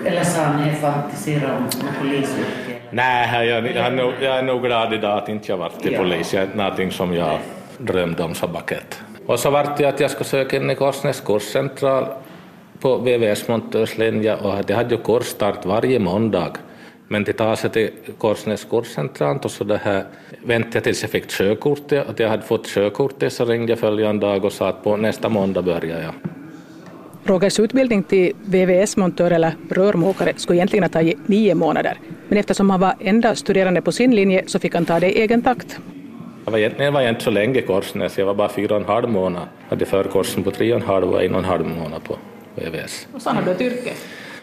Eller 0.04 0.24
sa 0.24 0.40
han 0.40 0.74
fantiserade 0.74 1.52
om 1.56 1.66
polisyrket? 2.00 2.75
Nej, 2.90 3.48
jag, 3.48 3.66
jag, 3.66 3.76
är 3.76 3.90
nog, 3.90 4.12
jag 4.20 4.38
är 4.38 4.42
nog 4.42 4.62
glad 4.62 4.94
idag 4.94 5.18
att 5.18 5.28
inte 5.28 5.52
jag 5.52 5.58
varit 5.58 5.80
till 5.82 5.96
polis. 5.96 6.30
Det 6.30 6.38
är 6.38 6.48
någonting 6.54 6.90
som 6.90 7.14
jag 7.14 7.38
drömde 7.78 8.22
om 8.22 8.34
som 8.34 8.52
bakett. 8.52 9.00
Och 9.26 9.38
så 9.38 9.50
vart 9.50 9.76
det 9.76 9.84
att 9.84 10.00
jag 10.00 10.10
skulle 10.10 10.24
söka 10.24 10.56
in 10.56 10.70
i 10.70 10.74
Korsnäs 10.74 11.20
kurscentral 11.20 12.06
på 12.80 12.96
VVS 12.96 13.48
montörslinje 13.48 14.36
och 14.36 14.64
det 14.66 14.74
hade 14.74 14.94
ju 14.94 15.02
kursstart 15.02 15.64
varje 15.64 15.98
måndag. 15.98 16.52
Men 17.08 17.24
till 17.24 17.34
ta 17.34 17.56
sig 17.56 17.70
till 17.70 17.90
Korsnäs 18.18 18.64
kurscentral 18.64 19.38
och 19.42 19.50
så 19.50 19.64
det 19.64 19.76
här 19.76 20.04
väntade 20.44 20.76
jag 20.76 20.84
tills 20.84 21.02
jag 21.02 21.10
fick 21.10 21.28
körkortet. 21.28 22.08
Att 22.08 22.18
jag 22.18 22.28
hade 22.28 22.42
fått 22.42 22.66
körkortet 22.66 23.32
så 23.32 23.44
ringde 23.44 23.72
jag 23.72 23.78
följande 23.78 24.26
dag 24.26 24.44
och 24.44 24.52
sa 24.52 24.68
att 24.68 24.84
på 24.84 24.96
nästa 24.96 25.28
måndag 25.28 25.62
börjar 25.62 26.00
jag. 26.00 26.12
Rogers 27.24 27.60
utbildning 27.60 28.02
till 28.02 28.32
VVS-montör 28.44 29.30
eller 29.30 29.54
rörmokare 29.70 30.32
skulle 30.36 30.58
egentligen 30.58 30.82
ha 30.82 30.88
tagit 30.88 31.28
nio 31.28 31.54
månader. 31.54 31.98
Men 32.28 32.38
eftersom 32.38 32.70
han 32.70 32.80
var 32.80 32.94
enda 33.00 33.34
studerande 33.34 33.82
på 33.82 33.92
sin 33.92 34.14
linje 34.14 34.42
så 34.46 34.58
fick 34.58 34.74
han 34.74 34.84
ta 34.84 35.00
det 35.00 35.18
i 35.18 35.20
egen 35.20 35.42
takt. 35.42 35.78
Jag 36.44 36.52
var, 36.52 36.58
egentligen 36.58 36.94
var 36.94 37.00
jag 37.00 37.10
inte 37.10 37.24
så 37.24 37.30
länge 37.30 37.58
i 37.58 37.62
Korsnäs, 37.62 38.18
jag 38.18 38.26
var 38.26 38.34
bara 38.34 38.48
fyra 38.48 38.74
och 38.74 38.80
en 38.80 38.86
halv 38.86 39.08
månad. 39.08 39.42
Jag 39.62 39.70
hade 39.70 39.86
förkursen 39.86 40.42
på 40.42 40.50
tre 40.50 40.72
och 40.72 40.80
en 40.80 40.86
halv 40.86 41.10
och 41.10 41.24
en 41.24 41.32
och 41.32 41.38
en 41.38 41.44
halv 41.44 41.66
månad 41.66 42.04
på 42.04 42.16
VVS. 42.54 43.08
Och 43.12 43.22
så 43.22 43.30
hade 43.30 43.46
du 43.46 43.50
ett 43.50 43.60
yrke? 43.60 43.92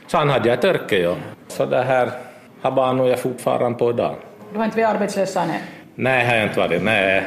Sen 0.08 0.30
hade 0.30 0.50
jag 0.50 0.58
ett 0.58 0.66
yrke, 0.66 1.00
ja. 1.00 1.16
Så 1.48 1.66
det 1.66 1.82
här 1.84 2.12
har 2.62 2.72
bara 2.72 2.94
nog 2.94 3.08
jag 3.08 3.20
fortfarande 3.20 3.80
på 3.80 3.90
idag. 3.90 4.16
Du 4.52 4.58
har 4.58 4.66
inte 4.66 4.78
varit 4.82 4.96
arbetslös 4.96 5.36
än? 5.38 5.50
Nej, 5.96 6.26
har 6.26 6.36
jag 6.36 6.44
inte 6.44 6.60
varit. 6.60 6.84
Nej. 6.84 7.24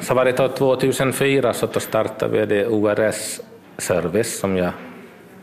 Så 0.00 0.14
var 0.14 0.24
det 0.24 0.32
2004 0.32 1.52
så 1.52 1.66
då 1.66 1.80
startade 1.80 2.38
vi 2.38 2.46
det 2.46 2.66
ORS 2.66 3.40
Service 3.78 4.38
som 4.38 4.56
jag 4.56 4.70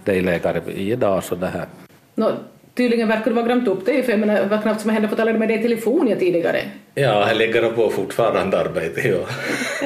delägare 0.03 0.61
i 0.71 0.91
idag. 0.91 1.23
Så 1.23 1.35
det 1.35 1.47
här. 1.47 1.65
No, 2.15 2.31
tydligen 2.75 3.07
verkar 3.07 3.31
du 3.31 3.37
ha 3.37 3.43
glömt 3.43 3.67
upp 3.67 3.85
det, 3.85 4.03
för 4.03 4.11
jag 4.11 4.19
menar, 4.19 4.45
vad 4.49 4.61
knappt 4.61 4.81
som 4.81 4.89
hände 4.89 5.07
på 5.07 5.15
talade 5.15 5.39
med 5.39 5.47
dig 5.49 5.59
i 5.59 5.61
telefon 5.61 6.07
jag 6.07 6.19
tidigare. 6.19 6.61
Ja, 6.95 7.27
jag 7.27 7.37
ligger 7.37 7.71
på 7.71 7.89
fortfarande 7.89 8.59
arbete. 8.59 9.07
Ja. 9.07 9.17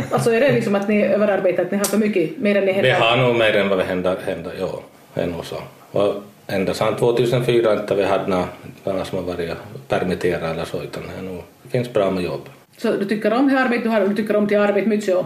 alltså 0.11 0.31
är 0.31 0.39
det 0.39 0.51
liksom 0.51 0.75
att 0.75 0.87
ni 0.87 1.03
överarbetar, 1.03 1.63
att 1.63 1.71
ni 1.71 1.77
har 1.77 1.85
för 1.85 1.97
mycket, 1.97 2.37
mer 2.37 2.55
än 2.55 2.65
ni 2.65 2.71
händer? 2.71 2.89
Vi 2.89 3.05
har 3.05 3.17
nog 3.17 3.35
mer 3.35 3.55
än 3.55 3.69
vad 3.69 3.77
vi 3.77 3.83
händer, 3.83 4.17
händer 4.25 4.51
ja. 4.59 4.81
Det 5.13 5.21
är 5.21 5.27
nog 5.27 5.45
så. 5.45 5.57
Och 5.91 6.23
ända 6.47 6.73
sedan 6.73 6.95
2004 6.95 7.73
inte 7.73 7.95
vi 7.95 8.03
hade 8.03 8.45
några 8.83 9.05
som 9.05 9.17
har 9.17 9.25
varit 9.25 9.51
permitterade 9.87 10.47
eller 10.47 10.65
så, 10.65 10.83
utan 10.83 11.03
det, 11.17 11.21
nog, 11.21 11.43
det 11.63 11.69
finns 11.69 11.93
bra 11.93 12.11
med 12.11 12.23
jobb. 12.23 12.49
Så 12.77 12.91
du 12.91 13.05
tycker 13.05 13.33
om 13.33 13.47
det 13.47 13.59
arbete 13.59 13.83
du 13.83 13.89
har 13.89 14.07
du 14.07 14.15
tycker 14.15 14.35
om 14.35 14.45
att 14.45 14.51
arbeta 14.51 14.89
mycket? 14.89 15.17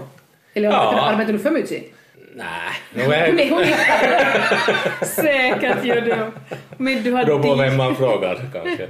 Eller 0.54 0.70
ja. 0.70 1.02
arbetar 1.02 1.34
du 1.34 1.40
för 1.40 1.52
mycket? 1.52 1.84
Nej, 2.36 2.48
nu 2.94 3.04
är 3.04 3.34
Nej, 3.34 3.76
Säkert 5.02 5.86
gör 5.86 6.02
du. 6.02 6.16
Men 6.78 7.04
du 7.04 7.12
har 7.12 7.26
Beror 7.26 7.44
på 7.44 7.56
vem 7.56 7.78
man 7.78 7.96
frågar 7.96 8.36
kanske. 8.54 8.88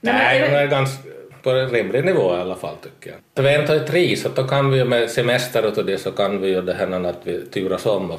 Nej, 0.00 0.40
det 0.40 0.46
är 0.46 0.66
ganska 0.66 1.02
på 1.46 1.50
en 1.50 1.70
rimlig 1.70 2.04
nivå 2.04 2.36
i 2.36 2.40
alla 2.40 2.54
fall 2.54 2.76
tycker 2.82 3.10
jag. 3.10 3.18
När 3.34 3.42
vi 3.50 3.54
ändå 3.54 3.72
är 3.72 3.86
tre 3.86 4.16
så 4.16 4.28
då 4.28 4.42
kan 4.42 4.70
vi 4.70 4.78
ju 4.78 4.84
med 4.84 5.10
semester 5.10 5.66
och 5.66 5.84
det 5.84 5.98
så 5.98 6.10
kan 6.12 6.40
vi 6.40 6.48
ju 6.48 6.62
det 6.62 6.74
här 6.74 7.06
att 7.06 7.20
vi 7.24 7.46
turas 7.46 7.86
om. 7.86 8.12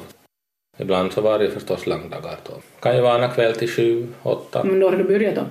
Ibland 0.78 1.12
så 1.12 1.20
var 1.20 1.38
det 1.38 1.50
förstås 1.50 1.86
långdagar 1.86 2.36
då. 2.46 2.52
Kan 2.80 2.96
ju 2.96 3.02
vara 3.02 3.24
en 3.24 3.30
kväll 3.30 3.54
till 3.54 3.70
sju, 3.70 4.06
åtta. 4.22 4.64
Men 4.64 4.80
då 4.80 4.90
har 4.90 4.96
du 4.96 5.04
börjat 5.04 5.34
då? 5.34 5.44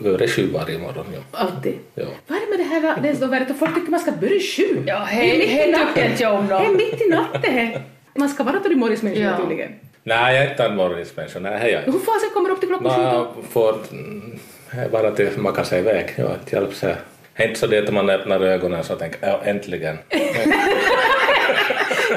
Börjar 0.00 0.28
sju 0.28 0.46
varje 0.52 0.78
morgon. 0.78 1.06
Ja. 1.14 1.20
Alltid? 1.30 1.74
Ja. 1.94 2.04
Vad 2.26 2.38
är 2.38 2.42
det 2.42 2.50
med 2.50 2.58
det 2.58 2.88
här? 2.88 3.02
Det 3.02 3.08
är 3.08 3.14
så 3.14 3.52
att 3.52 3.58
folk 3.58 3.74
tycker 3.74 3.90
man 3.90 4.00
ska 4.00 4.12
börja 4.12 4.40
sju. 4.40 4.84
Ja, 4.86 4.96
hej, 4.96 5.40
tycker 5.40 6.10
inte 6.10 6.22
jag 6.22 6.34
om 6.34 6.48
Det 6.48 6.54
är 6.54 6.70
mitt 6.70 7.00
i 7.00 7.08
natten. 7.08 7.82
Man 8.14 8.28
ska 8.28 8.42
vara 8.44 8.60
till 8.60 8.76
morgonsmänniska 8.76 9.22
ja. 9.22 9.36
tydligen. 9.36 9.72
Nej, 10.02 10.34
jag 10.34 10.44
är 10.44 10.50
inte 10.50 10.64
en 10.64 10.76
morgonsmänniska. 10.76 11.38
Nej, 11.38 11.58
hej, 11.58 11.82
Hur 11.84 11.92
fasen 11.92 12.30
kommer 12.34 12.48
du 12.48 12.54
upp 12.54 12.60
till 12.60 12.68
klockan 12.68 12.90
sju 12.90 13.02
då? 13.02 13.34
får 13.50 13.74
bara 14.92 15.10
till 15.10 15.30
man 15.36 15.52
kan 15.52 15.64
se 15.64 15.78
iväg. 15.78 16.14
Ja, 16.16 16.28
det 16.44 16.52
hjälps. 16.56 16.84
Är 16.84 17.48
inte 17.48 17.60
så 17.60 17.66
det 17.66 17.78
att 17.78 17.94
man 17.94 18.10
öppnar 18.10 18.40
ögonen 18.40 18.84
så 18.84 18.96
tänker 18.96 19.28
ja, 19.28 19.40
äntligen. 19.44 19.98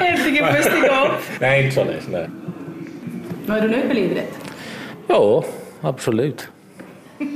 äntligen 0.00 0.46
får 0.46 0.56
jag 0.56 0.64
stiga 0.64 1.04
upp. 1.04 1.12
Nej, 1.40 1.62
inte 1.62 1.74
så 1.74 1.84
lätt. 1.84 2.08
Nej. 2.08 2.28
är 3.58 3.60
du 3.60 3.68
nöjd 3.68 3.86
med 3.86 3.96
livet? 3.96 4.38
Ja, 5.06 5.44
absolut. 5.80 6.48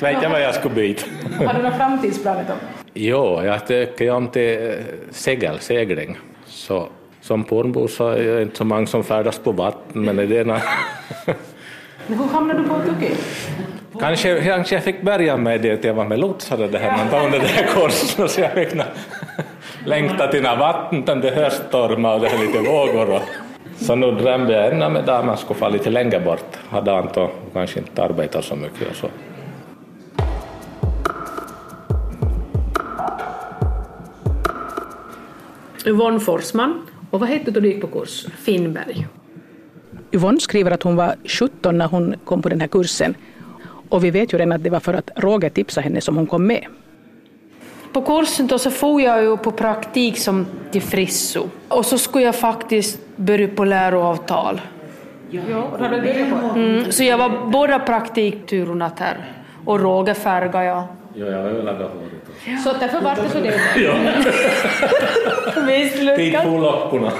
vet 0.00 0.22
jag 0.22 0.30
vad 0.30 0.42
jag 0.42 0.54
skulle 0.54 0.74
byta. 0.74 1.06
Har 1.46 1.54
du 1.54 1.62
några 1.62 1.76
framtidsplaner 1.76 2.44
då? 2.48 2.54
Jo, 2.94 3.42
jag 3.44 3.66
tycker 3.66 4.10
om 4.10 4.28
till 4.28 4.74
segel, 5.10 5.58
segling. 5.58 6.18
Så 6.46 6.88
som 7.20 7.44
pornbo 7.44 7.88
så 7.88 8.08
är 8.08 8.24
det 8.24 8.42
inte 8.42 8.56
så 8.56 8.64
många 8.64 8.86
som 8.86 9.04
färdas 9.04 9.38
på 9.38 9.52
vatten, 9.52 10.02
men 10.02 10.16
det 10.16 10.38
är 10.38 10.44
Men 12.06 12.18
hur 12.18 12.26
hamnade 12.26 12.62
du 12.62 12.68
på 12.68 12.74
Tuki? 12.74 13.14
Kanske, 14.00 14.44
kanske 14.44 14.74
jag 14.74 14.84
fick 14.84 15.02
börja 15.02 15.36
med 15.36 15.60
det 15.60 15.72
att 15.72 15.84
jag 15.84 15.94
var 15.94 16.04
med 16.04 16.18
lotsare 16.18 16.68
det 16.68 16.78
här, 16.78 17.04
men 17.04 17.24
under 17.24 17.38
det 17.38 17.46
här 17.46 17.66
kursen 17.66 18.28
så 18.28 18.40
jag 18.40 18.52
fick 18.52 18.68
längta 19.86 20.28
till 20.28 20.42
när 20.42 20.56
vattnet, 20.56 21.22
det 21.22 21.30
höststormar 21.30 22.14
och 22.14 22.20
det 22.20 22.26
är 22.26 22.38
lite 22.38 22.58
vågor. 22.58 23.10
Och, 23.10 23.22
så 23.76 23.94
nu 23.94 24.10
drömde 24.10 24.52
jag 24.52 24.72
ännu 24.72 24.88
med 24.88 25.08
att 25.08 25.24
man 25.24 25.36
skulle 25.36 25.58
få 25.58 25.68
lite 25.68 25.90
längre 25.90 26.20
bort. 26.20 26.56
Hade 26.70 26.92
Anton 26.92 27.30
kanske 27.52 27.78
inte 27.78 28.02
arbetat 28.02 28.44
så 28.44 28.56
mycket 28.56 28.90
och 28.90 28.96
så. 28.96 29.06
Yvonne 35.86 36.20
Forsman. 36.20 36.82
Och 37.10 37.20
vad 37.20 37.28
hette 37.28 37.50
du 37.50 37.68
gick 37.68 37.80
på 37.80 37.86
kurs? 37.86 38.26
Finnberg. 38.38 39.06
Yvonne 40.12 40.40
skriver 40.40 40.70
att 40.70 40.82
hon 40.82 40.96
var 40.96 41.14
17 41.24 41.78
när 41.78 41.86
hon 41.86 42.14
kom 42.24 42.42
på 42.42 42.48
den 42.48 42.60
här 42.60 42.68
kursen. 42.68 43.14
Och 43.88 44.04
vi 44.04 44.10
vet 44.10 44.32
ju 44.32 44.38
redan 44.38 44.52
att 44.52 44.64
det 44.64 44.70
var 44.70 44.80
för 44.80 44.94
att 44.94 45.10
Roger 45.16 45.50
tipsade 45.50 45.84
henne 45.84 46.00
som 46.00 46.16
hon 46.16 46.26
kom 46.26 46.46
med. 46.46 46.66
På 47.92 48.02
kursen 48.02 48.46
då 48.46 48.58
så 48.58 48.70
får 48.70 49.00
jag 49.02 49.22
ju 49.22 49.36
på 49.36 49.52
praktik 49.52 50.18
som 50.18 50.46
till 50.70 50.82
Frisso. 50.82 51.48
Och 51.68 51.86
så 51.86 51.98
skulle 51.98 52.24
jag 52.24 52.36
faktiskt 52.36 52.98
börja 53.16 53.48
på 53.48 53.64
läroavtal. 53.64 54.60
Ja. 55.30 55.78
Mm, 56.56 56.92
så 56.92 57.04
jag 57.04 57.18
var 57.18 57.50
båda 57.50 57.78
praktikturerna 57.78 58.90
där. 58.98 59.32
Och 59.64 59.80
Roger 59.80 60.14
färgade 60.14 60.64
jag. 60.64 60.84
Ja, 61.14 61.26
jag 61.26 61.42
har 61.42 61.50
ju 61.50 61.62
lagat 61.62 61.90
håret. 61.92 62.19
Ja. 62.44 62.56
Så 62.64 62.72
därför 62.80 63.00
var 63.00 63.14
det 63.14 63.28
så 63.28 63.40
det 63.40 63.54
Ja. 63.82 63.94
Visst, 65.66 66.16
Tid 66.16 66.36
på 66.44 66.58
lockorna. 66.58 67.12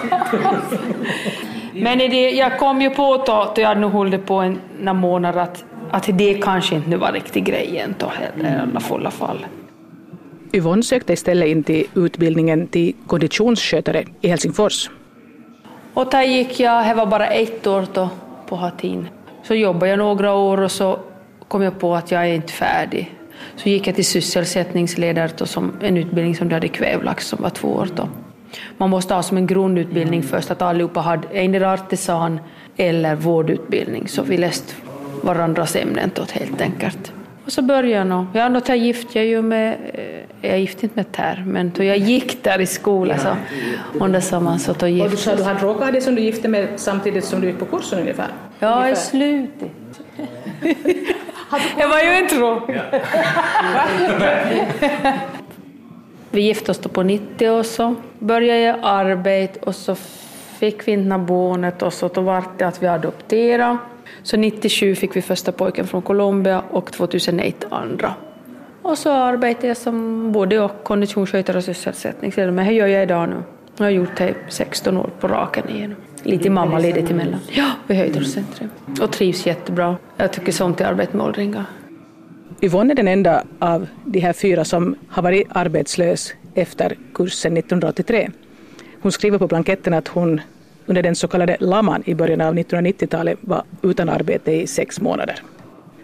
Men 1.72 1.98
det, 1.98 2.30
jag 2.30 2.58
kom 2.58 2.82
ju 2.82 2.90
på 2.90 3.16
då, 3.26 3.52
då 3.56 3.60
jag 3.62 3.78
nu 3.78 3.86
hållit 3.86 4.26
på 4.26 4.34
en, 4.34 4.60
några 4.78 4.92
månader 4.92 5.40
att, 5.40 5.64
att 5.90 6.08
det 6.12 6.34
kanske 6.34 6.74
inte 6.74 6.90
nu 6.90 6.96
var 6.96 7.12
riktigt 7.12 7.44
grejen 7.44 7.94
då 7.98 8.06
heller 8.06 8.66
i 8.88 8.92
alla 8.94 9.10
fall. 9.10 9.46
Yvonne 10.52 10.82
sökte 10.82 11.12
istället 11.12 11.48
in 11.48 11.62
till 11.62 11.86
utbildningen 11.94 12.66
till 12.66 12.94
konditionsskötare 13.06 14.04
i 14.20 14.28
Helsingfors. 14.28 14.90
Och 15.94 16.10
där 16.10 16.22
gick 16.22 16.60
jag, 16.60 16.86
det 16.86 16.94
var 16.94 17.06
bara 17.06 17.26
ett 17.26 17.66
år 17.66 17.86
då 17.92 18.08
på 18.48 18.56
Hatin. 18.56 19.08
Så 19.42 19.54
jobbade 19.54 19.88
jag 19.88 19.98
några 19.98 20.34
år 20.34 20.60
och 20.60 20.70
så 20.70 20.98
kom 21.48 21.62
jag 21.62 21.80
på 21.80 21.94
att 21.94 22.10
jag 22.10 22.22
är 22.22 22.34
inte 22.34 22.52
färdig. 22.52 23.14
Så 23.62 23.68
gick 23.68 23.86
jag 23.86 23.94
till 23.94 24.04
sysselsättningsledare 24.04 25.30
då, 25.36 25.46
som 25.46 25.72
en 25.80 25.96
utbildning 25.96 26.36
som 26.36 26.48
du 26.48 26.54
hade 26.54 26.66
i 26.66 26.70
Kvävlax 26.70 27.26
som 27.26 27.42
var 27.42 27.50
två 27.50 27.68
år 27.68 27.88
då. 27.94 28.08
Man 28.76 28.90
måste 28.90 29.14
ha 29.14 29.22
som 29.22 29.36
en 29.36 29.46
grundutbildning 29.46 30.22
först 30.22 30.50
att 30.50 30.62
allihopa 30.62 31.00
hade 31.00 31.28
en 31.28 31.64
artisan 31.64 32.40
eller 32.76 33.14
vårdutbildning 33.14 34.08
så 34.08 34.22
vi 34.22 34.36
läste 34.36 34.74
varandras 35.22 35.76
ämnen 35.76 36.10
då 36.14 36.22
helt 36.32 36.60
enkelt. 36.60 37.12
Och 37.44 37.52
så 37.52 37.62
började 37.62 37.88
jag 37.88 38.06
nog. 38.06 38.26
Ja, 38.32 38.48
då 38.48 38.74
gift 38.74 39.14
jag 39.14 39.24
ju 39.24 39.42
med, 39.42 39.76
eh, 39.94 40.48
jag 40.48 40.52
är 40.52 40.58
gift 40.58 40.82
inte 40.82 40.96
med 40.96 41.12
Tär, 41.12 41.44
men 41.46 41.72
då 41.76 41.84
jag 41.84 41.96
gick 41.96 42.44
där 42.44 42.60
i 42.60 42.66
skolan 42.66 43.18
så 43.18 43.36
under 44.04 44.20
sommaren 44.20 44.58
så 44.58 44.72
då 44.72 44.86
Och 44.86 44.90
gift 44.90 45.10
du 45.10 45.16
sa 45.16 45.36
du 45.36 45.42
hade 45.42 45.60
råkat 45.60 45.92
det 45.92 46.00
som 46.00 46.14
du 46.14 46.22
gifte 46.22 46.48
med 46.48 46.68
samtidigt 46.76 47.24
som 47.24 47.40
du 47.40 47.46
gick 47.46 47.58
på 47.58 47.64
kursen 47.64 47.98
ungefär? 47.98 48.28
Ja, 48.58 48.88
i 48.88 48.96
slutet. 48.96 49.70
Jag 51.78 51.88
var 51.88 51.98
ju 51.98 52.18
inte 52.18 52.34
råkig. 52.34 52.80
Vi 56.30 56.40
gifte 56.40 56.70
oss 56.70 56.78
då 56.78 56.88
på 56.88 57.02
90 57.02 57.50
och 57.50 57.66
så 57.66 57.94
började 58.18 58.60
jag 58.60 58.78
arbeta 58.82 59.60
och 59.66 59.74
så 59.74 59.94
fick 60.58 60.88
vi 60.88 60.92
inte 60.92 61.18
barnet 61.18 61.82
och 61.82 61.92
så 61.92 62.08
då 62.08 62.20
var 62.20 62.44
det 62.58 62.64
att 62.64 62.82
vi 62.82 62.86
adopterade. 62.86 63.78
Så 64.22 64.36
97 64.36 64.94
fick 64.94 65.16
vi 65.16 65.22
första 65.22 65.52
pojken 65.52 65.86
från 65.86 66.02
Colombia 66.02 66.62
och 66.70 66.92
2001 66.92 67.66
andra. 67.70 68.14
Och 68.82 68.98
så 68.98 69.10
arbetade 69.10 69.66
jag 69.66 69.76
som 69.76 70.32
både 70.32 70.60
och 70.60 70.84
konditionsskötare 70.84 71.56
och 71.56 71.64
sysselsättningsledare, 71.64 72.52
men 72.52 72.66
det 72.66 72.72
gör 72.72 72.86
jag 72.86 73.02
idag 73.02 73.28
nu. 73.28 73.42
Jag 73.80 73.86
har 73.86 73.90
gjort 73.90 74.16
det 74.16 74.28
i 74.28 74.34
16 74.48 74.96
år 74.96 75.10
på 75.20 75.28
raken 75.28 75.68
igen. 75.68 75.96
Lite 76.22 76.50
mammaledigt 76.50 77.10
emellan. 77.10 77.40
Ja, 77.50 77.70
vid 77.86 77.96
Höjdhållscentrum. 77.96 78.70
Och 79.00 79.12
trivs 79.12 79.46
jättebra. 79.46 79.96
Jag 80.16 80.32
tycker 80.32 80.52
sånt 80.52 80.80
är 80.80 80.84
arbete 80.84 81.16
med 81.16 81.26
åldringar. 81.26 81.64
Yvonne 82.60 82.92
är 82.92 82.94
den 82.94 83.08
enda 83.08 83.44
av 83.58 83.86
de 84.04 84.20
här 84.20 84.32
fyra 84.32 84.64
som 84.64 84.94
har 85.08 85.22
varit 85.22 85.46
arbetslös 85.50 86.32
efter 86.54 86.96
kursen 87.14 87.56
1983. 87.56 88.30
Hon 89.02 89.12
skriver 89.12 89.38
på 89.38 89.46
blanketten 89.46 89.94
att 89.94 90.08
hon 90.08 90.40
under 90.86 91.02
den 91.02 91.14
så 91.14 91.28
kallade 91.28 91.56
laman 91.60 92.02
i 92.06 92.14
början 92.14 92.40
av 92.40 92.54
1990-talet 92.54 93.38
var 93.40 93.62
utan 93.82 94.08
arbete 94.08 94.52
i 94.52 94.66
sex 94.66 95.00
månader. 95.00 95.42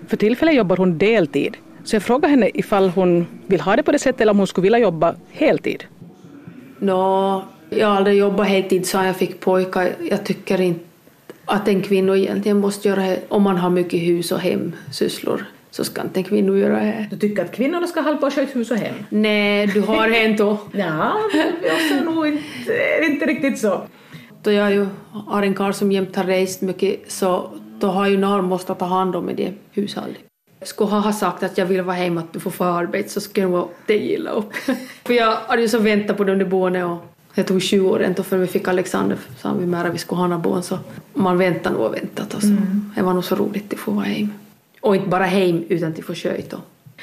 För 0.06 0.16
tillfället 0.16 0.54
jobbar 0.54 0.76
hon 0.76 0.98
deltid, 0.98 1.56
så 1.84 1.96
jag 1.96 2.02
frågar 2.02 2.28
henne 2.28 2.50
ifall 2.54 2.88
hon 2.88 3.26
vill 3.46 3.60
ha 3.60 3.76
det 3.76 3.82
på 3.82 3.92
det 3.92 3.98
sättet 3.98 4.20
eller 4.20 4.30
om 4.30 4.38
hon 4.38 4.46
skulle 4.46 4.62
vilja 4.62 4.78
jobba 4.78 5.14
heltid. 5.30 5.84
Nå, 6.78 7.42
jag 7.70 7.86
har 7.86 7.96
aldrig 7.96 8.16
jobbat 8.16 8.46
heltid 8.46 8.86
så 8.86 8.96
jag 8.96 9.16
fick 9.16 9.40
pojkar. 9.40 9.92
Jag 10.10 10.24
tycker 10.24 10.60
inte 10.60 10.84
att 11.44 11.68
en 11.68 11.82
kvinna 11.82 12.16
egentligen 12.16 12.60
måste 12.60 12.88
göra 12.88 13.00
det. 13.00 13.20
Om 13.28 13.42
man 13.42 13.56
har 13.56 13.70
mycket 13.70 14.00
hus 14.00 14.32
och 14.32 14.40
hemsysslor 14.40 15.44
så 15.70 15.84
ska 15.84 16.02
inte 16.02 16.20
en 16.20 16.24
kvinna 16.24 16.58
göra 16.58 16.80
det. 16.80 17.06
Du 17.10 17.16
tycker 17.16 17.44
att 17.44 17.52
kvinnorna 17.52 17.86
ska 17.86 18.00
hålla 18.00 18.16
på 18.16 18.26
och 18.26 18.32
sköta 18.32 18.58
hus 18.58 18.70
och 18.70 18.76
hem? 18.76 18.94
Nej, 19.08 19.66
du 19.66 19.80
har 19.80 20.08
hänt 20.08 20.38
då. 20.38 20.58
Ja, 20.72 21.16
jag 21.62 21.80
ser 21.80 22.04
nog 22.04 22.26
inte, 22.26 23.02
inte 23.02 23.26
riktigt 23.26 23.58
så. 23.58 23.82
Då 24.42 24.52
jag 24.52 24.72
ju 24.72 24.86
har 25.12 25.42
en 25.42 25.54
karl 25.54 25.72
som 25.72 25.92
jämt 25.92 26.16
har 26.16 26.24
rest 26.24 26.62
mycket 26.62 27.12
så 27.12 27.50
då 27.78 27.86
har 27.86 28.08
ju 28.08 28.16
någon 28.16 28.44
måste 28.44 28.74
ta 28.74 28.84
hand 28.84 29.16
om 29.16 29.30
i 29.30 29.34
det 29.34 29.52
hushållet. 29.72 30.16
Skulle 30.62 30.90
ha 30.90 31.12
sagt 31.12 31.42
att 31.42 31.58
jag 31.58 31.66
vill 31.66 31.82
vara 31.82 31.96
hemma 31.96 32.20
att 32.20 32.32
du 32.32 32.40
får 32.40 32.50
få 32.50 32.64
arbete 32.64 33.08
så 33.08 33.20
skulle 33.20 33.46
jag 33.46 33.68
det 33.86 33.96
gilla 33.96 34.30
upp. 34.30 34.54
För 35.04 35.14
jag 35.14 35.36
hade 35.36 35.62
ju 35.62 35.68
så 35.68 35.78
väntat 35.78 36.16
på 36.16 36.24
det 36.24 36.32
under 36.32 36.46
boende 36.46 36.84
och 36.84 37.15
det 37.36 37.42
tog 37.42 37.62
20 37.62 37.88
år 37.90 38.02
ändå 38.02 38.22
för 38.22 38.38
vi 38.38 38.46
fick 38.46 38.68
Alexander 38.68 39.16
sa 39.38 39.52
vi 39.52 39.66
med 39.66 39.86
att 39.86 39.94
vi 39.94 39.98
skulle 39.98 40.20
ha 40.20 40.38
barn 40.38 40.62
så 40.62 40.78
man 41.14 41.38
väntar 41.38 41.70
nog 41.70 41.80
och 41.80 41.94
väntat 41.94 42.34
och 42.34 42.42
så. 42.42 42.56
Det 42.94 43.02
var 43.02 43.14
nog 43.14 43.24
så 43.24 43.34
roligt 43.34 43.72
att 43.72 43.78
få 43.78 43.90
vara 43.90 44.04
hem. 44.04 44.32
Och 44.80 44.96
inte 44.96 45.08
bara 45.08 45.24
hem 45.24 45.64
utan 45.68 45.94
till 45.94 46.04
få 46.04 46.14
sköta. 46.14 46.56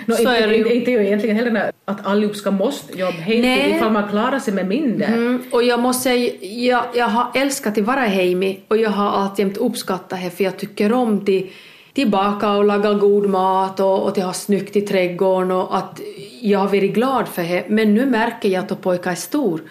No, 0.05 0.13
Så 0.13 0.21
inte, 0.21 0.37
är 0.37 0.47
det 0.47 0.55
ju. 0.55 0.59
inte, 0.59 0.75
inte 0.75 0.91
ju 0.91 1.05
egentligen 1.05 1.35
heller 1.35 1.71
att 1.85 2.05
allihop 2.05 2.35
ska 2.35 2.51
måste 2.51 2.99
jobba 2.99 3.17
heltid 3.17 3.75
ifall 3.75 3.91
man 3.91 4.09
klarar 4.09 4.39
sig 4.39 4.53
med 4.53 4.67
mindre. 4.67 5.05
Mm, 5.05 5.43
och 5.51 5.63
jag 5.63 5.79
måste 5.79 6.03
säga, 6.03 6.33
jag, 6.41 6.85
jag 6.93 7.07
har 7.07 7.27
älskat 7.35 7.77
att 7.77 7.83
vara 7.83 7.99
hemma 7.99 8.53
och 8.67 8.77
jag 8.77 8.89
har 8.89 9.09
alltid 9.09 9.57
uppskattat 9.57 10.21
det 10.23 10.29
för 10.29 10.43
jag 10.43 10.57
tycker 10.57 10.93
om 10.93 11.25
till 11.25 11.49
till 11.93 12.09
baka 12.09 12.51
och 12.51 12.65
laga 12.65 12.93
god 12.93 13.29
mat 13.29 13.79
och, 13.79 14.03
och 14.03 14.13
till 14.13 14.23
ha 14.23 14.33
snyggt 14.33 14.75
i 14.75 14.81
trädgården 14.81 15.51
och 15.51 15.77
att 15.77 16.01
jag 16.41 16.59
har 16.59 16.67
varit 16.67 16.93
glad 16.93 17.27
för 17.27 17.43
det. 17.43 17.63
Men 17.67 17.93
nu 17.93 18.05
märker 18.05 18.49
jag 18.49 18.63
att 18.71 18.81
pojkar 18.81 19.11
är 19.11 19.15
stor 19.15 19.61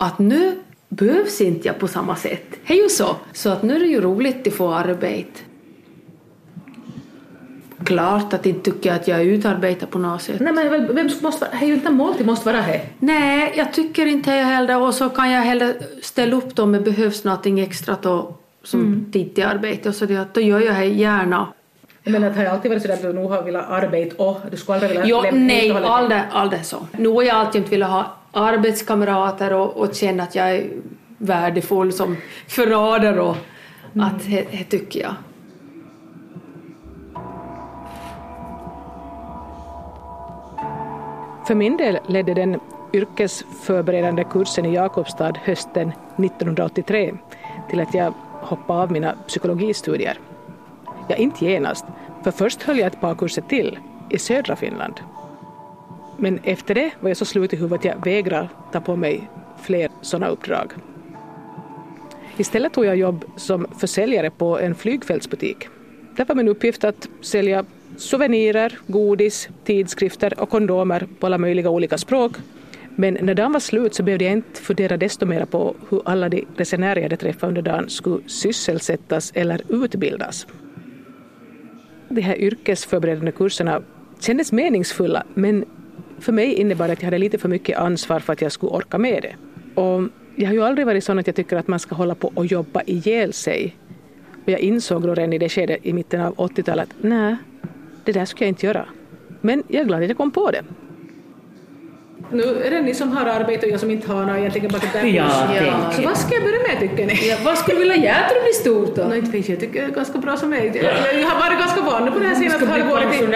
att 0.00 0.18
nu 0.18 0.58
behövs 0.88 1.40
inte 1.40 1.68
jag 1.68 1.78
på 1.78 1.88
samma 1.88 2.16
sätt. 2.16 2.42
Det 2.66 2.72
är 2.78 2.82
ju 2.82 2.88
så. 2.88 3.16
Så 3.32 3.50
att 3.50 3.62
nu 3.62 3.76
är 3.76 3.80
det 3.80 3.86
ju 3.86 4.00
roligt 4.00 4.46
att 4.46 4.52
få 4.54 4.74
arbete. 4.74 5.40
Klart 7.84 8.32
att 8.32 8.46
inte 8.46 8.70
tycker 8.70 8.90
jag 8.90 8.96
att 8.96 9.08
jag 9.08 9.20
är 9.20 9.24
utarbetad 9.24 9.86
på 9.86 9.98
något 9.98 10.22
sätt. 10.22 10.40
Nej 10.40 10.52
men 10.52 10.94
vem- 10.94 11.10
måste 11.22 11.44
vara, 11.44 11.50
det 11.58 11.64
är 11.64 11.68
ju 11.68 11.74
inte 11.74 11.90
måltid 11.90 12.26
måste 12.26 12.46
vara 12.52 12.60
här. 12.60 12.80
Nej, 12.98 13.52
jag 13.56 13.72
tycker 13.72 14.06
inte 14.06 14.30
jag 14.30 14.44
heller. 14.44 14.80
Och 14.82 14.94
så 14.94 15.08
kan 15.08 15.30
jag 15.30 15.42
heller 15.42 15.74
ställa 16.02 16.36
upp 16.36 16.58
om 16.58 16.72
det 16.72 16.80
behövs 16.80 17.24
någonting 17.24 17.60
extra 17.60 17.96
då, 18.02 18.34
som 18.62 18.80
Mm. 18.80 19.12
tid 19.12 19.34
till 19.34 19.44
arbete. 19.44 19.88
Och 19.88 19.94
så 19.94 20.06
det, 20.06 20.28
då 20.34 20.40
gör 20.40 20.60
jag 20.60 20.74
det 20.76 20.84
gärna. 20.84 21.46
Menar 22.04 22.28
att 22.28 22.34
det 22.34 22.40
har 22.40 22.46
alltid 22.54 22.70
varit 22.70 22.82
så 22.82 22.92
att 22.92 23.02
du 23.02 23.12
nog 23.12 23.30
har 23.30 23.42
velat 23.42 23.70
arbeta 23.70 24.22
och 24.22 24.40
du 24.50 24.56
skulle 24.56 24.74
aldrig 24.74 24.90
vilja 24.90 25.04
Jo, 25.06 25.22
lämna 25.22 25.40
nej, 25.46 25.70
aldrig, 25.70 26.20
aldrig 26.32 26.64
så. 26.64 26.86
Nu 26.98 27.08
har 27.08 27.22
jag 27.22 27.36
alltid 27.36 27.68
velat 27.68 27.90
ha 27.90 28.16
arbetskamrater 28.32 29.52
och, 29.52 29.76
och 29.76 29.94
känna 29.94 30.22
att 30.22 30.34
jag 30.34 30.50
är 30.50 30.70
värdefull 31.18 31.92
som 31.92 32.16
förrädare 32.48 33.20
och 33.20 33.36
att 34.00 34.26
det, 34.26 34.46
det 34.50 34.64
tycker 34.64 35.00
jag. 35.00 35.14
För 41.46 41.54
min 41.54 41.76
del 41.76 41.98
ledde 42.08 42.34
den 42.34 42.60
yrkesförberedande 42.92 44.24
kursen 44.24 44.66
i 44.66 44.74
Jakobstad 44.74 45.32
hösten 45.44 45.92
1983 46.16 47.14
till 47.70 47.80
att 47.80 47.94
jag 47.94 48.14
hoppade 48.40 48.82
av 48.82 48.92
mina 48.92 49.14
psykologistudier. 49.26 50.18
Ja, 51.08 51.16
inte 51.16 51.44
genast, 51.44 51.84
för 52.24 52.30
först 52.30 52.62
höll 52.62 52.78
jag 52.78 52.86
ett 52.86 53.00
par 53.00 53.14
kurser 53.14 53.42
till 53.42 53.78
i 54.10 54.18
södra 54.18 54.56
Finland. 54.56 55.00
Men 56.20 56.38
efter 56.44 56.74
det 56.74 56.90
var 57.00 57.10
jag 57.10 57.16
så 57.16 57.24
slut 57.24 57.52
i 57.52 57.56
huvudet 57.56 57.78
att 57.78 57.84
jag 57.84 58.04
vägrade 58.04 58.48
ta 58.72 58.80
på 58.80 58.96
mig 58.96 59.30
fler 59.62 59.90
sådana 60.00 60.28
uppdrag. 60.28 60.72
Istället 62.36 62.72
tog 62.72 62.84
jag 62.84 62.96
jobb 62.96 63.24
som 63.36 63.66
försäljare 63.78 64.30
på 64.30 64.58
en 64.58 64.74
flygfältsbutik. 64.74 65.68
Där 66.16 66.24
var 66.24 66.34
min 66.34 66.48
uppgift 66.48 66.84
att 66.84 67.08
sälja 67.20 67.64
souvenirer, 67.96 68.78
godis, 68.86 69.48
tidskrifter 69.64 70.40
och 70.40 70.50
kondomer 70.50 71.06
på 71.20 71.26
alla 71.26 71.38
möjliga 71.38 71.70
olika 71.70 71.98
språk. 71.98 72.32
Men 72.96 73.18
när 73.20 73.34
dagen 73.34 73.52
var 73.52 73.60
slut 73.60 73.94
så 73.94 74.02
behövde 74.02 74.24
jag 74.24 74.32
inte 74.32 74.60
fundera 74.60 74.96
desto 74.96 75.26
mer 75.26 75.44
på 75.44 75.74
hur 75.88 76.02
alla 76.04 76.28
de 76.28 76.44
resenärer 76.56 76.96
jag 76.96 77.02
hade 77.02 77.16
träffat 77.16 77.48
under 77.48 77.62
dagen 77.62 77.90
skulle 77.90 78.28
sysselsättas 78.28 79.32
eller 79.34 79.62
utbildas. 79.68 80.46
De 82.08 82.20
här 82.20 82.36
yrkesförberedande 82.36 83.32
kurserna 83.32 83.82
kändes 84.20 84.52
meningsfulla 84.52 85.24
men 85.34 85.64
för 86.20 86.32
mig 86.32 86.54
innebar 86.54 86.86
det 86.86 86.92
att 86.92 87.00
jag 87.02 87.06
hade 87.06 87.18
lite 87.18 87.38
för 87.38 87.48
mycket 87.48 87.78
ansvar 87.78 88.20
för 88.20 88.32
att 88.32 88.42
jag 88.42 88.52
skulle 88.52 88.70
orka 88.72 88.98
med 88.98 89.22
det. 89.22 89.34
Och 89.80 90.02
jag 90.36 90.46
har 90.46 90.54
ju 90.54 90.62
aldrig 90.62 90.86
varit 90.86 91.04
sån 91.04 91.18
att 91.18 91.26
jag 91.26 91.36
tycker 91.36 91.56
att 91.56 91.68
man 91.68 91.78
ska 91.78 91.94
hålla 91.94 92.14
på 92.14 92.32
och 92.34 92.46
jobba 92.46 92.82
ihjäl 92.86 93.32
sig. 93.32 93.76
Och 94.44 94.48
jag 94.52 94.60
insåg 94.60 95.02
då 95.02 95.14
redan 95.14 95.32
i 95.32 95.38
det 95.38 95.48
skedet 95.48 95.78
i 95.82 95.92
mitten 95.92 96.20
av 96.20 96.34
80-talet 96.34 96.88
att 96.90 96.96
nej, 97.00 97.36
det 98.04 98.12
där 98.12 98.24
skulle 98.24 98.44
jag 98.46 98.50
inte 98.50 98.66
göra. 98.66 98.84
Men 99.40 99.62
jag 99.68 99.80
är 99.80 99.84
glad 99.84 100.02
att 100.02 100.08
jag 100.08 100.16
kom 100.16 100.30
på 100.30 100.50
det. 100.50 100.62
Nu 102.32 102.42
är 102.42 102.70
det 102.70 102.80
ni 102.82 102.94
som 102.94 103.12
har 103.12 103.26
arbete 103.26 103.66
och 103.66 103.72
jag 103.72 103.80
som 103.80 103.90
inte 103.90 104.12
har 104.12 104.24
något 104.26 104.38
egentligen 104.38 104.70
bara 104.72 104.82
där. 104.92 105.04
Ja, 105.04 105.24
det- 105.52 105.96
Så 105.96 106.02
vad 106.02 106.16
ska 106.16 106.34
jag 106.34 106.42
börja 106.42 106.58
med 106.68 106.80
tycker 106.80 107.06
ni? 107.06 107.28
Ja, 107.28 107.36
vad 107.44 107.58
skulle 107.58 107.76
du 107.76 107.80
vilja 107.80 107.96
göra 107.96 108.28
till 108.28 108.34
det 108.34 108.42
blir 108.42 108.52
stort 108.52 108.96
då? 108.96 109.04
Nej, 109.08 109.18
inte 109.18 109.30
vet 109.30 109.48
jag. 109.48 109.54
Jag 109.54 109.60
tycker 109.60 109.80
det 109.82 109.86
är 109.86 109.94
ganska 109.94 110.18
bra 110.18 110.36
som 110.36 110.52
jag 110.52 110.66
Jag 110.66 110.74
jag 110.76 111.28
har 111.28 111.50
varit 111.50 111.58
ganska 111.58 111.80
van 111.82 112.12
på 112.12 112.18
det 112.18 112.26
här 112.26 112.34
senaste 112.34 112.66
halvåret. 112.66 113.08
Du 113.20 113.26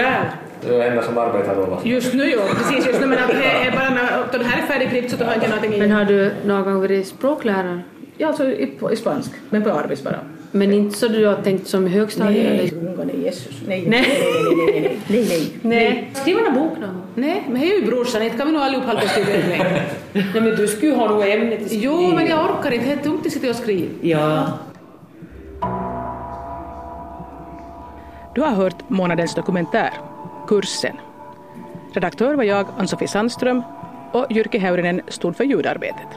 det 0.69 0.75
är 0.75 0.79
det 0.79 0.85
enda 0.85 1.03
som 1.03 1.19
arbetar 1.19 1.57
då 1.57 1.63
va? 1.63 1.79
Just 1.85 2.15
nu 2.15 2.31
ja, 2.31 2.43
precis. 2.57 2.87
Just 2.87 3.01
nu, 3.01 3.07
men 3.07 3.19
att 3.19 3.29
det 3.29 3.67
är 3.67 3.71
bara 3.73 3.91
när 3.91 4.39
det 4.39 4.45
här 4.45 4.63
är 4.63 4.67
färdigklippt 4.67 5.11
så 5.11 5.17
då 5.17 5.25
har 5.25 5.33
jag 5.33 5.37
inte 5.37 5.49
någonting 5.49 5.75
i. 5.75 5.79
Men 5.79 5.91
har 5.91 6.05
du 6.05 6.33
någon 6.45 6.65
gång 6.65 6.81
varit 6.81 7.07
språklärare? 7.07 7.81
Ja, 8.17 8.29
alltså 8.29 8.45
i, 8.45 8.79
i 8.93 8.97
spansk, 8.97 9.31
men 9.51 9.63
på 9.63 9.71
arbets 9.71 10.03
bara. 10.03 10.19
Men 10.51 10.73
inte 10.73 10.99
så 10.99 11.09
du 11.09 11.27
har 11.27 11.35
tänkt 11.35 11.67
som 11.67 11.87
i? 11.87 11.91
Nej, 11.91 12.47
eller? 12.47 13.05
nej, 13.05 13.25
Jesus. 13.25 13.63
Nej, 13.67 13.85
nej, 13.89 14.07
nej, 14.09 14.57
nej, 14.67 14.99
nej, 15.09 15.27
nej, 15.29 15.53
nej. 15.63 16.11
Skriv 16.15 16.39
en 16.49 16.55
bok 16.55 16.73
då. 16.81 16.87
Nej, 17.15 17.43
men 17.49 17.61
det 17.61 17.73
är 17.73 17.81
ju 17.81 17.87
brorsan, 17.87 18.23
inte 18.23 18.37
kan 18.37 18.47
vi 18.47 18.53
nog 18.53 18.63
allihop 18.63 18.85
hålla 18.85 19.01
på 19.01 19.05
och 19.05 19.11
skriva 19.11 19.29
Nej, 20.15 20.25
men 20.35 20.45
du 20.45 20.69
skulle 20.69 20.93
ju 20.93 20.97
ha 20.97 21.09
något 21.09 21.25
ämne 21.25 21.57
till 21.57 21.67
skriva. 21.67 21.83
Jo, 21.85 22.13
men 22.15 22.27
jag 22.27 22.51
orkar 22.51 22.71
inte, 22.71 22.87
det 22.87 22.93
är 22.93 22.97
tungt 22.97 23.27
att 23.27 23.33
sitta 23.33 23.51
och 23.51 23.57
skriva. 23.57 23.91
Ja. 24.01 24.47
Du 28.35 28.41
har 28.41 28.51
hört 28.51 28.89
månadens 28.89 29.35
dokumentär 29.35 29.91
Kursen. 30.47 30.97
Redaktör 31.93 32.35
var 32.35 32.45
jag, 32.45 32.67
Ann-Sofie 32.79 33.09
Sandström, 33.09 33.63
och 34.13 34.27
Jyrki 34.31 34.59
Häyrinen 34.59 35.01
stod 35.09 35.37
för 35.37 35.45
ljudarbetet. 35.45 36.09